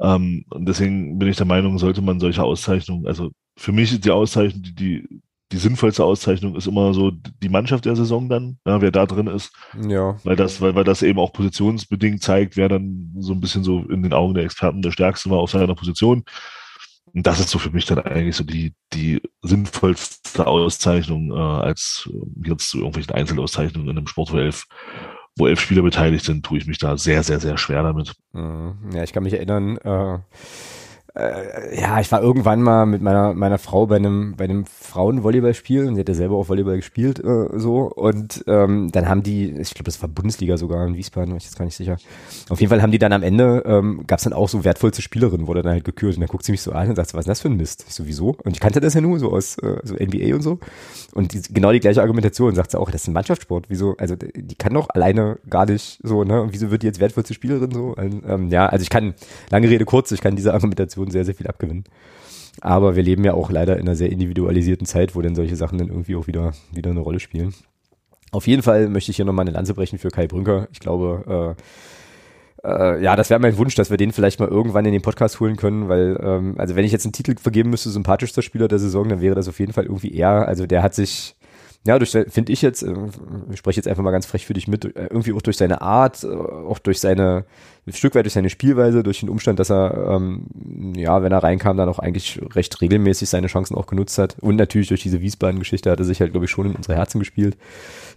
[0.00, 4.04] Ähm, und deswegen bin ich der Meinung, sollte man solche Auszeichnungen, also für mich ist
[4.04, 8.58] die Auszeichnung, die, die, die sinnvollste Auszeichnung ist immer so die Mannschaft der Saison dann,
[8.66, 9.52] ja, wer da drin ist.
[9.86, 10.16] Ja.
[10.24, 13.80] Weil das, weil, weil das eben auch positionsbedingt zeigt, wer dann so ein bisschen so
[13.80, 16.24] in den Augen der Experten der Stärkste war auf seiner Position.
[17.14, 22.08] Und das ist so für mich dann eigentlich so die, die sinnvollste Auszeichnung, äh, als
[22.10, 24.66] äh, jetzt zu irgendwelchen Einzelauszeichnungen in einem Sport, wo elf,
[25.36, 28.14] wo elf Spieler beteiligt sind, tue ich mich da sehr, sehr, sehr schwer damit.
[28.32, 28.92] Mhm.
[28.94, 30.18] Ja, ich kann mich erinnern, äh,
[31.14, 35.86] äh, ja, ich war irgendwann mal mit meiner meiner Frau bei einem bei einem Frauenvolleyballspiel
[35.86, 39.50] und sie hat ja selber auch Volleyball gespielt äh, so und ähm, dann haben die,
[39.50, 41.98] ich glaube, das war Bundesliga sogar in Wiesbaden, war ich jetzt gar nicht sicher.
[42.48, 45.02] Auf jeden Fall haben die dann am Ende ähm, gab es dann auch so wertvollste
[45.02, 47.20] Spielerin, wurde dann halt gekürt und dann guckt sie mich so an und sagt, was
[47.20, 47.84] ist das für ein Mist?
[47.86, 50.60] Ich sowieso und ich kannte das ja nur so aus äh, so NBA und so
[51.12, 53.96] und die, genau die gleiche Argumentation sagt sie auch, das ist ein Mannschaftssport, wieso?
[53.98, 57.34] Also die kann doch alleine gar nicht so ne und wieso wird die jetzt wertvollste
[57.34, 57.94] Spielerin so?
[57.94, 59.12] Und, ähm, ja, also ich kann
[59.50, 61.84] lange Rede kurz, ich kann diese Argumentation Situation sehr, sehr viel abgewinnen.
[62.60, 65.78] Aber wir leben ja auch leider in einer sehr individualisierten Zeit, wo denn solche Sachen
[65.78, 67.54] dann irgendwie auch wieder, wieder eine Rolle spielen.
[68.30, 70.68] Auf jeden Fall möchte ich hier nochmal eine Lanze brechen für Kai Brünker.
[70.72, 71.56] Ich glaube,
[72.64, 75.02] äh, äh, ja, das wäre mein Wunsch, dass wir den vielleicht mal irgendwann in den
[75.02, 78.68] Podcast holen können, weil, ähm, also wenn ich jetzt einen Titel vergeben müsste, sympathischster Spieler
[78.68, 80.46] der Saison, dann wäre das auf jeden Fall irgendwie er.
[80.46, 81.34] Also der hat sich,
[81.84, 82.94] ja, durch finde ich jetzt, äh,
[83.50, 85.82] ich spreche jetzt einfach mal ganz frech für dich mit, äh, irgendwie auch durch seine
[85.82, 87.44] Art, äh, auch durch seine,
[87.86, 90.46] ein Stück weit durch seine Spielweise, durch den Umstand, dass er, ähm,
[90.94, 94.36] ja, wenn er reinkam, dann auch eigentlich recht regelmäßig seine Chancen auch genutzt hat.
[94.40, 97.18] Und natürlich durch diese Wiesbaden-Geschichte hat er sich halt, glaube ich, schon in unsere Herzen
[97.18, 97.56] gespielt.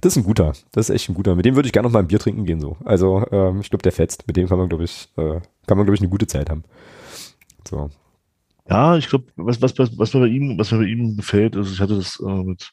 [0.01, 1.35] Das ist ein guter, das ist echt ein guter.
[1.35, 2.77] Mit dem würde ich gerne noch mal ein Bier trinken gehen, so.
[2.85, 4.27] Also, ähm, ich glaube, der fetzt.
[4.27, 6.63] Mit dem kann man, glaube ich, äh, kann man, glaube ich, eine gute Zeit haben.
[7.67, 7.89] So.
[8.69, 11.55] Ja, ich glaube, was, was, was, was mir bei ihm, was mir bei ihm gefällt,
[11.55, 12.71] ist, ich hatte das äh, mit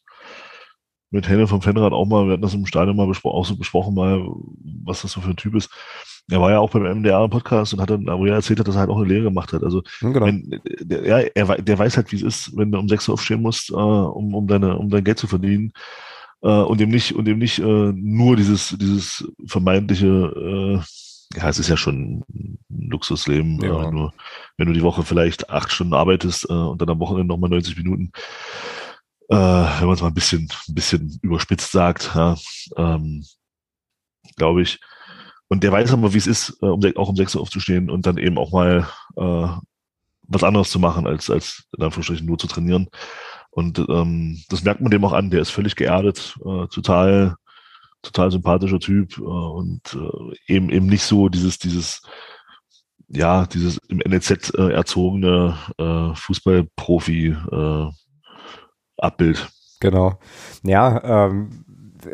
[1.13, 3.57] mit Henne vom Fanrad auch mal, wir hatten das im Stadion mal besprochen, auch so
[3.57, 4.27] besprochen mal,
[4.85, 5.71] was das so für ein Typ ist.
[6.31, 8.81] Er war ja auch beim MDR-Podcast und hat dann, wo er erzählt hat, dass er
[8.81, 9.63] halt auch eine Lehre gemacht hat.
[9.63, 10.27] Also, genau.
[10.27, 13.15] wenn, der, ja, er, der weiß halt, wie es ist, wenn du um sechs Uhr
[13.15, 15.73] aufstehen musst, äh, um, um deine, um dein Geld zu verdienen.
[16.43, 21.59] Äh, und dem nicht, und dem nicht äh, nur dieses, dieses vermeintliche, äh, ja, es
[21.59, 23.89] ist ja schon ein Luxusleben, ja.
[23.89, 24.15] äh, nur
[24.57, 27.77] wenn du die Woche vielleicht acht Stunden arbeitest äh, und dann am Wochenende nochmal 90
[27.77, 28.13] Minuten
[29.33, 29.35] äh,
[29.81, 32.37] wenn man es mal ein bisschen, ein bisschen überspitzt sagt, ja,
[32.77, 33.25] ähm,
[34.37, 34.79] glaube ich.
[35.49, 38.05] Und der weiß aber, wie es ist, äh, um, auch um sechs Uhr aufzustehen und
[38.05, 39.49] dann eben auch mal äh,
[40.29, 42.89] was anderes zu machen, als, als in Anführungsstrichen nur zu trainieren.
[43.51, 47.37] Und ähm, das merkt man dem auch an, der ist völlig geerdet, äh, total,
[48.03, 52.03] total sympathischer Typ äh, und äh, eben eben nicht so dieses, dieses,
[53.09, 57.91] ja, dieses im NLZ äh, erzogene äh, Fußballprofi äh,
[59.03, 59.51] Abbild.
[59.81, 60.19] Genau.
[60.63, 61.65] Ja, ähm,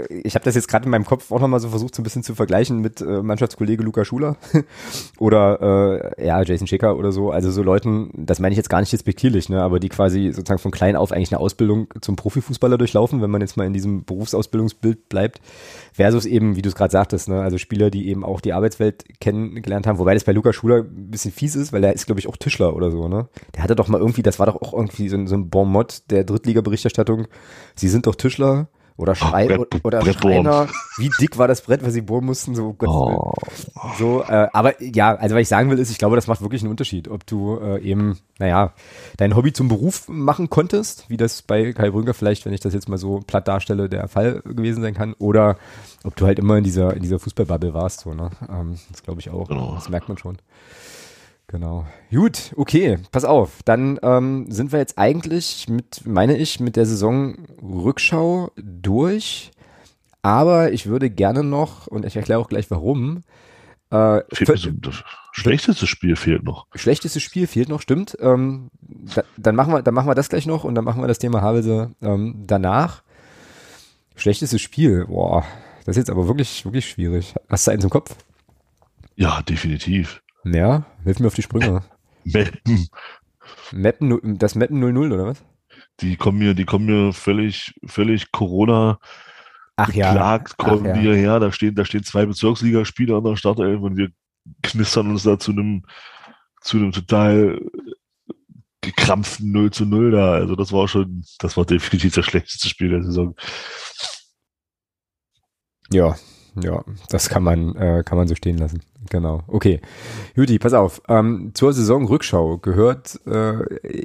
[0.09, 2.23] ich habe das jetzt gerade in meinem Kopf auch nochmal so versucht, so ein bisschen
[2.23, 4.37] zu vergleichen mit äh, Mannschaftskollege Luca Schuler
[5.19, 7.31] oder äh, ja, Jason Schicker oder so.
[7.31, 10.61] Also so Leuten, das meine ich jetzt gar nicht despektierlich, ne, aber die quasi sozusagen
[10.61, 14.05] von klein auf eigentlich eine Ausbildung zum Profifußballer durchlaufen, wenn man jetzt mal in diesem
[14.05, 15.41] Berufsausbildungsbild bleibt,
[15.93, 19.05] versus eben, wie du es gerade sagtest, ne, also Spieler, die eben auch die Arbeitswelt
[19.21, 22.21] kennengelernt haben, wobei das bei Luca Schuler ein bisschen fies ist, weil er ist, glaube
[22.21, 23.29] ich, auch Tischler oder so, ne?
[23.55, 26.25] Der hatte doch mal irgendwie, das war doch auch irgendwie so, so ein Bonmot der
[26.25, 27.27] Drittliga-Berichterstattung.
[27.75, 28.69] Sie sind doch Tischler
[28.99, 30.69] oder, Schrei oh, Brett, oder Brett Schreiner.
[30.97, 32.57] Wie dick war das Brett, was sie bohren mussten?
[32.57, 33.33] So, Gott oh.
[33.97, 36.63] so äh, aber ja, also was ich sagen will, ist, ich glaube, das macht wirklich
[36.63, 38.73] einen Unterschied, ob du äh, eben, naja,
[39.17, 42.75] dein Hobby zum Beruf machen konntest, wie das bei Kai Brünker vielleicht, wenn ich das
[42.75, 45.57] jetzt mal so platt darstelle, der Fall gewesen sein kann, oder
[46.03, 48.31] ob du halt immer in dieser, in dieser Fußballbubble warst, so, ne?
[48.49, 49.47] Ähm, das glaube ich auch.
[49.47, 49.75] Genau.
[49.75, 50.39] Das merkt man schon.
[51.51, 51.87] Genau.
[52.11, 53.63] Gut, okay, pass auf.
[53.65, 59.51] Dann ähm, sind wir jetzt eigentlich mit, meine ich, mit der Saison Rückschau durch.
[60.21, 63.23] Aber ich würde gerne noch, und ich erkläre auch gleich warum.
[63.91, 66.67] Äh, das schlechteste Spiel fehlt noch.
[66.75, 68.19] Schlechteste Spiel fehlt noch, stimmt.
[68.21, 71.09] Ähm, da, dann machen wir, dann machen wir das gleich noch und dann machen wir
[71.09, 73.03] das Thema Havelse ähm, danach.
[74.17, 75.45] Schlechtestes Spiel, boah,
[75.87, 77.35] das ist jetzt aber wirklich, wirklich schwierig.
[77.49, 78.15] Hast du eins im Kopf?
[79.17, 80.21] Ja, definitiv.
[80.45, 81.83] Ja, hilf mir auf die Sprünge.
[82.25, 82.89] Mappen.
[83.73, 85.45] Mappen, das Mappen 00 oder was?
[86.01, 88.99] Die kommen mir, die kommen mir völlig, völlig Corona
[89.79, 90.39] Ach ja.
[90.57, 91.13] kommen Ach ja.
[91.13, 91.39] her.
[91.39, 94.11] Da stehen, da stehen zwei Bezirksligaspieler an der Startelf und wir
[94.63, 95.85] knistern uns da zu einem,
[96.63, 97.61] zu einem total
[98.81, 100.33] gekrampften 0 zu 0 da.
[100.33, 103.37] Also das war schon, das war definitiv das schlechteste Spiel der Saison.
[105.93, 106.17] Ja,
[106.61, 108.83] ja, das kann man, äh, kann man so stehen lassen.
[109.11, 109.43] Genau.
[109.47, 109.81] Okay.
[110.35, 111.03] Juti, pass auf.
[111.09, 113.59] Ähm, zur Saisonrückschau gehört äh,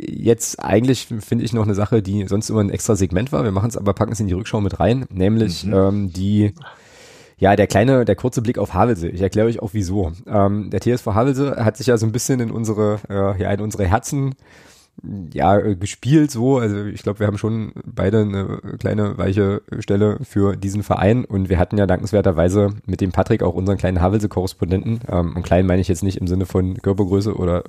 [0.09, 3.43] jetzt eigentlich, finde ich, noch eine Sache, die sonst immer ein extra Segment war.
[3.43, 5.73] Wir machen es aber, packen es in die Rückschau mit rein, nämlich mhm.
[5.73, 6.53] ähm, die
[7.37, 9.09] ja, der kleine, der kurze Blick auf Havelse.
[9.09, 10.13] Ich erkläre euch auch wieso.
[10.27, 13.59] Ähm, der TSV Havelse hat sich ja so ein bisschen in unsere, äh, ja, in
[13.59, 14.35] unsere Herzen
[15.33, 16.57] ja, äh, gespielt so.
[16.57, 21.49] Also ich glaube, wir haben schon beide eine kleine weiche Stelle für diesen Verein und
[21.49, 25.01] wir hatten ja dankenswerterweise mit dem Patrick auch unseren kleinen Havelse-Korrespondenten.
[25.09, 27.63] Ähm, und klein meine ich jetzt nicht im Sinne von Körpergröße oder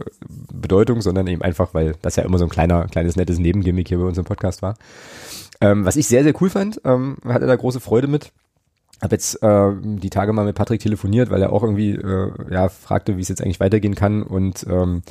[0.52, 3.98] Bedeutung, sondern eben einfach, weil das ja immer so ein kleiner, kleines nettes Nebengimmick hier
[3.98, 4.76] bei uns im Podcast war.
[5.60, 8.32] Ähm, was ich sehr, sehr cool fand, ähm, hatte da große Freude mit.
[9.00, 12.68] Hab jetzt äh, die Tage mal mit Patrick telefoniert, weil er auch irgendwie äh, ja
[12.68, 15.02] fragte, wie es jetzt eigentlich weitergehen kann und ähm,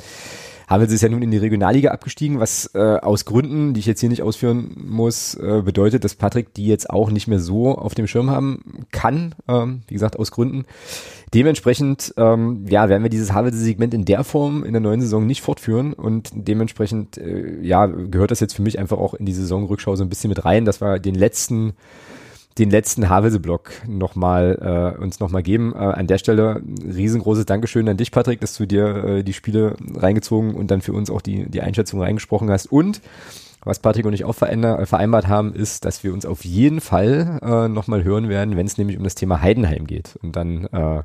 [0.68, 4.00] Havels ist ja nun in die Regionalliga abgestiegen, was äh, aus Gründen, die ich jetzt
[4.00, 7.94] hier nicht ausführen muss, äh, bedeutet, dass Patrick die jetzt auch nicht mehr so auf
[7.94, 9.34] dem Schirm haben kann.
[9.48, 10.64] Ähm, wie gesagt, aus Gründen.
[11.34, 15.42] Dementsprechend, ähm, ja, werden wir dieses Havels-Segment in der Form in der neuen Saison nicht
[15.42, 19.96] fortführen und dementsprechend, äh, ja, gehört das jetzt für mich einfach auch in die Saisonrückschau
[19.96, 21.74] so ein bisschen mit rein, dass wir den letzten
[22.58, 25.72] den letzten Havelse-Block nochmal äh, uns nochmal geben.
[25.74, 29.76] Äh, an der Stelle riesengroßes Dankeschön an dich, Patrick, dass du dir äh, die Spiele
[29.94, 32.66] reingezogen und dann für uns auch die, die Einschätzung reingesprochen hast.
[32.66, 33.00] Und
[33.64, 37.40] was Patrick und ich auch äh, vereinbart haben, ist, dass wir uns auf jeden Fall
[37.42, 40.16] äh, nochmal hören werden, wenn es nämlich um das Thema Heidenheim geht.
[40.22, 41.02] Und dann äh,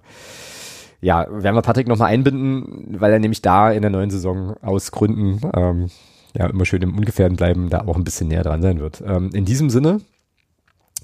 [1.01, 4.91] ja, werden wir Patrick nochmal einbinden, weil er nämlich da in der neuen Saison aus
[4.91, 5.87] Gründen ähm,
[6.35, 9.01] ja immer schön im Ungefährden bleiben, da auch ein bisschen näher dran sein wird.
[9.05, 10.01] Ähm, in diesem Sinne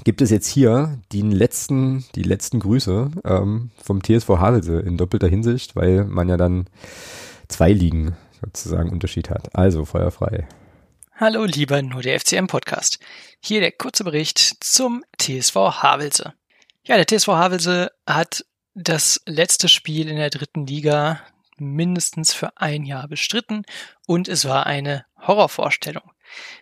[0.04, 5.28] gibt es jetzt hier die letzten, die letzten Grüße ähm, vom TSV Havelse in doppelter
[5.28, 6.66] Hinsicht, weil man ja dann
[7.48, 9.56] zwei Ligen sozusagen Unterschied hat.
[9.56, 10.48] Also feuerfrei.
[11.16, 13.00] Hallo lieber nur der FCM Podcast.
[13.40, 16.34] Hier der kurze Bericht zum TSV Havelse.
[16.84, 21.22] Ja, der TSV Havelse hat das letzte Spiel in der dritten Liga
[21.58, 23.64] mindestens für ein Jahr bestritten
[24.06, 26.04] und es war eine Horrorvorstellung.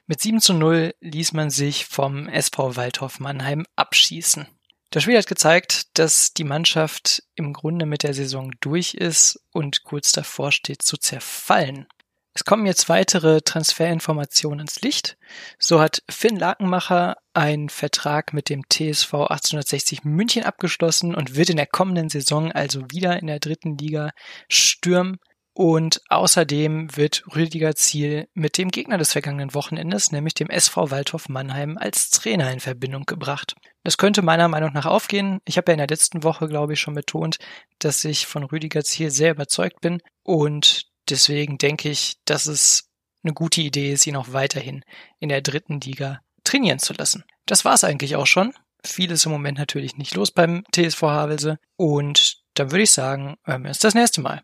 [0.07, 4.47] Mit 7 zu 0 ließ man sich vom SV Waldhof Mannheim abschießen.
[4.89, 9.83] Das Spiel hat gezeigt, dass die Mannschaft im Grunde mit der Saison durch ist und
[9.83, 11.87] kurz davor steht zu zerfallen.
[12.35, 15.17] Es kommen jetzt weitere Transferinformationen ins Licht.
[15.59, 21.57] So hat Finn Lakenmacher einen Vertrag mit dem TSV 1860 München abgeschlossen und wird in
[21.57, 24.11] der kommenden Saison also wieder in der dritten Liga
[24.49, 25.19] stürmen.
[25.53, 31.29] Und außerdem wird Rüdiger Ziel mit dem Gegner des vergangenen Wochenendes, nämlich dem SV Waldhof
[31.29, 33.55] Mannheim, als Trainer in Verbindung gebracht.
[33.83, 35.41] Das könnte meiner Meinung nach aufgehen.
[35.45, 37.37] Ich habe ja in der letzten Woche, glaube ich, schon betont,
[37.77, 40.01] dass ich von Rüdiger Ziel sehr überzeugt bin.
[40.23, 42.89] Und deswegen denke ich, dass es
[43.23, 44.83] eine gute Idee ist, ihn auch weiterhin
[45.19, 47.25] in der dritten Liga trainieren zu lassen.
[47.45, 48.53] Das war's eigentlich auch schon.
[48.83, 51.59] Viel ist im Moment natürlich nicht los beim TSV Havelse.
[51.77, 54.43] Und dann würde ich sagen, hören wir uns das nächste Mal.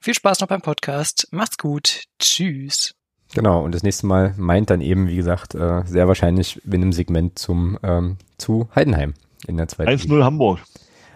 [0.00, 1.26] Viel Spaß noch beim Podcast.
[1.32, 2.04] Macht's gut.
[2.20, 2.94] Tschüss.
[3.34, 6.92] Genau, und das nächste Mal meint dann eben, wie gesagt, äh, sehr wahrscheinlich in einem
[6.92, 9.14] Segment zum ähm, zu Heidenheim
[9.48, 10.60] in der zweiten 1-0 Hamburg.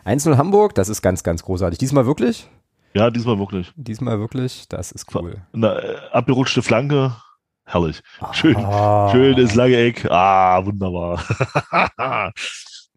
[0.05, 1.79] 1-0 Hamburg, das ist ganz, ganz großartig.
[1.79, 2.49] Diesmal wirklich?
[2.93, 3.73] Ja, diesmal wirklich.
[3.77, 5.43] Diesmal wirklich, das ist cool.
[5.53, 7.17] Eine äh, abgerutschte Flanke,
[7.65, 8.03] herrlich.
[8.33, 9.11] Schön, oh.
[9.13, 10.07] schönes lange Eck.
[10.11, 11.25] Ah, wunderbar.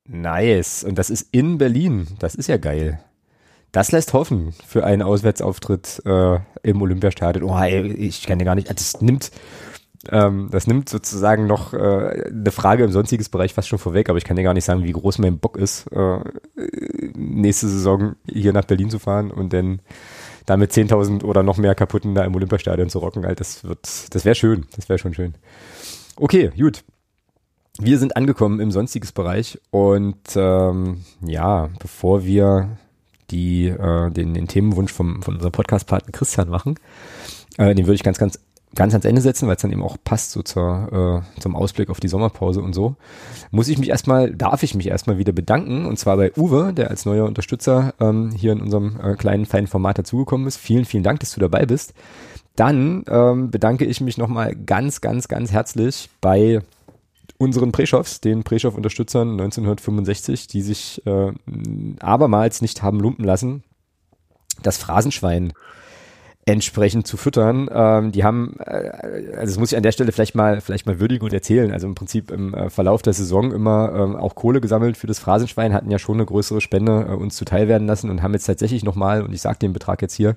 [0.06, 0.84] nice.
[0.84, 2.08] Und das ist in Berlin.
[2.20, 3.00] Das ist ja geil.
[3.76, 7.44] Das lässt hoffen für einen Auswärtsauftritt äh, im Olympiastadion.
[7.44, 8.70] Oh, ey, ich kann ja gar nicht.
[8.70, 9.32] Das nimmt,
[10.12, 14.18] ähm, das nimmt sozusagen noch äh, eine Frage im sonstiges Bereich fast schon vorweg, aber
[14.18, 16.20] ich kann dir gar nicht sagen, wie groß mein Bock ist, äh,
[17.18, 19.82] nächste Saison hier nach Berlin zu fahren und dann
[20.46, 23.26] damit 10.000 oder noch mehr kaputten da im Olympiastadion zu rocken.
[23.26, 24.68] Halt, das wird, das wäre schön.
[24.78, 25.34] Das wäre schon schön.
[26.16, 26.86] Okay, gut.
[27.78, 32.78] Wir sind angekommen im sonstiges Bereich und ähm, ja, bevor wir
[33.32, 36.76] die äh, den, den Themenwunsch vom, von unserem Podcast-Partner Christian machen.
[37.58, 38.40] Äh, den würde ich ganz, ganz
[38.76, 41.90] ganz ans Ende setzen, weil es dann eben auch passt so zur, äh, zum Ausblick
[41.90, 42.96] auf die Sommerpause und so.
[43.52, 46.90] Muss ich mich erstmal, darf ich mich erstmal wieder bedanken und zwar bei Uwe, der
[46.90, 50.58] als neuer Unterstützer ähm, hier in unserem äh, kleinen feinen Format dazugekommen ist.
[50.58, 51.94] Vielen, vielen Dank, dass du dabei bist.
[52.56, 56.62] Dann ähm, bedanke ich mich nochmal ganz, ganz, ganz herzlich bei
[57.38, 61.32] unseren Preschows, den Preschow-Unterstützern 1965, die sich äh,
[62.00, 63.64] abermals nicht haben lumpen lassen,
[64.64, 65.54] das Phrasenschwein
[66.46, 67.68] entsprechend zu füttern.
[67.72, 71.00] Ähm, die haben, äh, also das muss ich an der Stelle vielleicht mal, vielleicht mal
[71.00, 71.72] würdigen und erzählen.
[71.72, 75.20] Also im Prinzip im äh, Verlauf der Saison immer ähm, auch Kohle gesammelt für das
[75.20, 78.46] Phrasenschwein, hatten ja schon eine größere Spende äh, uns zuteil werden lassen und haben jetzt
[78.46, 80.36] tatsächlich nochmal, und ich sage den Betrag jetzt hier,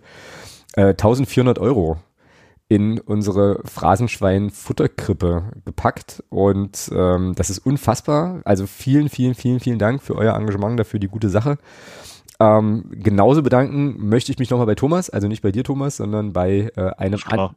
[0.76, 1.98] äh, 1400 Euro
[2.68, 8.42] in unsere Phrasenschwein-Futterkrippe gepackt und ähm, das ist unfassbar.
[8.44, 11.58] Also vielen, vielen, vielen, vielen Dank für euer Engagement dafür, die gute Sache.
[12.40, 16.32] Ähm, genauso bedanken möchte ich mich nochmal bei Thomas, also nicht bei dir, Thomas, sondern
[16.32, 17.50] bei äh, einem an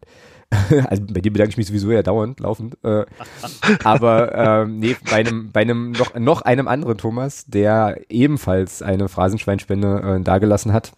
[0.90, 2.78] also bei dir bedanke ich mich sowieso ja dauernd, laufend.
[2.84, 3.06] Äh,
[3.84, 9.08] aber ähm, nee, bei einem, bei einem noch, noch einem anderen Thomas, der ebenfalls eine
[9.08, 10.94] Phrasenschweinspende äh, dagelassen hat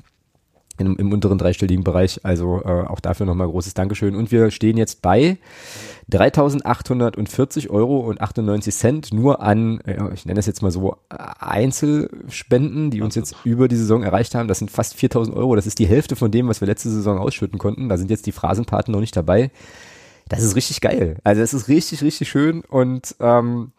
[0.78, 2.20] im, im unteren dreistelligen Bereich.
[2.24, 4.16] Also äh, auch dafür nochmal großes Dankeschön.
[4.16, 5.38] Und wir stehen jetzt bei
[6.12, 12.92] 3.840 Euro und 98 Cent nur an, äh, ich nenne das jetzt mal so, Einzelspenden,
[12.92, 14.48] die uns jetzt über die Saison erreicht haben.
[14.48, 15.56] Das sind fast 4.000 Euro.
[15.56, 17.90] Das ist die Hälfte von dem, was wir letzte Saison ausschütten konnten.
[17.90, 19.52] Da sind jetzt die Phrasenpaten noch nicht dabei.
[20.30, 21.18] Das ist richtig geil.
[21.24, 23.74] Also es ist richtig, richtig schön und ähm,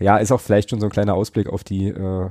[0.00, 2.28] ja, ist auch vielleicht schon so ein kleiner Ausblick auf die äh, äh,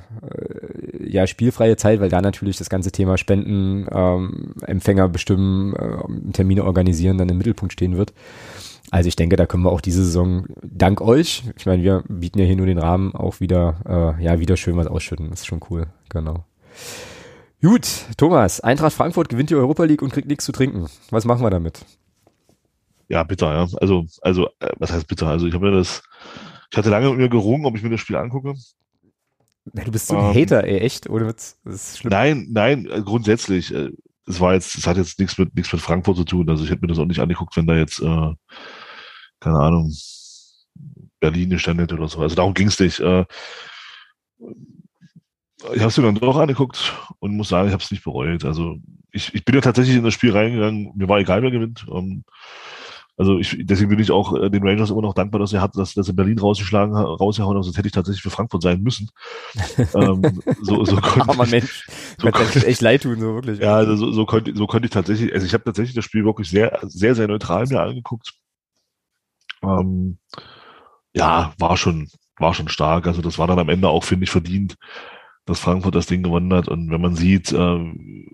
[1.10, 6.64] ja, spielfreie Zeit, weil da natürlich das ganze Thema Spenden, ähm, Empfänger bestimmen, äh, Termine
[6.64, 8.14] organisieren dann im Mittelpunkt stehen wird.
[8.90, 12.40] Also ich denke, da können wir auch diese Saison dank euch, ich meine, wir bieten
[12.40, 15.30] ja hier nur den Rahmen, auch wieder, äh, ja, wieder schön was ausschütten.
[15.30, 16.46] Das ist schon cool, genau.
[17.62, 17.88] Gut,
[18.18, 20.88] Thomas, Eintracht Frankfurt gewinnt die Europa League und kriegt nichts zu trinken.
[21.10, 21.86] Was machen wir damit?
[23.10, 23.68] Ja, bitter, ja.
[23.82, 25.28] Also, also, äh, was heißt bitter?
[25.28, 26.04] Also ich habe mir das
[26.72, 28.54] ich hatte lange mit mir gerungen, ob ich mir das Spiel angucke.
[29.74, 31.10] Du bist so ein ähm, Hater, ey, echt?
[31.10, 31.60] Ohne Witz.
[31.64, 32.12] Das ist schlimm.
[32.12, 33.74] Nein, nein, äh, grundsätzlich.
[33.74, 33.92] Äh,
[34.26, 36.50] es war jetzt, es hat jetzt nichts mit, nichts mit Frankfurt zu tun.
[36.50, 38.34] Also ich hätte mir das auch nicht angeguckt, wenn da jetzt, äh,
[39.40, 39.94] keine Ahnung,
[41.20, 42.20] Berlin gestanden hätte oder so.
[42.20, 43.00] Also darum ging es nicht.
[43.00, 43.26] Äh,
[45.74, 48.46] ich habe es mir dann doch angeguckt und muss sagen, ich habe es nicht bereut.
[48.46, 48.78] Also
[49.12, 50.92] ich, ich bin ja tatsächlich in das Spiel reingegangen.
[50.96, 51.86] Mir war egal, wer gewinnt.
[51.92, 52.24] Ähm,
[53.18, 55.76] also ich, deswegen bin ich auch äh, den Rangers immer noch dankbar, dass er hat,
[55.76, 59.10] dass, dass er Berlin rausgeschlagen rausgehauen hat, sonst hätte ich tatsächlich für Frankfurt sein müssen.
[59.96, 61.88] ähm, so, so konnte Armer Mensch,
[62.20, 63.60] so konnte, echt leid tun, so wirklich.
[63.60, 66.26] Ja, also so, so konnte, so konnte ich tatsächlich, also ich habe tatsächlich das Spiel
[66.26, 68.36] wirklich sehr, sehr, sehr neutral mir angeguckt.
[69.64, 70.20] Ähm,
[71.14, 73.08] ja, war schon, war schon stark.
[73.08, 74.76] Also das war dann am Ende auch, finde ich, verdient,
[75.46, 76.68] dass Frankfurt das Ding gewonnen hat.
[76.68, 78.28] Und wenn man sieht, ähm,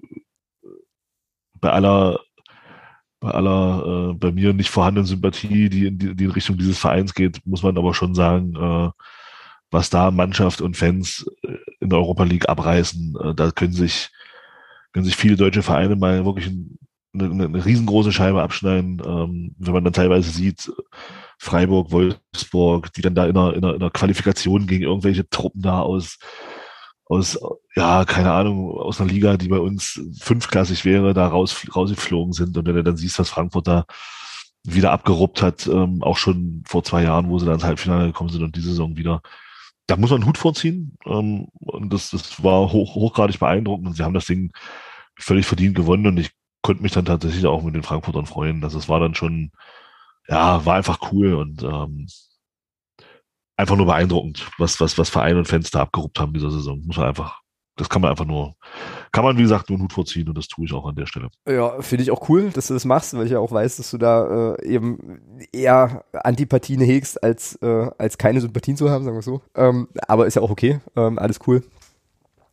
[1.61, 2.19] bei aller
[3.23, 6.77] bei aller äh, bei mir nicht vorhandenen Sympathie, die in, die, die in Richtung dieses
[6.77, 8.89] Vereins geht, muss man aber schon sagen, äh,
[9.71, 14.09] was da Mannschaft und Fans äh, in der Europa League abreißen, äh, da können sich,
[14.91, 19.73] können sich viele deutsche Vereine mal wirklich eine, eine, eine riesengroße Scheibe abschneiden, ähm, wenn
[19.73, 20.69] man dann teilweise sieht,
[21.37, 25.61] Freiburg, Wolfsburg, die dann da in einer, in einer, in einer Qualifikation gegen irgendwelche Truppen
[25.61, 26.19] da aus
[27.05, 27.37] aus,
[27.75, 32.57] ja, keine Ahnung, aus einer Liga, die bei uns fünfklassig wäre, da raus, rausgeflogen sind.
[32.57, 33.85] Und wenn du dann siehst, was Frankfurt da
[34.63, 38.29] wieder abgeruppt hat, ähm, auch schon vor zwei Jahren, wo sie dann ins Halbfinale gekommen
[38.29, 39.21] sind und diese Saison wieder,
[39.87, 40.97] da muss man einen Hut vorziehen.
[41.05, 43.87] Ähm, und das, das war hoch, hochgradig beeindruckend.
[43.87, 44.51] Und sie haben das Ding
[45.17, 46.07] völlig verdient gewonnen.
[46.07, 46.31] Und ich
[46.61, 48.61] konnte mich dann tatsächlich auch mit den Frankfurtern freuen.
[48.61, 49.51] Das, das war dann schon,
[50.27, 52.07] ja, war einfach cool und ähm,
[53.57, 56.81] einfach nur beeindruckend, was, was, was Verein und Fans da abgeruppt haben dieser Saison.
[56.85, 57.41] Muss man einfach,
[57.75, 58.55] das kann man einfach nur,
[59.11, 61.29] kann man wie gesagt nur Hut vorziehen und das tue ich auch an der Stelle.
[61.47, 63.91] Ja, finde ich auch cool, dass du das machst, weil ich ja auch weiß, dass
[63.91, 65.19] du da äh, eben
[65.51, 69.41] eher Antipathien hegst, als, äh, als keine Sympathien zu haben, sagen wir so.
[69.55, 71.63] Ähm, aber ist ja auch okay, ähm, alles cool.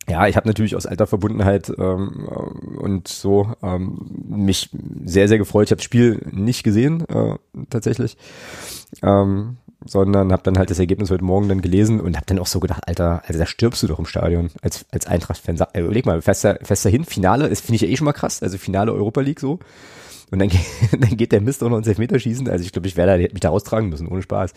[0.09, 2.27] Ja, ich habe natürlich aus alter Verbundenheit ähm,
[2.79, 4.69] und so ähm, mich
[5.05, 5.67] sehr, sehr gefreut.
[5.67, 7.35] Ich habe das Spiel nicht gesehen, äh,
[7.69, 8.17] tatsächlich.
[9.03, 12.47] Ähm, sondern habe dann halt das Ergebnis heute Morgen dann gelesen und habe dann auch
[12.47, 15.57] so gedacht, Alter, also da stirbst du doch im Stadion als als Eintracht-Fan.
[15.73, 18.43] Äh, überleg mal, fest, fest dahin, Finale, das finde ich ja eh schon mal krass,
[18.43, 19.59] also Finale Europa League so.
[20.31, 20.49] Und dann,
[20.91, 22.49] dann geht der Mist auch noch ins Elfmeterschießen.
[22.49, 24.53] Also ich glaube, ich werde mich da austragen müssen, ohne Spaß.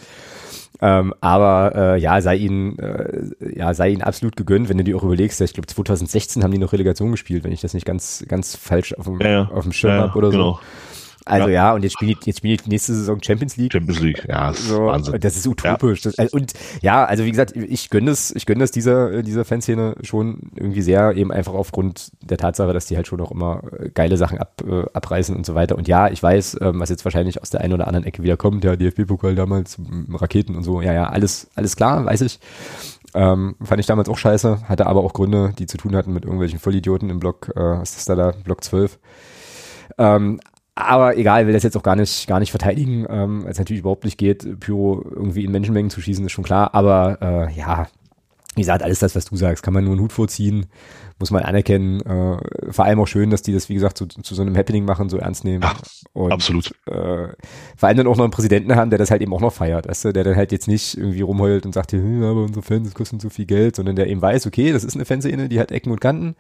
[0.81, 4.97] Ähm, aber äh, ja, sei ihnen, äh, ja, sei ihnen absolut gegönnt, wenn du dir
[4.97, 8.25] auch überlegst, ich glaube 2016 haben die noch Relegation gespielt, wenn ich das nicht ganz,
[8.29, 9.51] ganz falsch auf dem, ja, ja.
[9.53, 10.55] auf dem Schirm ja, habe oder genau.
[10.55, 10.61] so.
[11.27, 13.73] Also ja, ja und jetzt spielt jetzt spielt nächste Saison Champions League.
[13.73, 15.21] Champions League, ja, das ist so, Wahnsinn.
[15.21, 16.05] Das ist utopisch.
[16.05, 16.11] Ja.
[16.17, 16.53] Das, und
[16.83, 20.83] ja, also wie gesagt, ich gönne das, ich gönne das dieser dieser Fanszene schon irgendwie
[20.83, 24.39] sehr, eben einfach aufgrund der Tatsache, dass die halt schon auch immer äh, geile Sachen
[24.39, 25.77] ab, äh, abreißen und so weiter.
[25.77, 28.37] Und ja, ich weiß, ähm, was jetzt wahrscheinlich aus der einen oder anderen Ecke wieder
[28.37, 29.79] kommt, der DFB-Pokal damals,
[30.13, 30.83] Raketen und so.
[30.83, 32.39] Ja, ja, alles alles klar, weiß ich.
[33.15, 36.25] Ähm, fand ich damals auch scheiße, hatte aber auch Gründe, die zu tun hatten mit
[36.25, 38.99] irgendwelchen Vollidioten im Block, äh, was ist da da, Block 12.
[39.99, 40.41] Ähm,
[40.75, 44.05] aber egal, will das jetzt auch gar nicht, gar nicht verteidigen, ähm, als natürlich überhaupt
[44.05, 46.75] nicht geht, Pyro irgendwie in Menschenmengen zu schießen, ist schon klar.
[46.75, 47.87] Aber äh, ja,
[48.55, 50.67] wie gesagt, alles das, was du sagst, kann man nur einen Hut vorziehen
[51.19, 52.01] muss man anerkennen.
[52.01, 54.85] Äh, vor allem auch schön, dass die das, wie gesagt, zu, zu so einem Happening
[54.85, 55.63] machen, so ernst nehmen.
[55.63, 55.75] Ja,
[56.13, 56.73] und, absolut.
[56.87, 57.29] Äh,
[57.77, 59.89] vor allem dann auch noch einen Präsidenten haben, der das halt eben auch noch feiert,
[59.89, 62.95] weißt du, der dann halt jetzt nicht irgendwie rumheult und sagt, hm, aber unsere Fans
[62.95, 65.71] kosten so viel Geld, sondern der eben weiß, okay, das ist eine Fanszene, die hat
[65.71, 66.37] Ecken und Kanten,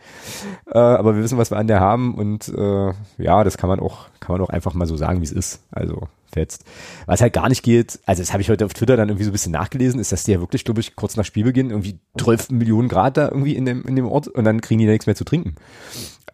[0.70, 3.80] äh, aber wir wissen, was wir an der haben und äh, ja, das kann man
[3.80, 5.62] auch, kann man auch einfach mal so sagen, wie es ist.
[5.70, 6.64] Also fetzt.
[7.06, 9.30] Was halt gar nicht geht, also das habe ich heute auf Twitter dann irgendwie so
[9.30, 12.50] ein bisschen nachgelesen, ist, dass die ja wirklich, glaube ich, kurz nach Spielbeginn irgendwie 12
[12.50, 15.06] Millionen Grad da irgendwie in dem, in dem Ort und dann kriegen die da nichts
[15.06, 15.54] mehr zu trinken.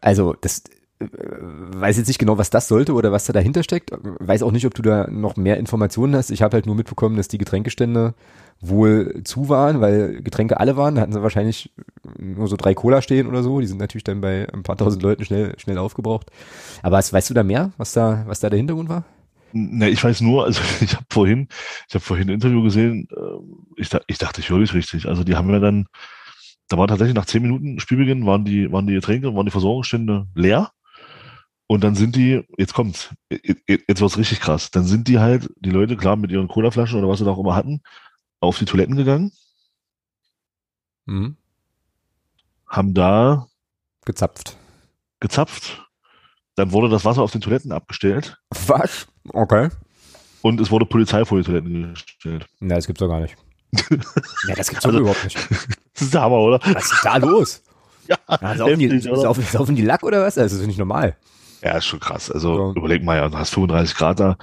[0.01, 0.65] Also das
[1.01, 3.91] äh, weiß jetzt nicht genau, was das sollte oder was da dahinter steckt.
[4.03, 6.31] Weiß auch nicht, ob du da noch mehr Informationen hast.
[6.31, 8.15] Ich habe halt nur mitbekommen, dass die Getränkestände
[8.61, 10.95] wohl zu waren, weil Getränke alle waren.
[10.95, 11.73] Da hatten sie wahrscheinlich
[12.19, 13.61] nur so drei Cola stehen oder so.
[13.61, 16.31] Die sind natürlich dann bei ein paar tausend Leuten schnell, schnell aufgebraucht.
[16.83, 19.05] Aber was, weißt du da mehr, was da, was da der Hintergrund war?
[19.53, 21.49] Ne, ich weiß nur, also ich habe vorhin,
[21.89, 25.07] ich habe vorhin ein Interview gesehen, äh, ich, ich dachte, ich höre dich richtig.
[25.07, 25.87] Also die haben ja dann,
[26.69, 30.27] da war tatsächlich nach zehn Minuten Spielbeginn, waren die, waren die Getränke, waren die Versorgungsstände
[30.35, 30.71] leer.
[31.67, 34.73] Und dann sind die, jetzt kommt's, jetzt wird's richtig krass.
[34.73, 37.39] Dann sind die halt, die Leute, klar, mit ihren Colaflaschen oder was sie da auch
[37.39, 37.81] immer hatten,
[38.41, 39.31] auf die Toiletten gegangen.
[41.07, 41.37] Mhm.
[42.67, 43.47] Haben da
[44.05, 44.57] gezapft.
[45.21, 45.90] Gezapft
[46.61, 48.37] dann wurde das Wasser auf den Toiletten abgestellt.
[48.66, 49.09] Was?
[49.32, 49.70] Okay.
[50.43, 52.47] Und es wurde Polizei vor die Toiletten gestellt.
[52.61, 53.37] Na, das gibt's doch gar nicht.
[54.49, 55.39] ja, das gibt's doch also, überhaupt nicht.
[55.93, 56.61] Das ist der Hammer, oder?
[56.73, 57.62] Was ist da los?
[58.09, 60.37] ja, ja saufen, die, saufen, saufen die Lack oder was?
[60.37, 61.15] Das ist nicht normal.
[61.62, 62.31] Ja, ist schon krass.
[62.31, 62.70] Also ja.
[62.70, 64.37] überleg mal, ja, du hast 35 Grad da.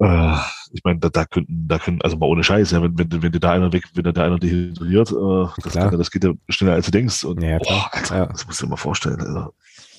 [0.00, 0.36] Äh,
[0.72, 3.30] ich meine, da, da könnten, da können, also mal ohne Scheiß, ja, wenn, wenn, wenn
[3.30, 6.74] dir da einer weg, wenn da einer dehydriert, äh, das, kann, das geht ja schneller
[6.74, 7.22] als du denkst.
[7.22, 7.90] Und, ja, klar.
[7.92, 8.26] Oh, Alter, ja.
[8.26, 9.20] Das musst du dir mal vorstellen.
[9.20, 9.52] Also.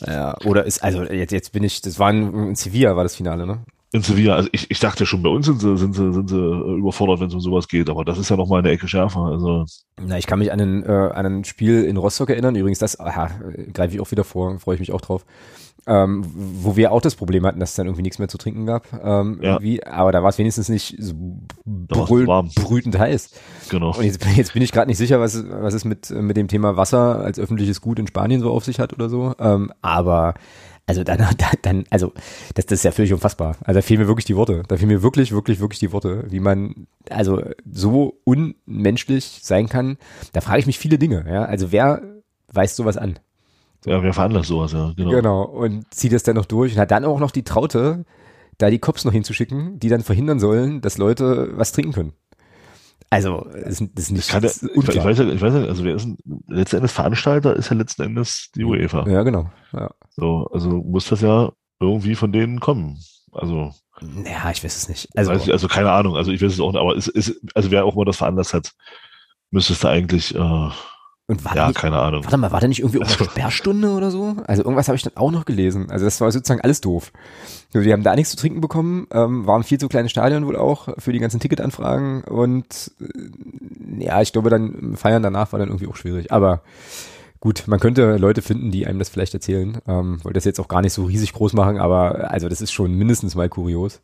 [0.05, 3.15] Ja, oder ist, also jetzt, jetzt bin ich, das war in, in Sevilla, war das
[3.15, 3.59] Finale, ne?
[3.93, 6.37] In Sevilla, also ich, ich dachte schon, bei uns sind sie, sind sie, sind sie
[6.37, 9.19] überfordert, wenn es um sowas geht, aber das ist ja nochmal eine Ecke schärfer.
[9.19, 9.65] Also.
[10.01, 12.99] Na, ich kann mich an ein, äh, an ein Spiel in Rostock erinnern, übrigens, das
[12.99, 13.31] aha,
[13.73, 15.25] greife ich auch wieder vor, freue ich mich auch drauf
[15.87, 18.65] ähm, wo wir auch das Problem hatten, dass es dann irgendwie nichts mehr zu trinken
[18.65, 18.87] gab.
[18.93, 19.53] Ähm, ja.
[19.53, 21.13] irgendwie, aber da war es wenigstens nicht so
[21.65, 23.31] brüll, brütend heiß.
[23.69, 23.95] Genau.
[23.95, 26.77] Und jetzt, jetzt bin ich gerade nicht sicher, was, was es mit, mit dem Thema
[26.77, 29.33] Wasser als öffentliches Gut in Spanien so auf sich hat oder so.
[29.39, 30.35] Ähm, aber
[30.87, 31.25] also dann,
[31.61, 32.11] dann, also
[32.53, 33.55] das, das ist ja völlig unfassbar.
[33.61, 34.63] Also da fehlen mir wirklich die Worte.
[34.67, 37.41] Da fehlen mir wirklich, wirklich, wirklich die Worte, wie man also
[37.71, 39.97] so unmenschlich sein kann.
[40.33, 41.25] Da frage ich mich viele Dinge.
[41.27, 42.01] Ja, also wer
[42.51, 43.19] weist sowas an?
[43.85, 45.09] Ja, wer veranlasst sowas, ja, genau.
[45.09, 48.05] Genau, und zieht es dann noch durch und hat dann auch noch die Traute,
[48.57, 52.13] da die Cops noch hinzuschicken, die dann verhindern sollen, dass Leute was trinken können.
[53.09, 55.63] Also, das, ist, das ist nicht das ja, ich, ich, weiß ja, ich weiß ja,
[55.65, 56.17] also wer ist ein,
[56.47, 59.05] letzten Endes Veranstalter ist ja letzten Endes die UEFA.
[59.09, 59.49] Ja, genau.
[59.73, 59.91] Ja.
[60.11, 61.51] So, also muss das ja
[61.81, 62.97] irgendwie von denen kommen.
[63.33, 63.73] Also.
[64.23, 65.09] Ja, ich weiß es nicht.
[65.15, 67.69] Also, ich, also keine Ahnung, also ich weiß es auch nicht, aber es ist, also
[67.69, 68.71] wer auch immer das veranlasst hat,
[69.49, 70.69] müsste es da eigentlich äh,
[71.31, 72.23] und war ja, nicht, keine Ahnung.
[72.25, 74.35] Warte mal, war da nicht irgendwie auch eine Sperrstunde oder so?
[74.47, 75.89] Also irgendwas habe ich dann auch noch gelesen.
[75.89, 77.13] Also das war sozusagen alles doof.
[77.73, 80.89] Die haben da nichts zu trinken bekommen, ähm, waren viel zu kleine Stadion wohl auch
[80.97, 85.87] für die ganzen Ticketanfragen und äh, ja, ich glaube dann Feiern danach war dann irgendwie
[85.87, 86.33] auch schwierig.
[86.33, 86.63] Aber
[87.39, 89.77] gut, man könnte Leute finden, die einem das vielleicht erzählen.
[89.87, 92.73] Ähm, wollte das jetzt auch gar nicht so riesig groß machen, aber also das ist
[92.73, 94.01] schon mindestens mal kurios.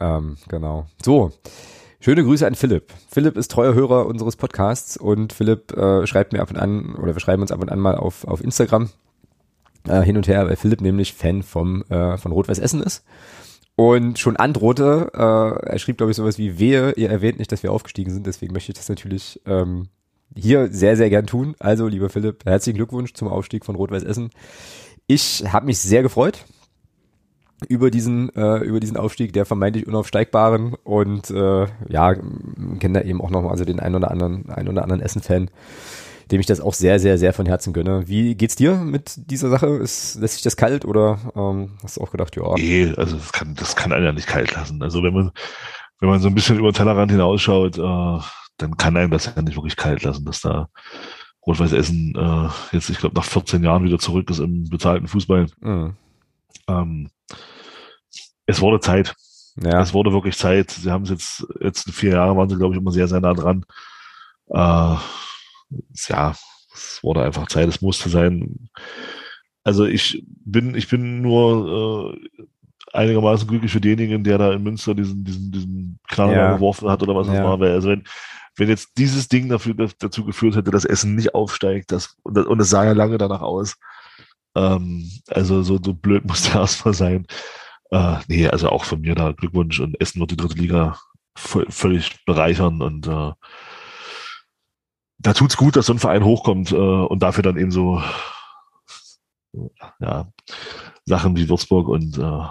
[0.00, 0.86] Ähm, genau.
[1.04, 1.32] So.
[2.04, 2.92] Schöne Grüße an Philipp.
[3.12, 7.14] Philipp ist treuer Hörer unseres Podcasts und Philipp äh, schreibt mir ab und an, oder
[7.14, 8.90] wir schreiben uns ab und an mal auf, auf Instagram
[9.86, 13.04] äh, hin und her, weil Philipp nämlich Fan vom, äh, von Rot-Weiß Essen ist.
[13.76, 17.62] Und schon androhte, äh, er schrieb, glaube ich, sowas wie, wehe, ihr erwähnt nicht, dass
[17.62, 19.86] wir aufgestiegen sind, deswegen möchte ich das natürlich ähm,
[20.34, 21.54] hier sehr, sehr gern tun.
[21.60, 24.30] Also, lieber Philipp, herzlichen Glückwunsch zum Aufstieg von Rot-Weiß Essen.
[25.06, 26.46] Ich habe mich sehr gefreut
[27.66, 32.14] über diesen äh, über diesen Aufstieg der vermeintlich unaufsteigbaren und äh, ja
[32.78, 35.50] kenne da eben auch noch mal also den einen oder anderen einen oder anderen Essen-Fan,
[36.30, 38.08] dem ich das auch sehr sehr sehr von Herzen gönne.
[38.08, 39.66] Wie geht's dir mit dieser Sache?
[39.66, 42.54] Ist lässt sich das kalt oder ähm, hast du auch gedacht, ja?
[42.56, 44.82] Nee, also das kann das kann einen ja nicht kalt lassen.
[44.82, 45.30] Also wenn man
[46.00, 48.18] wenn man so ein bisschen über den Tellerrand hinausschaut, äh,
[48.58, 50.68] dann kann einem das ja nicht wirklich kalt lassen, dass da
[51.46, 55.46] Rot-Weiß Essen äh, jetzt, ich glaube, nach 14 Jahren wieder zurück ist im bezahlten Fußball.
[55.60, 55.94] Mhm.
[56.68, 57.10] Ähm,
[58.46, 59.14] es wurde Zeit.
[59.62, 59.80] Ja.
[59.80, 60.70] Es wurde wirklich Zeit.
[60.70, 63.34] Sie haben es jetzt, jetzt vier Jahren waren sie, glaube ich, immer sehr, sehr nah
[63.34, 63.64] dran.
[64.48, 64.96] Äh,
[66.08, 66.34] ja,
[66.74, 68.68] es wurde einfach Zeit, es musste sein.
[69.64, 72.36] Also ich bin, ich bin nur äh,
[72.92, 76.54] einigermaßen glücklich für denjenigen, der da in Münster diesen, diesen, diesen Knaller ja.
[76.54, 77.44] geworfen hat oder was das ja.
[77.44, 77.60] war.
[77.60, 78.04] Also wenn,
[78.56, 82.70] wenn jetzt dieses Ding dafür, dazu geführt hätte, dass Essen nicht aufsteigt, das, und es
[82.70, 83.76] sah ja lange danach aus.
[84.54, 87.26] Ähm, also so, so blöd muss der erstmal sein.
[87.92, 90.98] Äh, nee, also auch von mir da Glückwunsch und Essen wird die dritte Liga
[91.36, 93.32] völlig bereichern und äh,
[95.18, 98.02] da tut's gut, dass so ein Verein hochkommt äh, und dafür dann eben so
[100.00, 100.32] ja,
[101.04, 102.48] Sachen wie Würzburg und äh,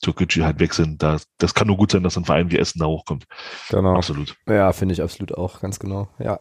[0.00, 1.02] Türkgücü halt weg sind.
[1.02, 3.26] Da, das kann nur gut sein, dass ein Verein wie Essen da hochkommt.
[3.68, 3.96] Genau.
[3.96, 4.36] Absolut.
[4.46, 6.08] Ja, finde ich absolut auch, ganz genau.
[6.18, 6.40] Ja.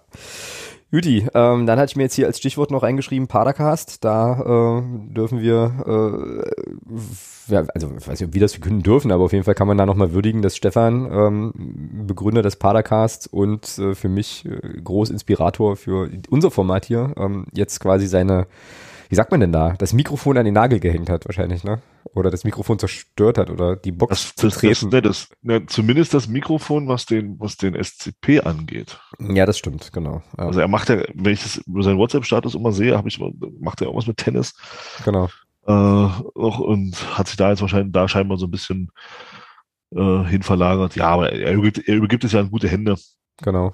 [0.94, 4.04] Juti, ähm, dann hatte ich mir jetzt hier als Stichwort noch reingeschrieben, Padercast.
[4.04, 9.24] Da äh, dürfen wir, äh, ja, also ich weiß nicht, wir das können dürfen, aber
[9.24, 13.76] auf jeden Fall kann man da nochmal würdigen, dass Stefan, ähm, Begründer des Padercasts und
[13.80, 15.12] äh, für mich äh, groß
[15.78, 18.46] für unser Format hier, ähm, jetzt quasi seine
[19.10, 21.80] wie sagt man denn da, das Mikrofon an den Nagel gehängt hat wahrscheinlich, ne?
[22.16, 24.92] Oder das Mikrofon zerstört hat oder die Box das, zu treten.
[24.92, 29.00] Das, das, ne, zumindest das Mikrofon, was den, was den SCP angeht.
[29.20, 30.22] Ja, das stimmt, genau.
[30.38, 30.46] Ja.
[30.46, 33.20] Also er macht ja, wenn ich das seinen WhatsApp-Status immer sehe, habe ich
[33.60, 34.54] macht er irgendwas mit Tennis.
[35.04, 35.28] Genau.
[35.66, 38.92] Äh, auch, und hat sich da jetzt wahrscheinlich da scheinbar so ein bisschen
[39.96, 40.96] äh, hinverlagert.
[40.96, 42.96] Ja, aber er übergibt, er übergibt es ja in gute Hände.
[43.42, 43.74] Genau.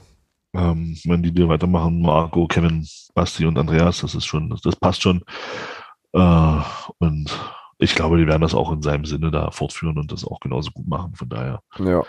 [0.53, 4.75] Ähm, wenn die dir weitermachen, Marco, Kevin, Basti und Andreas, das ist schon, das, das
[4.75, 5.23] passt schon.
[6.13, 6.61] Äh,
[6.99, 7.29] und
[7.79, 10.71] ich glaube, die werden das auch in seinem Sinne da fortführen und das auch genauso
[10.71, 11.15] gut machen.
[11.15, 11.61] Von daher.
[11.79, 12.03] Ja.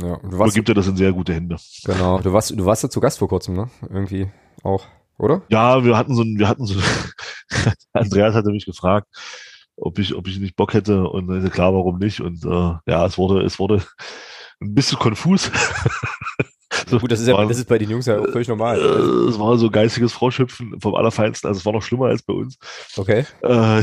[0.00, 1.56] Ja, du warst, gibt er das in sehr gute Hände.
[1.84, 2.20] Genau.
[2.20, 3.70] Du warst, du warst ja zu Gast vor kurzem, ne?
[3.82, 4.30] Irgendwie
[4.62, 4.86] auch,
[5.18, 5.42] oder?
[5.48, 6.80] Ja, wir hatten so ein, wir hatten so,
[7.92, 9.08] Andreas hatte mich gefragt,
[9.76, 12.20] ob ich, ob ich nicht Bock hätte und klar, warum nicht?
[12.20, 13.82] Und äh, ja, es wurde, es wurde
[14.60, 15.50] ein bisschen konfus.
[16.90, 18.78] So, Gut, das ist ja das ist bei den Jungs ja auch völlig normal.
[18.78, 21.48] Äh, es war so geistiges Froschhüpfen vom Allerfeinsten.
[21.48, 22.58] Also es war noch schlimmer als bei uns.
[22.96, 23.24] Okay.
[23.42, 23.82] Äh,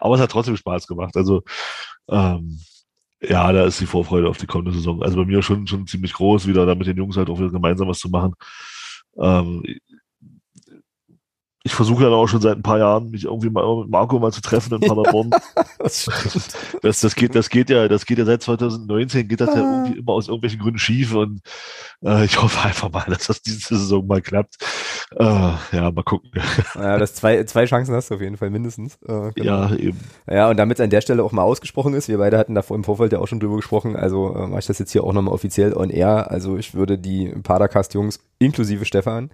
[0.00, 1.16] aber es hat trotzdem Spaß gemacht.
[1.16, 1.42] Also
[2.08, 2.58] ähm,
[3.20, 5.02] ja, da ist die Vorfreude auf die kommende Saison.
[5.02, 7.50] Also bei mir schon schon ziemlich groß, wieder da mit den Jungs halt auch wieder
[7.50, 8.34] gemeinsam was zu machen.
[9.20, 9.62] Ähm,
[11.68, 14.32] ich versuche ja auch schon seit ein paar Jahren, mich irgendwie mal mit Marco mal
[14.32, 15.28] zu treffen in Paderborn.
[15.78, 16.08] das,
[16.80, 19.82] das, das, geht, das geht ja, das geht ja seit 2019, geht das ja ah.
[19.84, 21.42] irgendwie immer aus irgendwelchen Gründen schief und
[22.02, 24.56] äh, ich hoffe einfach mal, dass das diese Saison mal klappt.
[25.14, 26.30] Äh, ja, mal gucken.
[26.74, 28.94] Ja, das zwei, zwei Chancen hast du auf jeden Fall mindestens.
[29.06, 29.66] Äh, genau.
[29.66, 29.98] Ja, eben.
[30.26, 32.76] Ja, und damit es an der Stelle auch mal ausgesprochen ist, wir beide hatten davor
[32.78, 35.12] im Vorfeld ja auch schon drüber gesprochen, also äh, mache ich das jetzt hier auch
[35.12, 36.30] nochmal offiziell on air.
[36.30, 39.30] Also ich würde die Padercast-Jungs inklusive Stefan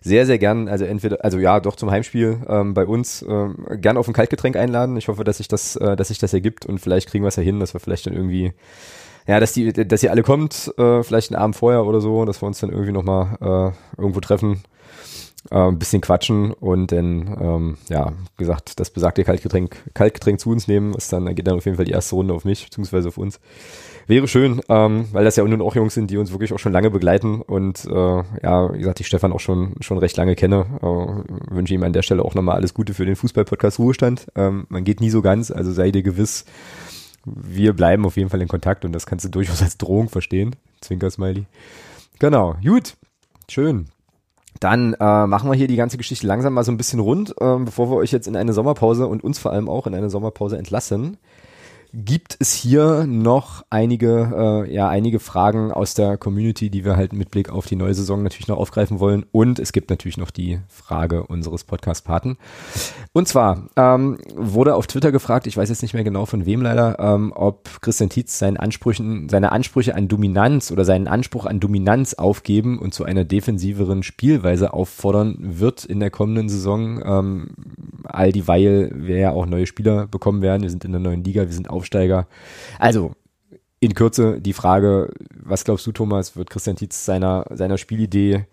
[0.00, 3.96] sehr, sehr gern, also entweder, also ja, doch zum Heimspiel ähm, bei uns ähm, gern
[3.96, 4.96] auf ein Kaltgetränk einladen.
[4.96, 7.36] Ich hoffe, dass sich das, äh, dass sich das ergibt und vielleicht kriegen wir es
[7.36, 8.52] ja hin, dass wir vielleicht dann irgendwie,
[9.26, 12.42] ja, dass die, dass ihr alle kommt, äh, vielleicht einen Abend vorher oder so, dass
[12.42, 14.62] wir uns dann irgendwie nochmal äh, irgendwo treffen,
[15.50, 20.68] äh, ein bisschen quatschen und dann, ähm, ja, gesagt, das besagte Kaltgetränk, Kaltgetränk zu uns
[20.68, 23.08] nehmen, was dann, dann geht dann auf jeden Fall die erste Runde auf mich, beziehungsweise
[23.08, 23.40] auf uns.
[24.08, 26.72] Wäre schön, ähm, weil das ja nun auch Jungs sind, die uns wirklich auch schon
[26.72, 30.64] lange begleiten und äh, ja, wie gesagt, ich Stefan auch schon schon recht lange kenne.
[30.80, 34.28] Äh, wünsche ihm an der Stelle auch nochmal alles Gute für den Fußball-Podcast Ruhestand.
[34.34, 36.46] Ähm, man geht nie so ganz, also sei dir gewiss,
[37.26, 40.56] wir bleiben auf jeden Fall in Kontakt und das kannst du durchaus als Drohung verstehen.
[40.80, 41.44] Zwinker-Smiley.
[42.18, 42.96] Genau, gut,
[43.46, 43.88] schön.
[44.58, 47.58] Dann äh, machen wir hier die ganze Geschichte langsam mal so ein bisschen rund, äh,
[47.58, 50.56] bevor wir euch jetzt in eine Sommerpause und uns vor allem auch in eine Sommerpause
[50.56, 51.18] entlassen.
[51.92, 57.12] Gibt es hier noch einige, äh, ja, einige Fragen aus der Community, die wir halt
[57.12, 59.24] mit Blick auf die neue Saison natürlich noch aufgreifen wollen.
[59.32, 62.36] Und es gibt natürlich noch die Frage unseres Podcast-Paten.
[63.18, 66.62] Und zwar ähm, wurde auf Twitter gefragt, ich weiß jetzt nicht mehr genau von wem
[66.62, 71.58] leider, ähm, ob Christian Tietz seinen Ansprüchen, seine Ansprüche an Dominanz oder seinen Anspruch an
[71.58, 77.02] Dominanz aufgeben und zu einer defensiveren Spielweise auffordern wird in der kommenden Saison.
[77.04, 77.50] Ähm,
[78.04, 80.62] all dieweil wir ja auch neue Spieler bekommen werden.
[80.62, 82.28] Wir sind in der neuen Liga, wir sind Aufsteiger.
[82.78, 83.16] Also
[83.80, 88.44] in Kürze die Frage, was glaubst du, Thomas, wird Christian Tietz seiner, seiner Spielidee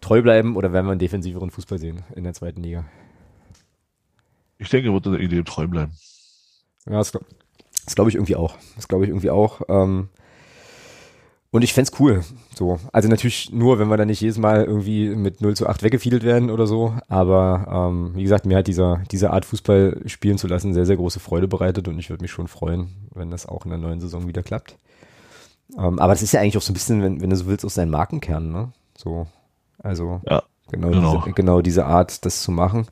[0.00, 2.86] treu bleiben oder werden wir einen defensiveren Fußball sehen in der zweiten Liga?
[4.58, 5.92] Ich denke, er wird der Idee treu bleiben.
[6.86, 7.12] Ja, das,
[7.84, 8.56] das glaube ich irgendwie auch.
[8.76, 9.62] Das glaube ich irgendwie auch.
[9.68, 10.08] Ähm,
[11.50, 12.24] und ich fände cool.
[12.54, 12.78] So.
[12.92, 16.22] Also natürlich nur, wenn wir dann nicht jedes Mal irgendwie mit 0 zu 8 weggefiedelt
[16.22, 16.94] werden oder so.
[17.08, 20.96] Aber ähm, wie gesagt, mir hat dieser, diese Art Fußball spielen zu lassen sehr, sehr
[20.96, 24.00] große Freude bereitet und ich würde mich schon freuen, wenn das auch in der neuen
[24.00, 24.76] Saison wieder klappt.
[25.78, 27.64] Ähm, aber das ist ja eigentlich auch so ein bisschen, wenn, wenn du so willst,
[27.64, 28.72] aus seinem Markenkern, ne?
[28.96, 29.26] So.
[29.78, 31.16] Also ja, genau, genau.
[31.22, 32.88] Diese, genau diese Art, das zu machen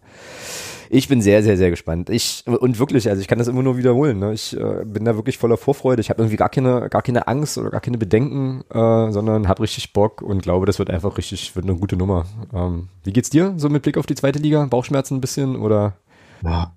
[0.91, 2.11] ich bin sehr, sehr, sehr gespannt.
[2.11, 4.19] Ich, und wirklich, also ich kann das immer nur wiederholen.
[4.19, 4.33] Ne?
[4.33, 6.01] Ich äh, bin da wirklich voller Vorfreude.
[6.01, 9.63] Ich habe irgendwie gar keine, gar keine Angst oder gar keine Bedenken, äh, sondern habe
[9.63, 12.27] richtig Bock und glaube, das wird einfach richtig, wird eine gute Nummer.
[12.53, 14.65] Ähm, wie geht's dir so mit Blick auf die zweite Liga?
[14.67, 15.97] Bauchschmerzen ein bisschen oder?
[16.43, 16.77] Ja.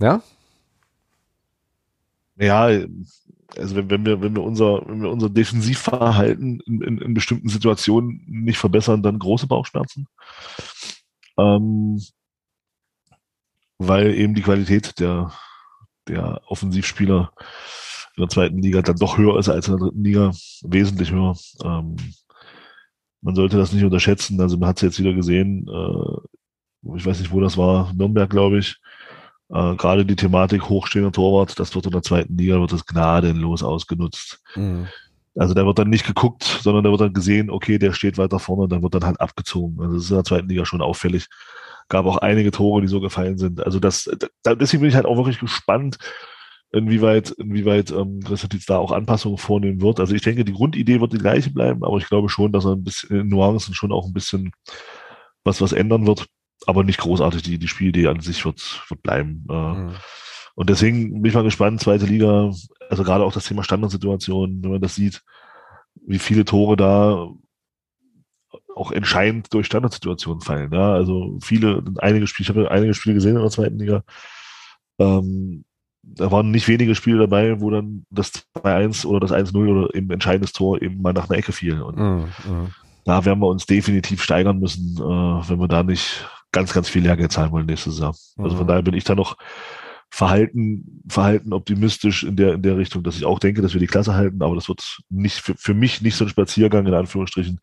[0.00, 0.22] Ja?
[2.36, 2.68] Ja,
[3.56, 7.48] also wenn, wenn wir, wenn wir unser, wenn wir unser Defensivverhalten in, in, in bestimmten
[7.48, 10.06] Situationen nicht verbessern, dann große Bauchschmerzen.
[11.38, 12.00] Ähm,
[13.78, 15.32] weil eben die Qualität der,
[16.08, 17.32] der Offensivspieler
[18.16, 20.32] in der zweiten Liga dann doch höher ist als in der dritten Liga,
[20.62, 21.36] wesentlich höher.
[21.64, 21.96] Ähm,
[23.20, 24.40] man sollte das nicht unterschätzen.
[24.40, 28.28] Also man hat es jetzt wieder gesehen, äh, ich weiß nicht, wo das war, Nürnberg,
[28.28, 28.76] glaube ich.
[29.50, 33.62] Äh, Gerade die Thematik hochstehender Torwart, das wird in der zweiten Liga, wird das gnadenlos
[33.62, 34.40] ausgenutzt.
[34.56, 34.88] Mhm.
[35.36, 38.40] Also da wird dann nicht geguckt, sondern da wird dann gesehen, okay, der steht weiter
[38.40, 39.80] vorne, dann wird dann halt abgezogen.
[39.80, 41.28] Also das ist in der zweiten Liga schon auffällig
[41.88, 43.64] gab auch einige Tore, die so gefallen sind.
[43.64, 44.10] Also das,
[44.42, 45.98] da, deswegen bin ich halt auch wirklich gespannt,
[46.70, 50.00] inwieweit, inwieweit ähm, Christian Tietz da auch Anpassungen vornehmen wird.
[50.00, 52.72] Also ich denke, die Grundidee wird die gleiche bleiben, aber ich glaube schon, dass er
[52.72, 54.52] ein bisschen in Nuancen schon auch ein bisschen
[55.44, 56.26] was, was ändern wird.
[56.66, 57.42] Aber nicht großartig.
[57.42, 59.46] Die, die Spielidee an sich wird, wird bleiben.
[59.48, 59.94] Äh, mhm.
[60.54, 62.50] Und deswegen bin ich mal gespannt, zweite Liga,
[62.90, 65.22] also gerade auch das Thema Standardsituation, wenn man das sieht,
[66.04, 67.28] wie viele Tore da
[68.78, 70.72] auch entscheidend durch Standardsituationen fallen.
[70.72, 70.92] Ja?
[70.92, 74.02] Also viele, einige Spiele, ich habe einige Spiele gesehen in der zweiten Liga.
[74.98, 75.64] Ähm,
[76.02, 80.10] da waren nicht wenige Spiele dabei, wo dann das 2-1 oder das 1-0 oder eben
[80.10, 81.82] entscheidendes Tor eben mal nach einer Ecke fiel.
[81.82, 82.74] Und mm, mm.
[83.04, 87.02] da werden wir uns definitiv steigern müssen, äh, wenn wir da nicht ganz, ganz viel
[87.02, 88.14] Lehrgeld zahlen wollen nächste Saison.
[88.36, 88.42] Mm.
[88.42, 88.68] Also von mhm.
[88.68, 89.36] daher bin ich da noch
[90.10, 93.86] verhalten, verhalten optimistisch in der, in der Richtung, dass ich auch denke, dass wir die
[93.86, 97.60] Klasse halten, aber das wird nicht für, für mich nicht so ein Spaziergang in Anführungsstrichen,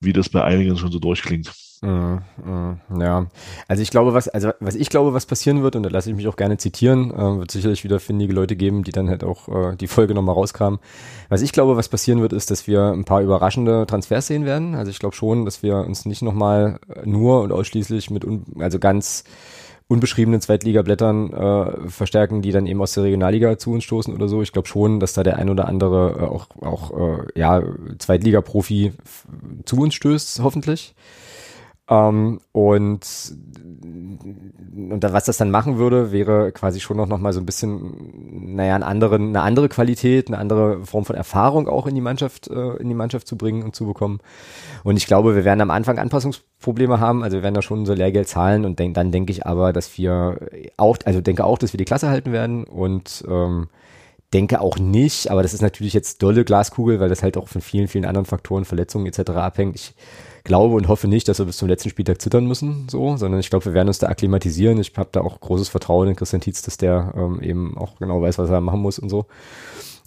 [0.00, 1.52] wie das bei einigen schon so durchklingt.
[1.82, 3.26] Mm, mm, ja,
[3.68, 6.16] also ich glaube, was, also was ich glaube, was passieren wird, und da lasse ich
[6.16, 9.48] mich auch gerne zitieren, äh, wird sicherlich wieder findige Leute geben, die dann halt auch
[9.48, 10.80] äh, die Folge nochmal rauskramen.
[11.28, 14.74] Was ich glaube, was passieren wird, ist, dass wir ein paar überraschende Transfers sehen werden.
[14.74, 18.26] Also ich glaube schon, dass wir uns nicht nochmal nur und ausschließlich mit,
[18.58, 19.24] also ganz
[19.88, 24.42] unbeschriebenen Zweitliga-Blättern äh, verstärken, die dann eben aus der Regionalliga zu uns stoßen oder so.
[24.42, 27.62] Ich glaube schon, dass da der ein oder andere äh, auch, auch äh, ja,
[27.98, 28.92] Zweitliga-Profi
[29.64, 30.94] zu uns stößt, hoffentlich.
[31.88, 33.06] Ähm, und,
[34.74, 38.54] und was das dann machen würde, wäre quasi schon noch, noch mal so ein bisschen,
[38.56, 42.48] naja, einen anderen, eine andere Qualität, eine andere Form von Erfahrung auch in die Mannschaft,
[42.48, 44.18] äh, in die Mannschaft zu bringen und zu bekommen.
[44.82, 47.94] Und ich glaube, wir werden am Anfang Anpassungsprobleme haben, also wir werden da schon so
[47.94, 50.40] Lehrgeld zahlen und denk, dann denke ich aber, dass wir
[50.76, 53.68] auch, also denke auch, dass wir die Klasse halten werden und ähm,
[54.32, 57.60] denke auch nicht, aber das ist natürlich jetzt dolle Glaskugel, weil das halt auch von
[57.60, 59.30] vielen, vielen anderen Faktoren, Verletzungen etc.
[59.30, 59.76] abhängt.
[59.76, 59.94] Ich
[60.46, 63.50] glaube und hoffe nicht, dass wir bis zum letzten Spieltag zittern müssen, so, sondern ich
[63.50, 64.78] glaube, wir werden uns da akklimatisieren.
[64.78, 68.22] Ich habe da auch großes Vertrauen in Christian Tietz, dass der ähm, eben auch genau
[68.22, 69.26] weiß, was er machen muss und so.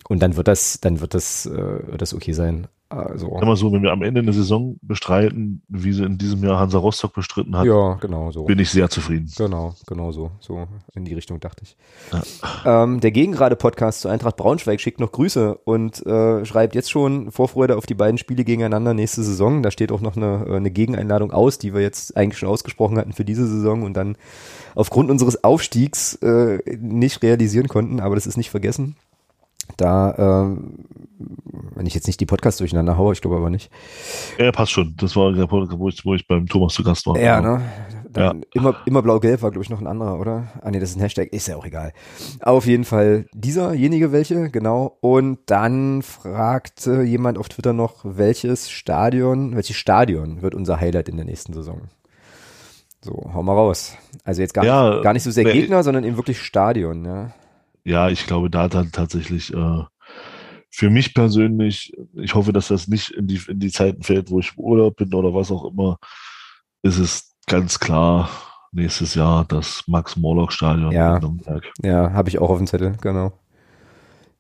[0.08, 2.68] Und dann wird das, dann wird das, äh, wird das okay sein.
[2.90, 3.38] Also.
[3.40, 6.80] Immer so, wenn wir am Ende eine Saison bestreiten, wie sie in diesem Jahr Hansa
[6.80, 8.46] Rostock bestritten hat, ja, genau so.
[8.46, 9.32] bin ich sehr zufrieden.
[9.38, 10.32] Genau, genau so.
[10.40, 11.78] So in die Richtung dachte ich.
[12.12, 12.84] Ja.
[12.84, 17.78] Ähm, der Gegengrade-Podcast zu Eintracht Braunschweig schickt noch Grüße und äh, schreibt jetzt schon Vorfreude
[17.78, 19.62] auf die beiden Spiele gegeneinander nächste Saison.
[19.62, 22.98] Da steht auch noch eine, äh, eine Gegeneinladung aus, die wir jetzt eigentlich schon ausgesprochen
[22.98, 24.18] hatten für diese Saison und dann
[24.74, 28.96] aufgrund unseres Aufstiegs äh, nicht realisieren konnten, aber das ist nicht vergessen.
[29.78, 30.86] Da, ähm,
[31.76, 33.72] wenn ich jetzt nicht die Podcasts durcheinander haue, ich glaube aber nicht.
[34.38, 34.96] Ja, passt schon.
[34.98, 37.18] Das war der Podcast, wo ich, wo ich beim Thomas zu Gast war.
[37.20, 37.62] Ja, ne?
[38.12, 38.46] Dann Ja.
[38.54, 40.48] immer, immer blau-gelb war, glaube ich, noch ein anderer, oder?
[40.62, 41.94] Ah, nee, das ist ein Hashtag, ist ja auch egal.
[42.42, 44.98] Auf jeden Fall dieserjenige welche, genau.
[45.02, 51.18] Und dann fragte jemand auf Twitter noch, welches Stadion, welches Stadion wird unser Highlight in
[51.18, 51.82] der nächsten Saison?
[53.02, 53.96] So, hau mal raus.
[54.24, 55.44] Also jetzt gar, Ja, nicht, gar nicht so sehr.
[55.46, 57.32] Gegner, sondern eben wirklich Stadion, ja.
[57.90, 59.84] Ja, ich glaube, da dann tatsächlich äh,
[60.70, 64.40] für mich persönlich, ich hoffe, dass das nicht in die, in die Zeiten fällt, wo
[64.40, 65.98] ich im Urlaub bin oder was auch immer,
[66.84, 68.30] ist es ganz klar
[68.72, 71.16] nächstes Jahr das Max-Morlock-Stadion Ja.
[71.16, 71.64] in Nürnberg.
[71.82, 73.34] Ja, habe ich auch auf dem Zettel, genau.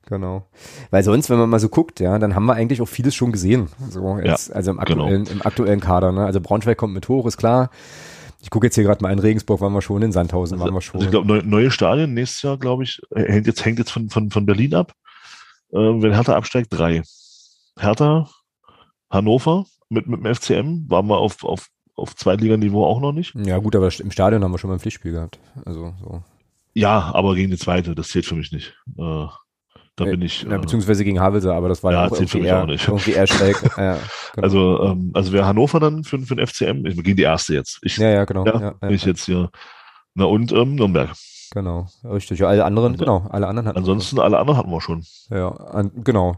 [0.06, 0.46] Genau.
[0.92, 3.32] Weil sonst, wenn man mal so guckt, ja, dann haben wir eigentlich auch vieles schon
[3.32, 3.70] gesehen.
[3.90, 5.06] So jetzt, also im genau.
[5.06, 6.12] aktuellen, im aktuellen Kader.
[6.12, 6.24] Ne?
[6.24, 7.72] Also Braunschweig kommt mit hoch, ist klar.
[8.42, 10.82] Ich gucke jetzt hier gerade mal in Regensburg, waren wir schon, in Sandhausen waren wir
[10.82, 10.96] schon.
[10.96, 13.92] Also ich glaube, neue, neue Stadien nächstes Jahr, glaube ich, äh, hängt jetzt, hängt jetzt
[13.92, 14.94] von, von, von Berlin ab.
[15.72, 17.04] Äh, wenn Hertha absteigt, drei.
[17.78, 18.30] Hertha,
[19.10, 23.36] Hannover mit, mit dem FCM, waren wir auf, auf, auf Zweitliganiveau auch noch nicht.
[23.36, 25.40] ja gut, aber im Stadion haben wir schon mal ein Pflichtspiel gehabt.
[25.66, 26.24] Also so.
[26.74, 28.76] Ja, aber gegen die zweite, das zählt für mich nicht.
[28.98, 29.26] Äh,
[30.00, 30.44] da bin ich.
[30.44, 32.88] Ja, äh, beziehungsweise gegen Havelse, aber das war ja, Ja, auch irgendwie eher, auch nicht.
[32.88, 33.62] irgendwie eher schräg.
[33.78, 33.98] ja,
[34.34, 34.44] genau.
[34.44, 37.80] Also, ähm, also wäre Hannover dann für, für den FCM, ich gegen die erste jetzt.
[37.84, 38.46] Ich, ja, ja, genau.
[38.46, 39.50] ja, Ja, ich jetzt hier.
[40.16, 41.12] Na und ähm, Nürnberg.
[41.54, 41.88] genau.
[42.04, 42.40] Richtig.
[42.40, 45.04] Ja, alle anderen, Also, genau, alle anderen hatten wir Ansonsten alle anderen hatten wir schon.
[45.30, 46.36] Ja, an, genau.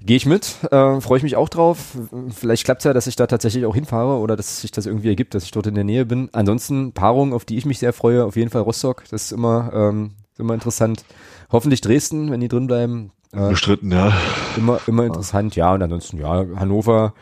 [0.00, 1.96] Gehe ich mit, äh, freue ich mich auch drauf.
[2.30, 5.08] Vielleicht klappt es ja, dass ich da tatsächlich auch hinfahre oder dass sich das irgendwie
[5.08, 6.28] ergibt, dass ich dort in der Nähe bin.
[6.32, 9.04] Ansonsten Paarung, auf die ich mich sehr freue, auf jeden Fall Rostock.
[9.10, 11.04] Das ist immer, ähm, ist immer interessant.
[11.50, 13.12] Hoffentlich Dresden, wenn die drin bleiben.
[13.32, 14.12] Äh, Bestritten, ja.
[14.56, 15.56] immer, immer interessant.
[15.56, 17.14] Ja, und ansonsten, ja, Hannover.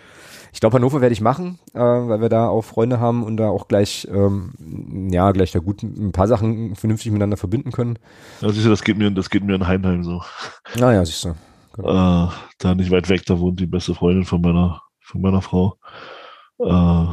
[0.53, 3.49] Ich glaube, Hannover werde ich machen, äh, weil wir da auch Freunde haben und da
[3.49, 7.99] auch gleich, ähm, ja, gleich da gut ein paar Sachen vernünftig miteinander verbinden können.
[8.41, 10.23] ja siehst du, das geht mir, das geht mir in Heimheim so.
[10.77, 11.35] Naja, siehst du.
[11.75, 12.27] Genau.
[12.27, 15.77] Äh, da nicht weit weg, da wohnt die beste Freundin von meiner, von meiner Frau.
[16.59, 17.07] Äh,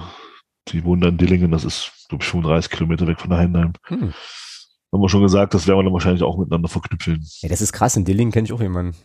[0.69, 3.73] die wohnt in Dillingen, das ist, glaube ich, 35 Kilometer weg von der Heimheim.
[3.83, 4.13] Hm.
[4.91, 7.25] Haben wir schon gesagt, das werden wir dann wahrscheinlich auch miteinander verknüpfeln.
[7.41, 7.97] Ja, das ist krass.
[7.97, 8.95] In Dillingen kenne ich auch jemanden.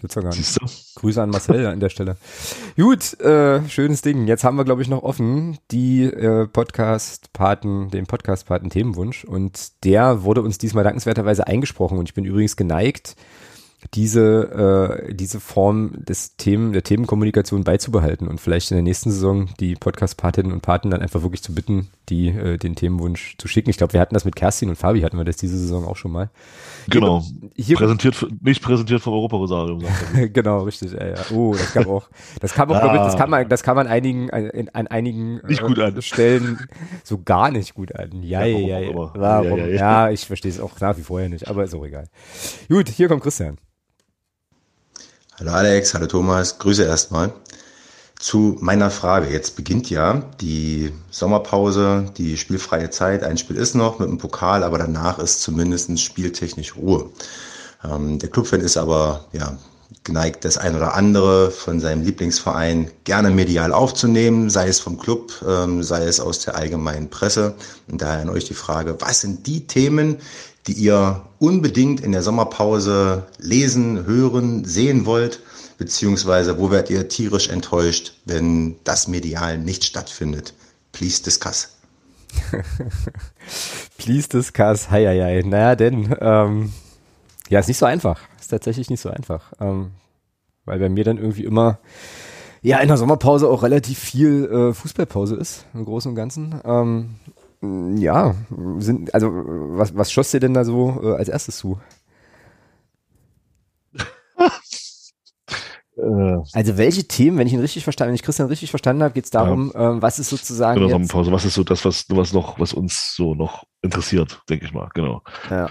[0.00, 0.38] Gibt's ja gar nicht.
[0.38, 1.00] Siehst du?
[1.00, 2.16] Grüße an Marcel an der Stelle.
[2.76, 4.26] Gut, äh, schönes Ding.
[4.26, 9.24] Jetzt haben wir, glaube ich, noch offen die äh, Podcast-Paten, den Podcast-Paten Themenwunsch.
[9.24, 11.98] Und der wurde uns diesmal dankenswerterweise eingesprochen.
[11.98, 13.14] Und ich bin übrigens geneigt,
[13.94, 19.48] diese, äh, diese Form des Themen, der Themenkommunikation beizubehalten und vielleicht in der nächsten Saison
[19.58, 23.70] die Podcast-Patinnen und Paten dann einfach wirklich zu bitten, die äh, den Themenwunsch zu schicken.
[23.70, 25.96] Ich glaube, wir hatten das mit Kerstin und Fabi, hatten wir das diese Saison auch
[25.96, 26.30] schon mal.
[26.88, 27.24] Genau.
[27.56, 29.82] Hier, Präsentiert, nicht präsentiert vom Europarosarium.
[30.32, 30.92] genau, richtig.
[30.92, 31.14] Ja, ja.
[31.32, 32.08] Oh, das kam auch.
[32.40, 32.94] Das kam auch, Ah.
[32.94, 36.00] ich, das kam, man- das kam an einigen, an, an einigen Nicht gut an.
[36.02, 36.58] Stellen
[37.02, 38.22] so gar nicht gut an.
[38.22, 38.94] Ja, Ja, ja.
[38.94, 39.20] Warum?
[39.20, 39.66] Ja, Ja, ja,
[40.06, 40.10] ja.
[40.10, 42.08] ich verstehe es auch nach wie vorher nicht, aber ist auch egal.
[42.68, 43.56] Gut, hier kommt Christian.
[45.40, 47.32] Hallo Alex, hallo Thomas, Grüße erstmal.
[48.18, 49.32] Zu meiner Frage.
[49.32, 53.24] Jetzt beginnt ja die Sommerpause, die spielfreie Zeit.
[53.24, 57.08] Ein Spiel ist noch mit dem Pokal, aber danach ist zumindest spieltechnisch Ruhe.
[57.82, 59.56] Ähm, der Clubfan ist aber ja,
[60.04, 65.32] geneigt, das ein oder andere von seinem Lieblingsverein gerne medial aufzunehmen, sei es vom Club,
[65.48, 67.54] ähm, sei es aus der allgemeinen Presse.
[67.90, 70.18] Und daher an euch die Frage, was sind die Themen,
[70.66, 75.40] die ihr unbedingt in der Sommerpause lesen, hören, sehen wollt?
[75.78, 80.52] Beziehungsweise wo werdet ihr tierisch enttäuscht, wenn das medial nicht stattfindet?
[80.92, 81.76] Please discuss.
[83.98, 84.90] Please discuss.
[84.90, 85.42] Hei, hei, hei.
[85.46, 86.72] Naja, denn, ähm,
[87.48, 88.20] ja, ist nicht so einfach.
[88.38, 89.52] Ist tatsächlich nicht so einfach.
[89.60, 89.92] Ähm,
[90.64, 91.78] weil bei mir dann irgendwie immer,
[92.62, 96.60] ja, in der Sommerpause auch relativ viel äh, Fußballpause ist, im Großen und Ganzen.
[96.64, 97.16] Ähm,
[97.62, 98.34] ja,
[98.78, 101.78] sind, also, was, was schoss dir denn da so äh, als erstes zu?
[105.96, 109.12] Äh, Also, welche Themen, wenn ich ihn richtig verstanden, wenn ich Christian richtig verstanden habe,
[109.12, 111.14] geht es darum, ähm, was ist sozusagen genau, jetzt.
[111.14, 114.88] Was ist so das, was, was noch, was uns so noch interessiert, denke ich mal,
[114.94, 115.22] genau.
[115.50, 115.68] ja,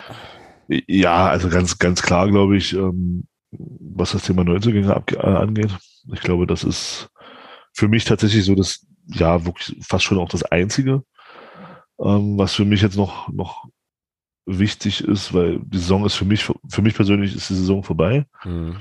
[0.68, 5.76] Ja, also ganz, ganz klar, glaube ich, ähm, was das Thema Neuzugänge äh, angeht.
[6.14, 7.10] Ich glaube, das ist
[7.74, 11.04] für mich tatsächlich so das, ja, wirklich fast schon auch das Einzige,
[12.04, 13.66] ähm, was für mich jetzt noch, noch
[14.46, 18.26] wichtig ist, weil die Saison ist für mich, für mich persönlich ist die Saison vorbei.
[18.40, 18.76] hm.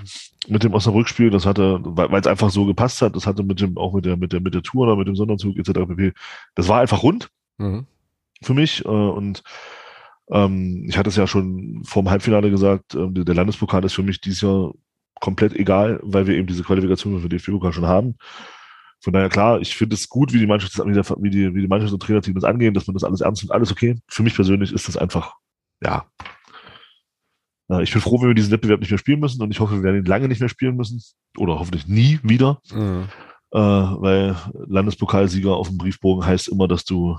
[0.47, 3.77] Mit dem Osnabrück-Spiel, das hatte, weil es einfach so gepasst hat, das hatte mit dem,
[3.77, 5.73] auch mit der, mit der, mit der Tour oder mit dem Sonderzug etc.
[5.87, 6.13] pp.
[6.55, 7.29] Das war einfach rund
[7.59, 7.87] Mhm.
[8.41, 8.85] für mich.
[8.85, 9.43] Äh, und
[10.31, 14.03] ähm, ich hatte es ja schon vor dem Halbfinale gesagt, der der Landespokal ist für
[14.03, 14.73] mich dieses Jahr
[15.21, 18.15] komplett egal, weil wir eben diese Qualifikation für den DFB-Pokal schon haben.
[19.01, 21.61] Von daher klar, ich finde es gut, wie die Mannschaft, wie, der, wie die, wie
[21.63, 23.97] die Mannschaft und Trainerteam das angehen, dass man das alles ernst nimmt, alles okay.
[24.09, 25.35] Für mich persönlich ist das einfach,
[25.83, 26.07] ja.
[27.71, 29.77] Äh, Ich bin froh, wenn wir diesen Wettbewerb nicht mehr spielen müssen und ich hoffe,
[29.77, 31.01] wir werden ihn lange nicht mehr spielen müssen
[31.37, 33.09] oder hoffentlich nie wieder Mhm.
[33.53, 37.19] äh, weil Landespokalsieger auf dem Briefbogen heißt immer, dass du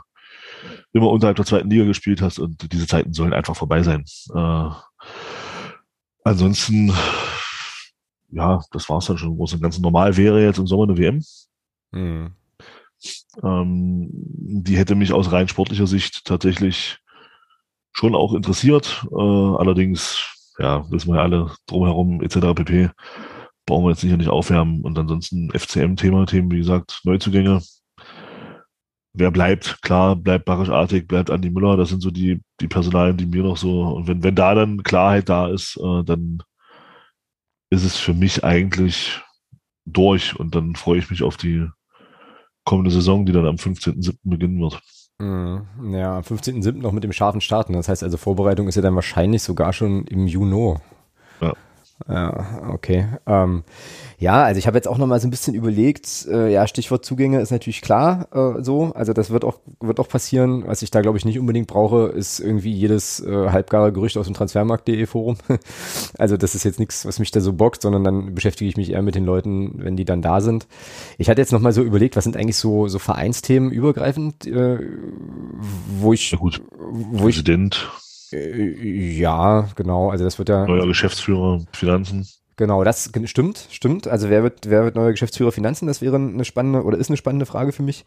[0.92, 4.04] immer unterhalb der zweiten Liga gespielt hast und diese Zeiten sollen einfach vorbei sein.
[4.36, 4.70] Äh,
[6.24, 6.92] ansonsten,
[8.32, 9.36] ja, das war's dann schon.
[9.38, 11.24] Groß und ganz normal wäre jetzt im Sommer eine WM.
[11.92, 12.34] Mhm.
[13.44, 17.00] Ähm, die hätte mich aus rein sportlicher Sicht tatsächlich
[17.94, 19.06] schon auch interessiert.
[19.12, 22.54] Äh, allerdings, ja, wissen wir ja alle drumherum etc.
[22.56, 22.90] pp.
[23.66, 24.82] Brauchen wir jetzt sicher nicht aufwärmen.
[24.82, 27.62] Und ansonsten FCM-Thema, Themen, wie gesagt, Neuzugänge.
[29.14, 29.82] Wer bleibt?
[29.82, 31.78] Klar, bleibt Barisch Artig, bleibt Andi Müller.
[31.78, 34.84] Das sind so die, die Personalien, die mir noch so, und wenn, wenn da dann
[34.84, 36.44] Klarheit da ist, äh, dann
[37.72, 39.20] ist es für mich eigentlich
[39.86, 41.68] durch und dann freue ich mich auf die
[42.66, 44.18] kommende Saison, die dann am 15.07.
[44.24, 44.82] beginnen wird.
[45.20, 45.94] Mhm.
[45.94, 46.74] Ja, am 15.07.
[46.78, 47.74] noch mit dem scharfen Starten.
[47.74, 50.76] Das heißt also, Vorbereitung ist ja dann wahrscheinlich sogar schon im Juni.
[52.08, 52.20] Ja.
[52.30, 53.08] Ja, okay.
[53.26, 53.64] Ähm,
[54.18, 57.06] ja, also ich habe jetzt auch noch mal so ein bisschen überlegt, äh, ja, Stichwort
[57.06, 60.64] Zugänge ist natürlich klar äh, so, also das wird auch, wird auch passieren.
[60.66, 64.26] Was ich da, glaube ich, nicht unbedingt brauche, ist irgendwie jedes äh, halbgare Gerücht aus
[64.26, 65.38] dem Transfermarkt.de Forum.
[66.18, 68.92] also das ist jetzt nichts, was mich da so bockt, sondern dann beschäftige ich mich
[68.92, 70.68] eher mit den Leuten, wenn die dann da sind.
[71.18, 74.80] Ich hatte jetzt noch mal so überlegt, was sind eigentlich so, so Vereinsthemen übergreifend, äh,
[76.00, 76.62] wo ich, ja gut.
[76.80, 77.76] wo Präsident.
[77.76, 80.10] ich ja, genau.
[80.10, 80.66] Also das wird ja.
[80.66, 82.28] Neuer Geschäftsführer Finanzen.
[82.58, 84.08] Genau, das stimmt, stimmt.
[84.08, 85.88] Also wer wird, wer wird neuer Geschäftsführer Finanzen?
[85.88, 88.04] Das wäre eine spannende oder ist eine spannende Frage für mich.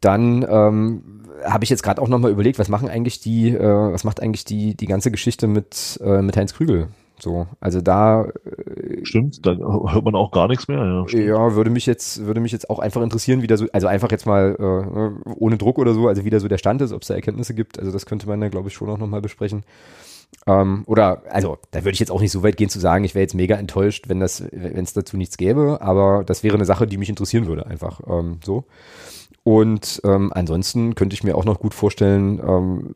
[0.00, 4.04] Dann ähm, habe ich jetzt gerade auch nochmal überlegt, was machen eigentlich die, äh, was
[4.04, 6.88] macht eigentlich die, die ganze Geschichte mit, äh, mit Heinz Krügel?
[7.20, 11.06] So, also da äh, stimmt, da hört man auch gar nichts mehr.
[11.08, 13.86] Ja, ja, würde mich jetzt würde mich jetzt auch einfach interessieren, wie da so, also
[13.86, 16.92] einfach jetzt mal äh, ohne Druck oder so, also wie da so der Stand ist,
[16.92, 17.78] ob es da Erkenntnisse gibt.
[17.78, 19.64] Also das könnte man dann glaube ich schon auch noch mal besprechen.
[20.46, 23.14] Ähm, oder also da würde ich jetzt auch nicht so weit gehen zu sagen, ich
[23.14, 26.66] wäre jetzt mega enttäuscht, wenn das wenn es dazu nichts gäbe, aber das wäre eine
[26.66, 28.64] Sache, die mich interessieren würde einfach ähm, so.
[29.42, 32.90] Und ähm, ansonsten könnte ich mir auch noch gut vorstellen, ähm,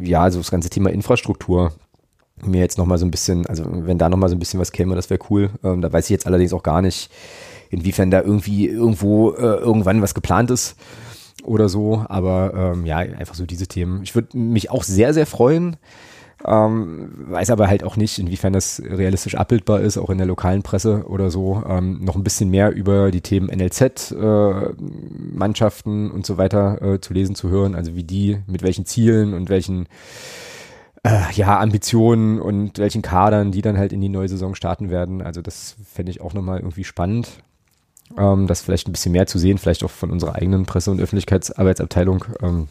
[0.00, 1.72] ja, also das ganze Thema Infrastruktur
[2.44, 4.94] mir jetzt nochmal so ein bisschen, also wenn da nochmal so ein bisschen was käme,
[4.94, 5.50] das wäre cool.
[5.64, 7.10] Ähm, da weiß ich jetzt allerdings auch gar nicht,
[7.70, 10.76] inwiefern da irgendwie irgendwo äh, irgendwann was geplant ist
[11.44, 12.04] oder so.
[12.08, 14.02] Aber ähm, ja, einfach so diese Themen.
[14.02, 15.76] Ich würde mich auch sehr, sehr freuen.
[16.44, 20.62] Ähm, weiß aber halt auch nicht, inwiefern das realistisch abbildbar ist, auch in der lokalen
[20.62, 24.72] Presse oder so, ähm, noch ein bisschen mehr über die Themen NLZ, äh,
[25.32, 29.34] Mannschaften und so weiter äh, zu lesen, zu hören, also wie die, mit welchen Zielen
[29.34, 29.88] und welchen
[31.04, 35.22] äh, ja, Ambitionen und welchen Kadern, die dann halt in die neue Saison starten werden.
[35.22, 37.28] Also das fände ich auch nochmal irgendwie spannend,
[38.16, 41.00] ähm, das vielleicht ein bisschen mehr zu sehen, vielleicht auch von unserer eigenen Presse- und
[41.00, 42.68] Öffentlichkeitsarbeitsabteilung ähm,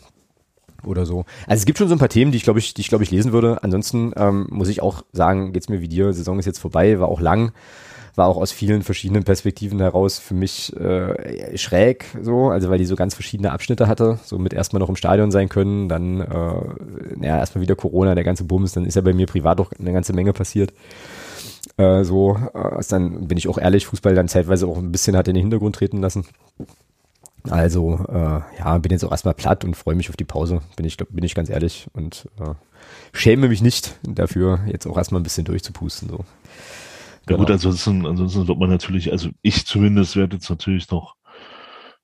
[0.83, 1.25] oder so.
[1.47, 3.03] Also es gibt schon so ein paar Themen, die ich glaube ich, die ich glaube
[3.03, 3.63] ich lesen würde.
[3.63, 6.13] Ansonsten ähm, muss ich auch sagen, geht's mir wie dir.
[6.13, 7.51] Saison ist jetzt vorbei, war auch lang
[8.17, 12.85] war auch aus vielen verschiedenen Perspektiven heraus für mich äh, schräg so, also weil die
[12.85, 17.25] so ganz verschiedene Abschnitte hatte, so mit erstmal noch im Stadion sein können, dann äh,
[17.25, 19.93] ja, erstmal wieder Corona, der ganze Bums, dann ist ja bei mir privat auch eine
[19.93, 20.73] ganze Menge passiert.
[21.77, 25.27] Äh, so, äh, dann bin ich auch ehrlich, Fußball dann zeitweise auch ein bisschen hat
[25.27, 26.25] in den Hintergrund treten lassen.
[27.49, 30.85] Also, äh, ja, bin jetzt auch erstmal platt und freue mich auf die Pause, bin
[30.85, 32.55] ich, bin ich ganz ehrlich und äh,
[33.13, 36.09] schäme mich nicht dafür, jetzt auch erstmal ein bisschen durchzupusten.
[36.09, 36.25] So.
[37.29, 37.39] Ja genau.
[37.39, 41.15] gut, ansonsten, ansonsten wird man natürlich, also ich zumindest werde jetzt natürlich noch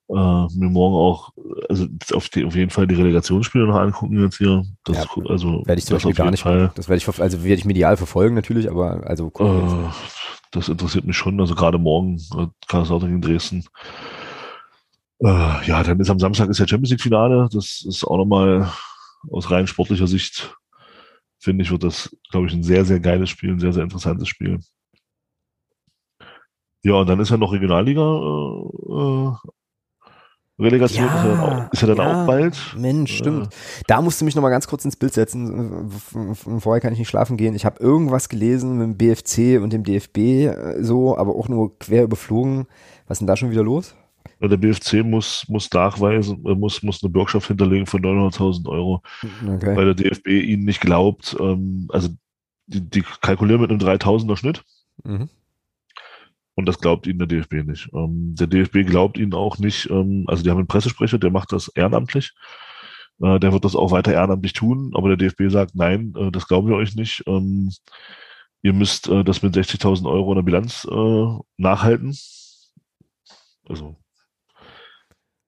[0.10, 1.32] äh, mir morgen auch,
[1.70, 4.64] also auf, die, auf jeden Fall die Relegationsspiele noch angucken jetzt hier.
[4.84, 6.44] Das, ja, also werde ich zum Beispiel gar nicht.
[6.44, 6.72] Fall.
[6.76, 9.92] Das werde ich, also werde ich medial verfolgen natürlich, aber also äh,
[10.52, 11.40] das interessiert mich schon.
[11.40, 13.64] Also gerade morgen, äh, Kaiserslautern in Dresden.
[15.20, 17.48] Äh, ja, dann ist am Samstag ist ja Champions League Finale.
[17.52, 18.70] Das ist auch nochmal
[19.32, 20.54] aus rein sportlicher Sicht
[21.44, 24.30] finde ich, wird das, glaube ich, ein sehr, sehr geiles Spiel, ein sehr, sehr interessantes
[24.30, 24.60] Spiel.
[26.84, 28.02] Ja, und dann ist ja noch Regionalliga.
[28.02, 29.34] Äh, äh
[30.60, 32.76] Relegation ja, ist, ja dann, auch, ist ja dann ja, auch bald.
[32.78, 33.48] Mensch, stimmt.
[33.48, 35.90] Äh, da musst du mich noch mal ganz kurz ins Bild setzen.
[36.60, 37.56] Vorher kann ich nicht schlafen gehen.
[37.56, 41.78] Ich habe irgendwas gelesen mit dem BFC und dem DFB äh, so, aber auch nur
[41.80, 42.68] quer überflogen.
[43.08, 43.96] Was ist denn da schon wieder los?
[44.40, 49.02] Der BFC muss, muss nachweisen, äh, muss, muss eine Bürgschaft hinterlegen von 900.000 Euro,
[49.48, 49.76] okay.
[49.76, 51.36] weil der DFB ihnen nicht glaubt.
[51.40, 52.10] Ähm, also
[52.68, 54.64] die, die kalkulieren mit einem 3000er Schnitt.
[55.04, 55.30] Mhm.
[56.56, 57.90] Und das glaubt ihnen der DFB nicht.
[57.94, 61.52] Ähm, der DFB glaubt ihnen auch nicht, ähm, also die haben einen Pressesprecher, der macht
[61.52, 62.34] das ehrenamtlich.
[63.22, 66.48] Äh, der wird das auch weiter ehrenamtlich tun, aber der DFB sagt, nein, äh, das
[66.48, 67.24] glauben wir euch nicht.
[67.28, 67.72] Ähm,
[68.62, 71.28] ihr müsst äh, das mit 60.000 Euro in der Bilanz äh,
[71.58, 72.16] nachhalten.
[73.68, 73.96] Also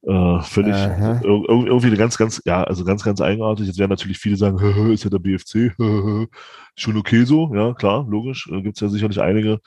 [0.07, 3.65] äh, völlig ir irgendwie eine ganz, ganz, ja, also ganz, ganz eigenartig.
[3.65, 4.59] Jetzt werden natürlich viele sagen,
[4.91, 5.73] ist ja der BFC,
[6.75, 8.47] schon okay so, ja, klar, logisch.
[8.51, 9.59] Äh, Gibt es ja sicherlich einige,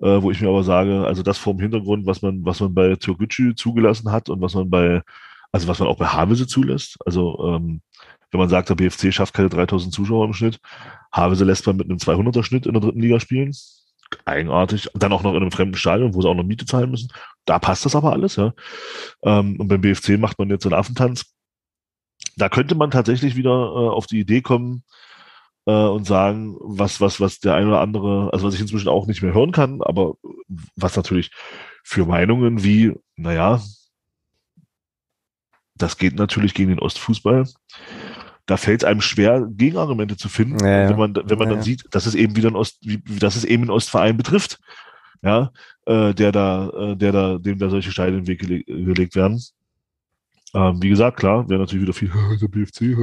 [0.00, 2.74] äh, wo ich mir aber sage, also das vor dem Hintergrund, was man, was man
[2.74, 5.02] bei Türkgücü zugelassen hat und was man bei
[5.52, 6.96] also was man auch bei Havelse zulässt.
[7.04, 7.82] Also ähm,
[8.30, 10.60] wenn man sagt, der BFC schafft keine 3000 Zuschauer im Schnitt,
[11.12, 13.54] Havelse lässt man mit einem 200er Schnitt in der dritten Liga spielen.
[14.24, 14.88] Eigenartig.
[14.94, 17.08] Dann auch noch in einem fremden Stadion, wo sie auch noch Miete zahlen müssen.
[17.44, 18.52] Da passt das aber alles, ja.
[19.22, 21.26] Ähm, und beim BFC macht man jetzt einen Affentanz.
[22.36, 24.84] Da könnte man tatsächlich wieder äh, auf die Idee kommen,
[25.68, 29.06] äh, und sagen, was, was, was der eine oder andere, also was ich inzwischen auch
[29.06, 30.14] nicht mehr hören kann, aber
[30.76, 31.30] was natürlich
[31.84, 33.60] für Meinungen wie, naja,
[35.74, 37.46] das geht natürlich gegen den Ostfußball.
[38.46, 40.88] Da fällt es einem schwer, Gegenargumente zu finden, ja.
[40.88, 43.36] wenn man, wenn man ja, dann sieht, dass es eben wieder ein Ost, wie, dass
[43.36, 44.58] es eben einen Ostverein betrifft,
[45.20, 45.52] ja,
[45.84, 49.14] äh, der da, äh, der da, dem da solche Steine in den Weg gele gelegt
[49.14, 49.42] werden.
[50.54, 52.96] Ähm, wie gesagt, klar, wäre natürlich wieder viel, der BFC,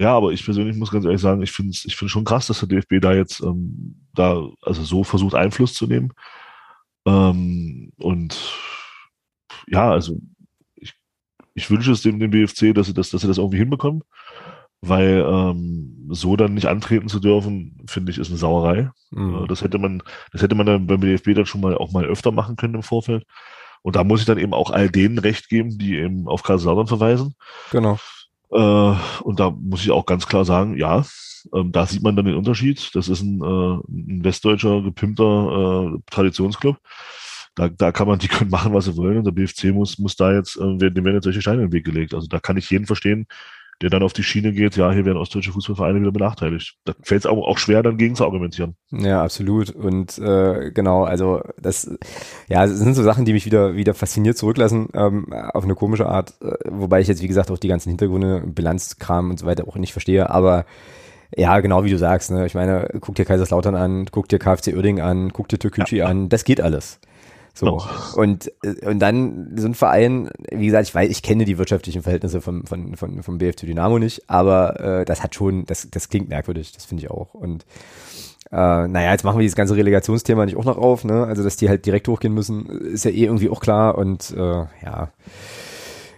[0.00, 2.46] ja, aber ich persönlich muss ganz ehrlich sagen, ich finde es ich finde schon krass,
[2.46, 6.14] dass der DFB da jetzt ähm, da also so versucht Einfluss zu nehmen.
[7.04, 8.40] Ähm, und
[9.68, 10.16] ja, also
[10.76, 10.94] ich,
[11.52, 14.02] ich wünsche es dem, dem BFC, dass sie das, dass sie das irgendwie hinbekommen,
[14.80, 18.90] weil ähm, so dann nicht antreten zu dürfen, finde ich, ist eine Sauerei.
[19.10, 19.44] Mhm.
[19.44, 20.02] Äh, das hätte man,
[20.32, 22.82] das hätte man dann beim DFB dann schon mal auch mal öfter machen können im
[22.82, 23.26] Vorfeld.
[23.82, 26.86] Und da muss ich dann eben auch all denen recht geben, die eben auf Kaiserslautern
[26.86, 27.34] verweisen.
[27.70, 27.98] Genau.
[28.52, 31.04] Äh, und da muss ich auch ganz klar sagen, ja,
[31.54, 32.90] ähm, da sieht man dann den Unterschied.
[32.94, 36.76] Das ist ein, äh, ein westdeutscher, gepimpter äh, Traditionsclub.
[37.54, 39.18] Da, da kann man, die können machen, was sie wollen.
[39.18, 41.72] Und der BFC muss, muss da jetzt, äh, dem werden jetzt solche Steine in den
[41.72, 42.14] Weg gelegt.
[42.14, 43.26] Also da kann ich jeden verstehen,
[43.82, 46.76] der dann auf die Schiene geht, ja, hier werden ostdeutsche Fußballvereine wieder benachteiligt.
[46.84, 48.76] Da fällt es auch, auch schwer, dann gegen zu argumentieren.
[48.90, 49.70] Ja, absolut.
[49.70, 51.90] Und äh, genau, also das,
[52.48, 56.06] ja, das sind so Sachen, die mich wieder wieder fasziniert zurücklassen, ähm, auf eine komische
[56.06, 59.66] Art, äh, wobei ich jetzt, wie gesagt, auch die ganzen Hintergründe, Bilanzkram und so weiter
[59.66, 60.66] auch nicht verstehe, aber
[61.36, 62.44] ja, genau wie du sagst, ne?
[62.46, 66.06] Ich meine, guck dir Kaiserslautern an, guck dir KfC Uerding an, guck dir Türkgücü ja.
[66.06, 67.00] an, das geht alles.
[67.54, 67.82] So.
[68.16, 68.52] Und,
[68.84, 72.64] und dann so ein Verein, wie gesagt, ich weiß, ich kenne die wirtschaftlichen Verhältnisse vom,
[72.66, 76.72] von, von, vom BFC Dynamo nicht, aber äh, das hat schon, das, das klingt merkwürdig,
[76.72, 77.34] das finde ich auch.
[77.34, 77.64] Und
[78.50, 81.24] äh, naja, jetzt machen wir dieses ganze Relegationsthema nicht auch noch auf, ne?
[81.24, 84.64] Also, dass die halt direkt hochgehen müssen, ist ja eh irgendwie auch klar und äh,
[84.84, 85.12] ja.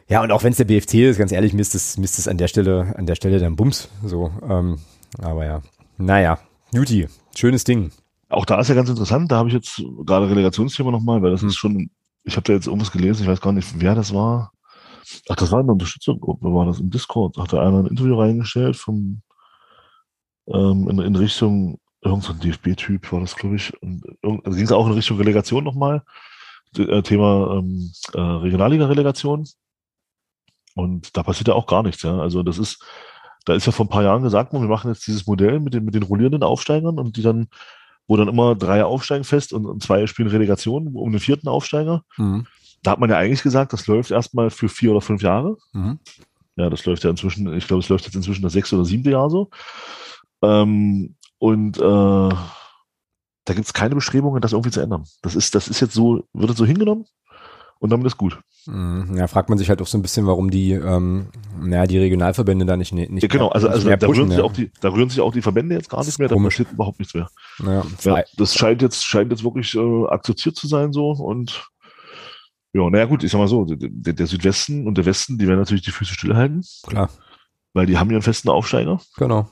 [0.09, 2.37] Ja, und auch wenn es der BFC ist, ganz ehrlich, misst es, misst es an
[2.37, 3.89] der Stelle, an der Stelle dann Bums.
[4.05, 4.79] So, ähm,
[5.19, 5.63] aber ja.
[5.97, 6.39] Naja,
[6.73, 7.93] Juti, schönes Ding
[8.33, 11.43] auch da ist ja ganz interessant, da habe ich jetzt gerade Relegationsthema nochmal, weil das
[11.43, 11.49] hm.
[11.49, 11.91] ist schon,
[12.25, 14.53] ich habe da jetzt irgendwas gelesen, ich weiß gar nicht, wer das war.
[15.29, 17.37] Ach, das war eine Unterstützergruppe, war das im Discord?
[17.37, 19.23] Hat da einer ein Interview reingestellt vom
[20.47, 23.73] ähm, in, in Richtung irgendein so DFB-Typ war das, glaube ich.
[23.83, 26.03] Und also ging es auch in Richtung Relegation nochmal.
[26.77, 29.47] Äh, Thema ähm, äh, Regionalliga-Relegation.
[30.75, 32.19] Und da passiert ja auch gar nichts, ja.
[32.19, 32.83] Also das ist,
[33.45, 35.75] da ist ja vor ein paar Jahren gesagt worden, wir machen jetzt dieses Modell mit
[35.75, 37.49] den, mit den rollierenden Aufsteigern und die dann
[38.07, 42.05] wo dann immer drei aufsteigen fest und, und zwei spielen Relegation um den vierten Aufsteiger.
[42.16, 42.47] Mhm.
[42.83, 45.57] Da hat man ja eigentlich gesagt, das läuft erstmal für vier oder fünf Jahre.
[45.73, 45.99] Mhm.
[46.57, 49.11] Ja, das läuft ja inzwischen, ich glaube, es läuft jetzt inzwischen das sechste oder siebte
[49.11, 49.51] Jahr so.
[50.43, 51.81] Ähm, und äh,
[53.45, 55.05] da gibt es keine Bestrebungen, das irgendwie zu ändern.
[55.23, 57.07] Das ist, das ist jetzt so, wird es so hingenommen
[57.79, 58.39] und damit ist gut.
[58.66, 59.16] Mhm.
[59.16, 61.28] Ja, fragt man sich halt auch so ein bisschen, warum die, ähm,
[61.60, 64.52] naja, die Regionalverbände da nicht, nicht ja, genau, also, also da, pushen, rühren sich auch
[64.52, 67.14] die, da rühren sich auch die Verbände jetzt gar nicht mehr, da passiert überhaupt nichts
[67.14, 67.28] mehr.
[67.64, 71.68] Ja, ja, das scheint jetzt, scheint jetzt wirklich äh, akzeptiert zu sein so und
[72.74, 75.59] ja, naja gut, ich sag mal so, der, der Südwesten und der Westen, die werden
[75.59, 76.64] natürlich die Füße stillhalten.
[76.86, 77.10] Klar.
[77.74, 78.98] Weil die haben ja einen festen Aufsteiger.
[79.18, 79.48] Genau.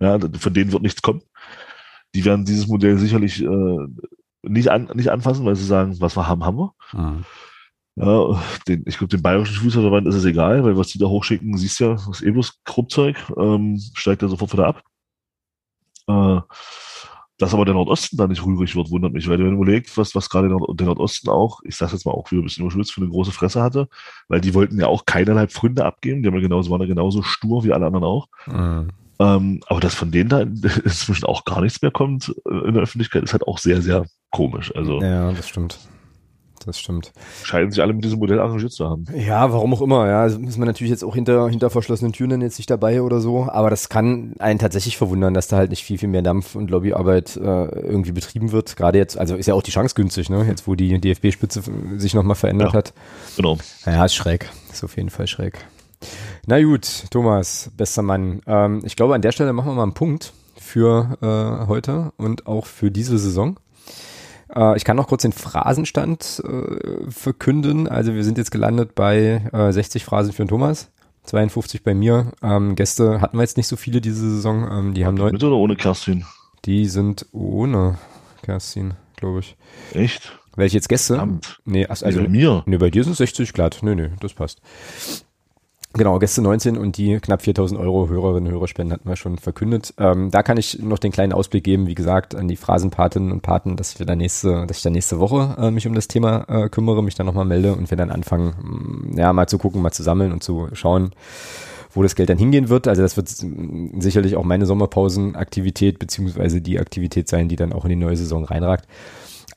[0.00, 1.22] Ja, von denen wird nichts kommen.
[2.14, 3.78] Die werden dieses Modell sicherlich äh,
[4.42, 6.74] nicht, an, nicht anfassen, weil sie sagen, was wir haben, haben wir.
[6.92, 7.24] Mhm.
[7.96, 11.56] Ja, den, ich glaube, den bayerischen Fußballverband ist es egal, weil was die da hochschicken,
[11.56, 14.82] siehst ja, das eh bloß Kruppzeug, ähm, steigt er sofort wieder ab.
[16.08, 16.40] Äh,
[17.38, 20.14] dass aber der Nordosten da nicht rührig wird, wundert mich, weil wenn du überlegst, was,
[20.14, 23.00] was gerade der Nordosten auch, ich sag's jetzt mal auch wieder ein bisschen überschwitzt, für
[23.00, 23.88] eine große Fresse hatte,
[24.28, 27.22] weil die wollten ja auch keinerlei Pfründe abgeben, die haben ja genauso, waren ja genauso
[27.22, 28.28] stur wie alle anderen auch.
[28.46, 28.88] Mhm.
[29.20, 32.82] Ähm, aber dass von denen da inzwischen auch gar nichts mehr kommt äh, in der
[32.82, 34.74] Öffentlichkeit, ist halt auch sehr, sehr komisch.
[34.74, 35.78] Also, ja, das stimmt
[36.66, 37.12] das stimmt.
[37.42, 39.06] Scheinen sich alle mit diesem Modell arrangiert zu haben.
[39.14, 40.22] Ja, warum auch immer, ja.
[40.22, 43.20] Also ist man natürlich jetzt auch hinter, hinter verschlossenen Türen dann jetzt nicht dabei oder
[43.20, 43.48] so.
[43.50, 46.70] Aber das kann einen tatsächlich verwundern, dass da halt nicht viel, viel mehr Dampf und
[46.70, 48.76] Lobbyarbeit äh, irgendwie betrieben wird.
[48.76, 50.44] Gerade jetzt, also ist ja auch die Chance günstig, ne?
[50.46, 51.62] Jetzt, wo die DFB-Spitze
[51.96, 52.92] sich nochmal verändert ja, hat.
[53.36, 53.58] Genau.
[53.86, 54.50] Ja, ist schräg.
[54.72, 55.58] Ist auf jeden Fall schräg.
[56.46, 58.40] Na gut, Thomas, bester Mann.
[58.46, 62.46] Ähm, ich glaube, an der Stelle machen wir mal einen Punkt für äh, heute und
[62.46, 63.58] auch für diese Saison.
[64.54, 67.88] Äh, ich kann noch kurz den Phrasenstand äh, verkünden.
[67.88, 70.90] Also wir sind jetzt gelandet bei äh, 60 Phrasen für den Thomas.
[71.24, 72.32] 52 bei mir.
[72.42, 74.68] Ähm, Gäste hatten wir jetzt nicht so viele diese Saison.
[74.70, 75.32] Ähm, die haben neun.
[75.32, 76.24] Mit oder ohne Kerstin?
[76.64, 77.98] Die sind ohne
[78.42, 79.56] Kerstin, glaube ich.
[79.92, 80.38] Echt?
[80.56, 81.14] Welche jetzt Gäste?
[81.14, 81.60] Verdammt.
[81.64, 82.62] Nee, also, bei mir.
[82.66, 83.78] Nee, bei dir sind 60 glatt.
[83.82, 84.60] Nee, nee, das passt.
[85.96, 89.94] Genau, Gäste 19 und die knapp 4000 Euro Hörerinnen und Hörerspenden hatten wir schon verkündet.
[89.96, 93.42] Ähm, da kann ich noch den kleinen Ausblick geben, wie gesagt, an die Phrasenpatinnen und
[93.42, 96.46] Paten, dass wir da nächste, dass ich da nächste Woche äh, mich um das Thema
[96.48, 99.82] äh, kümmere, mich dann nochmal melde und wir dann anfangen, mm, ja, mal zu gucken,
[99.82, 101.12] mal zu sammeln und zu schauen,
[101.92, 102.88] wo das Geld dann hingehen wird.
[102.88, 107.84] Also das wird mm, sicherlich auch meine Sommerpausenaktivität beziehungsweise die Aktivität sein, die dann auch
[107.84, 108.88] in die neue Saison reinragt.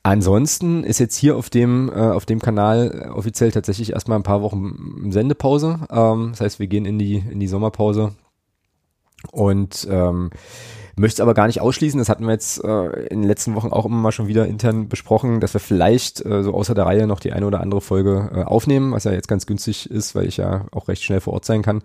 [0.08, 4.42] Ansonsten ist jetzt hier auf dem, äh, auf dem Kanal offiziell tatsächlich erstmal ein paar
[4.42, 5.82] Wochen Sendepause.
[5.92, 8.14] Ähm, das heißt, wir gehen in die, in die Sommerpause
[9.34, 10.30] und ähm,
[10.96, 11.98] möchte es aber gar nicht ausschließen.
[11.98, 14.88] Das hatten wir jetzt äh, in den letzten Wochen auch immer mal schon wieder intern
[14.88, 18.32] besprochen, dass wir vielleicht äh, so außer der Reihe noch die eine oder andere Folge
[18.34, 21.34] äh, aufnehmen, was ja jetzt ganz günstig ist, weil ich ja auch recht schnell vor
[21.34, 21.82] Ort sein kann.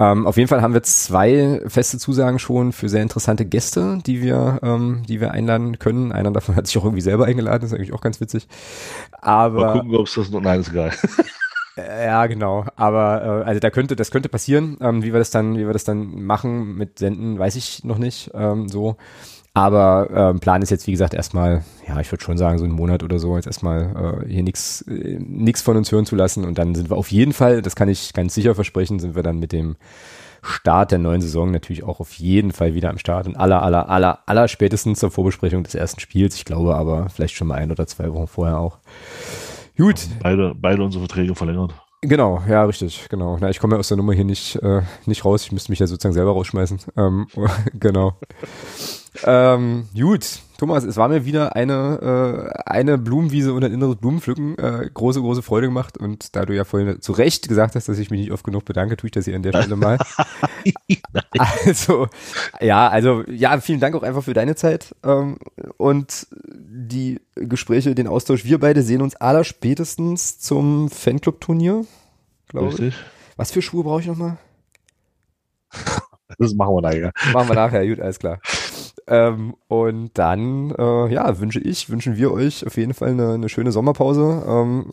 [0.00, 4.22] Ähm, auf jeden Fall haben wir zwei feste Zusagen schon für sehr interessante Gäste, die
[4.22, 6.10] wir, ähm, die wir einladen können.
[6.10, 8.48] Einer davon hat sich auch irgendwie selber eingeladen, das ist eigentlich auch ganz witzig.
[9.20, 10.40] Aber Mal gucken, ob es das noch.
[10.40, 10.92] Nein, ist egal.
[11.76, 12.64] Äh, ja, genau.
[12.76, 14.76] Aber äh, also da könnte, das könnte passieren.
[14.80, 17.98] Ähm, wie wir das dann, wie wir das dann machen mit Senden, weiß ich noch
[17.98, 18.30] nicht.
[18.34, 18.96] Ähm, so.
[19.52, 22.72] Aber ähm, Plan ist jetzt, wie gesagt, erstmal, ja, ich würde schon sagen, so einen
[22.72, 26.44] Monat oder so, jetzt erstmal äh, hier nichts äh, von uns hören zu lassen.
[26.44, 29.24] Und dann sind wir auf jeden Fall, das kann ich ganz sicher versprechen, sind wir
[29.24, 29.76] dann mit dem
[30.42, 33.26] Start der neuen Saison natürlich auch auf jeden Fall wieder am Start.
[33.26, 36.36] Und aller, aller, aller, aller spätestens zur Vorbesprechung des ersten Spiels.
[36.36, 38.78] Ich glaube aber vielleicht schon mal ein oder zwei Wochen vorher auch.
[39.76, 40.08] Gut.
[40.22, 41.74] Beide, beide unsere Verträge verlängert.
[42.02, 43.36] Genau, ja, richtig, genau.
[43.40, 45.44] Na, ich komme ja aus der Nummer hier nicht, äh, nicht raus.
[45.44, 46.80] Ich müsste mich ja sozusagen selber rausschmeißen.
[46.96, 47.26] Ähm,
[47.74, 48.14] genau.
[49.24, 54.58] ähm, gut, Thomas, es war mir wieder eine, äh, eine Blumenwiese und ein inneres Blumenpflücken
[54.58, 55.96] äh, große, große Freude gemacht.
[55.96, 58.66] Und da du ja vorhin zu Recht gesagt hast, dass ich mich nicht oft genug
[58.66, 59.96] bedanke, tue ich das hier an der Stelle mal.
[61.64, 62.08] also,
[62.60, 65.38] ja, also, ja, vielen Dank auch einfach für deine Zeit ähm,
[65.78, 68.44] und die Gespräche, den Austausch.
[68.44, 71.86] Wir beide sehen uns aller spätestens zum Fanclub-Turnier,
[72.48, 72.94] glaube ich.
[73.36, 74.36] Was für Schuhe brauche ich nochmal?
[76.38, 77.12] Das machen wir nachher.
[77.32, 78.38] Machen wir nachher, gut, alles klar.
[79.10, 83.48] Ähm, und dann, äh, ja, wünsche ich, wünschen wir euch auf jeden Fall eine, eine
[83.48, 84.44] schöne Sommerpause.
[84.46, 84.86] Ähm,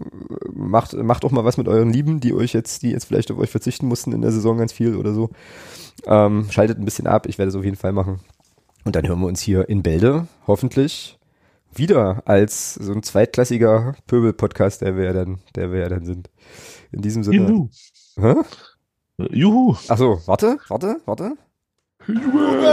[0.52, 3.38] macht, macht auch mal was mit euren Lieben, die euch jetzt, die jetzt vielleicht auf
[3.38, 5.30] euch verzichten mussten in der Saison ganz viel oder so.
[6.07, 8.19] Ähm, schaltet ein bisschen ab, ich werde es auf jeden Fall machen.
[8.85, 11.19] Und dann hören wir uns hier in Bälde, hoffentlich,
[11.72, 16.31] wieder als so ein zweitklassiger Pöbel-Podcast, der wir ja dann, der wir ja dann sind.
[16.91, 17.49] In diesem Sinne.
[17.49, 17.69] Juhu.
[18.19, 18.34] Hä?
[19.30, 19.76] Juhu.
[19.88, 21.34] Achso, warte, warte, warte.
[22.07, 22.63] Juhu.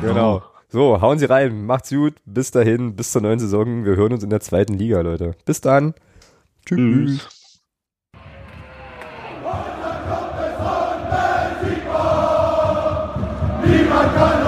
[0.00, 0.42] Genau.
[0.68, 1.66] So, hauen Sie rein.
[1.66, 2.14] Macht's gut.
[2.24, 3.84] Bis dahin, bis zur neuen Saison.
[3.84, 5.32] Wir hören uns in der zweiten Liga, Leute.
[5.44, 5.94] Bis dann.
[6.66, 7.20] Tschüss.
[7.20, 7.60] Tschüss.
[13.64, 14.41] Niemand kann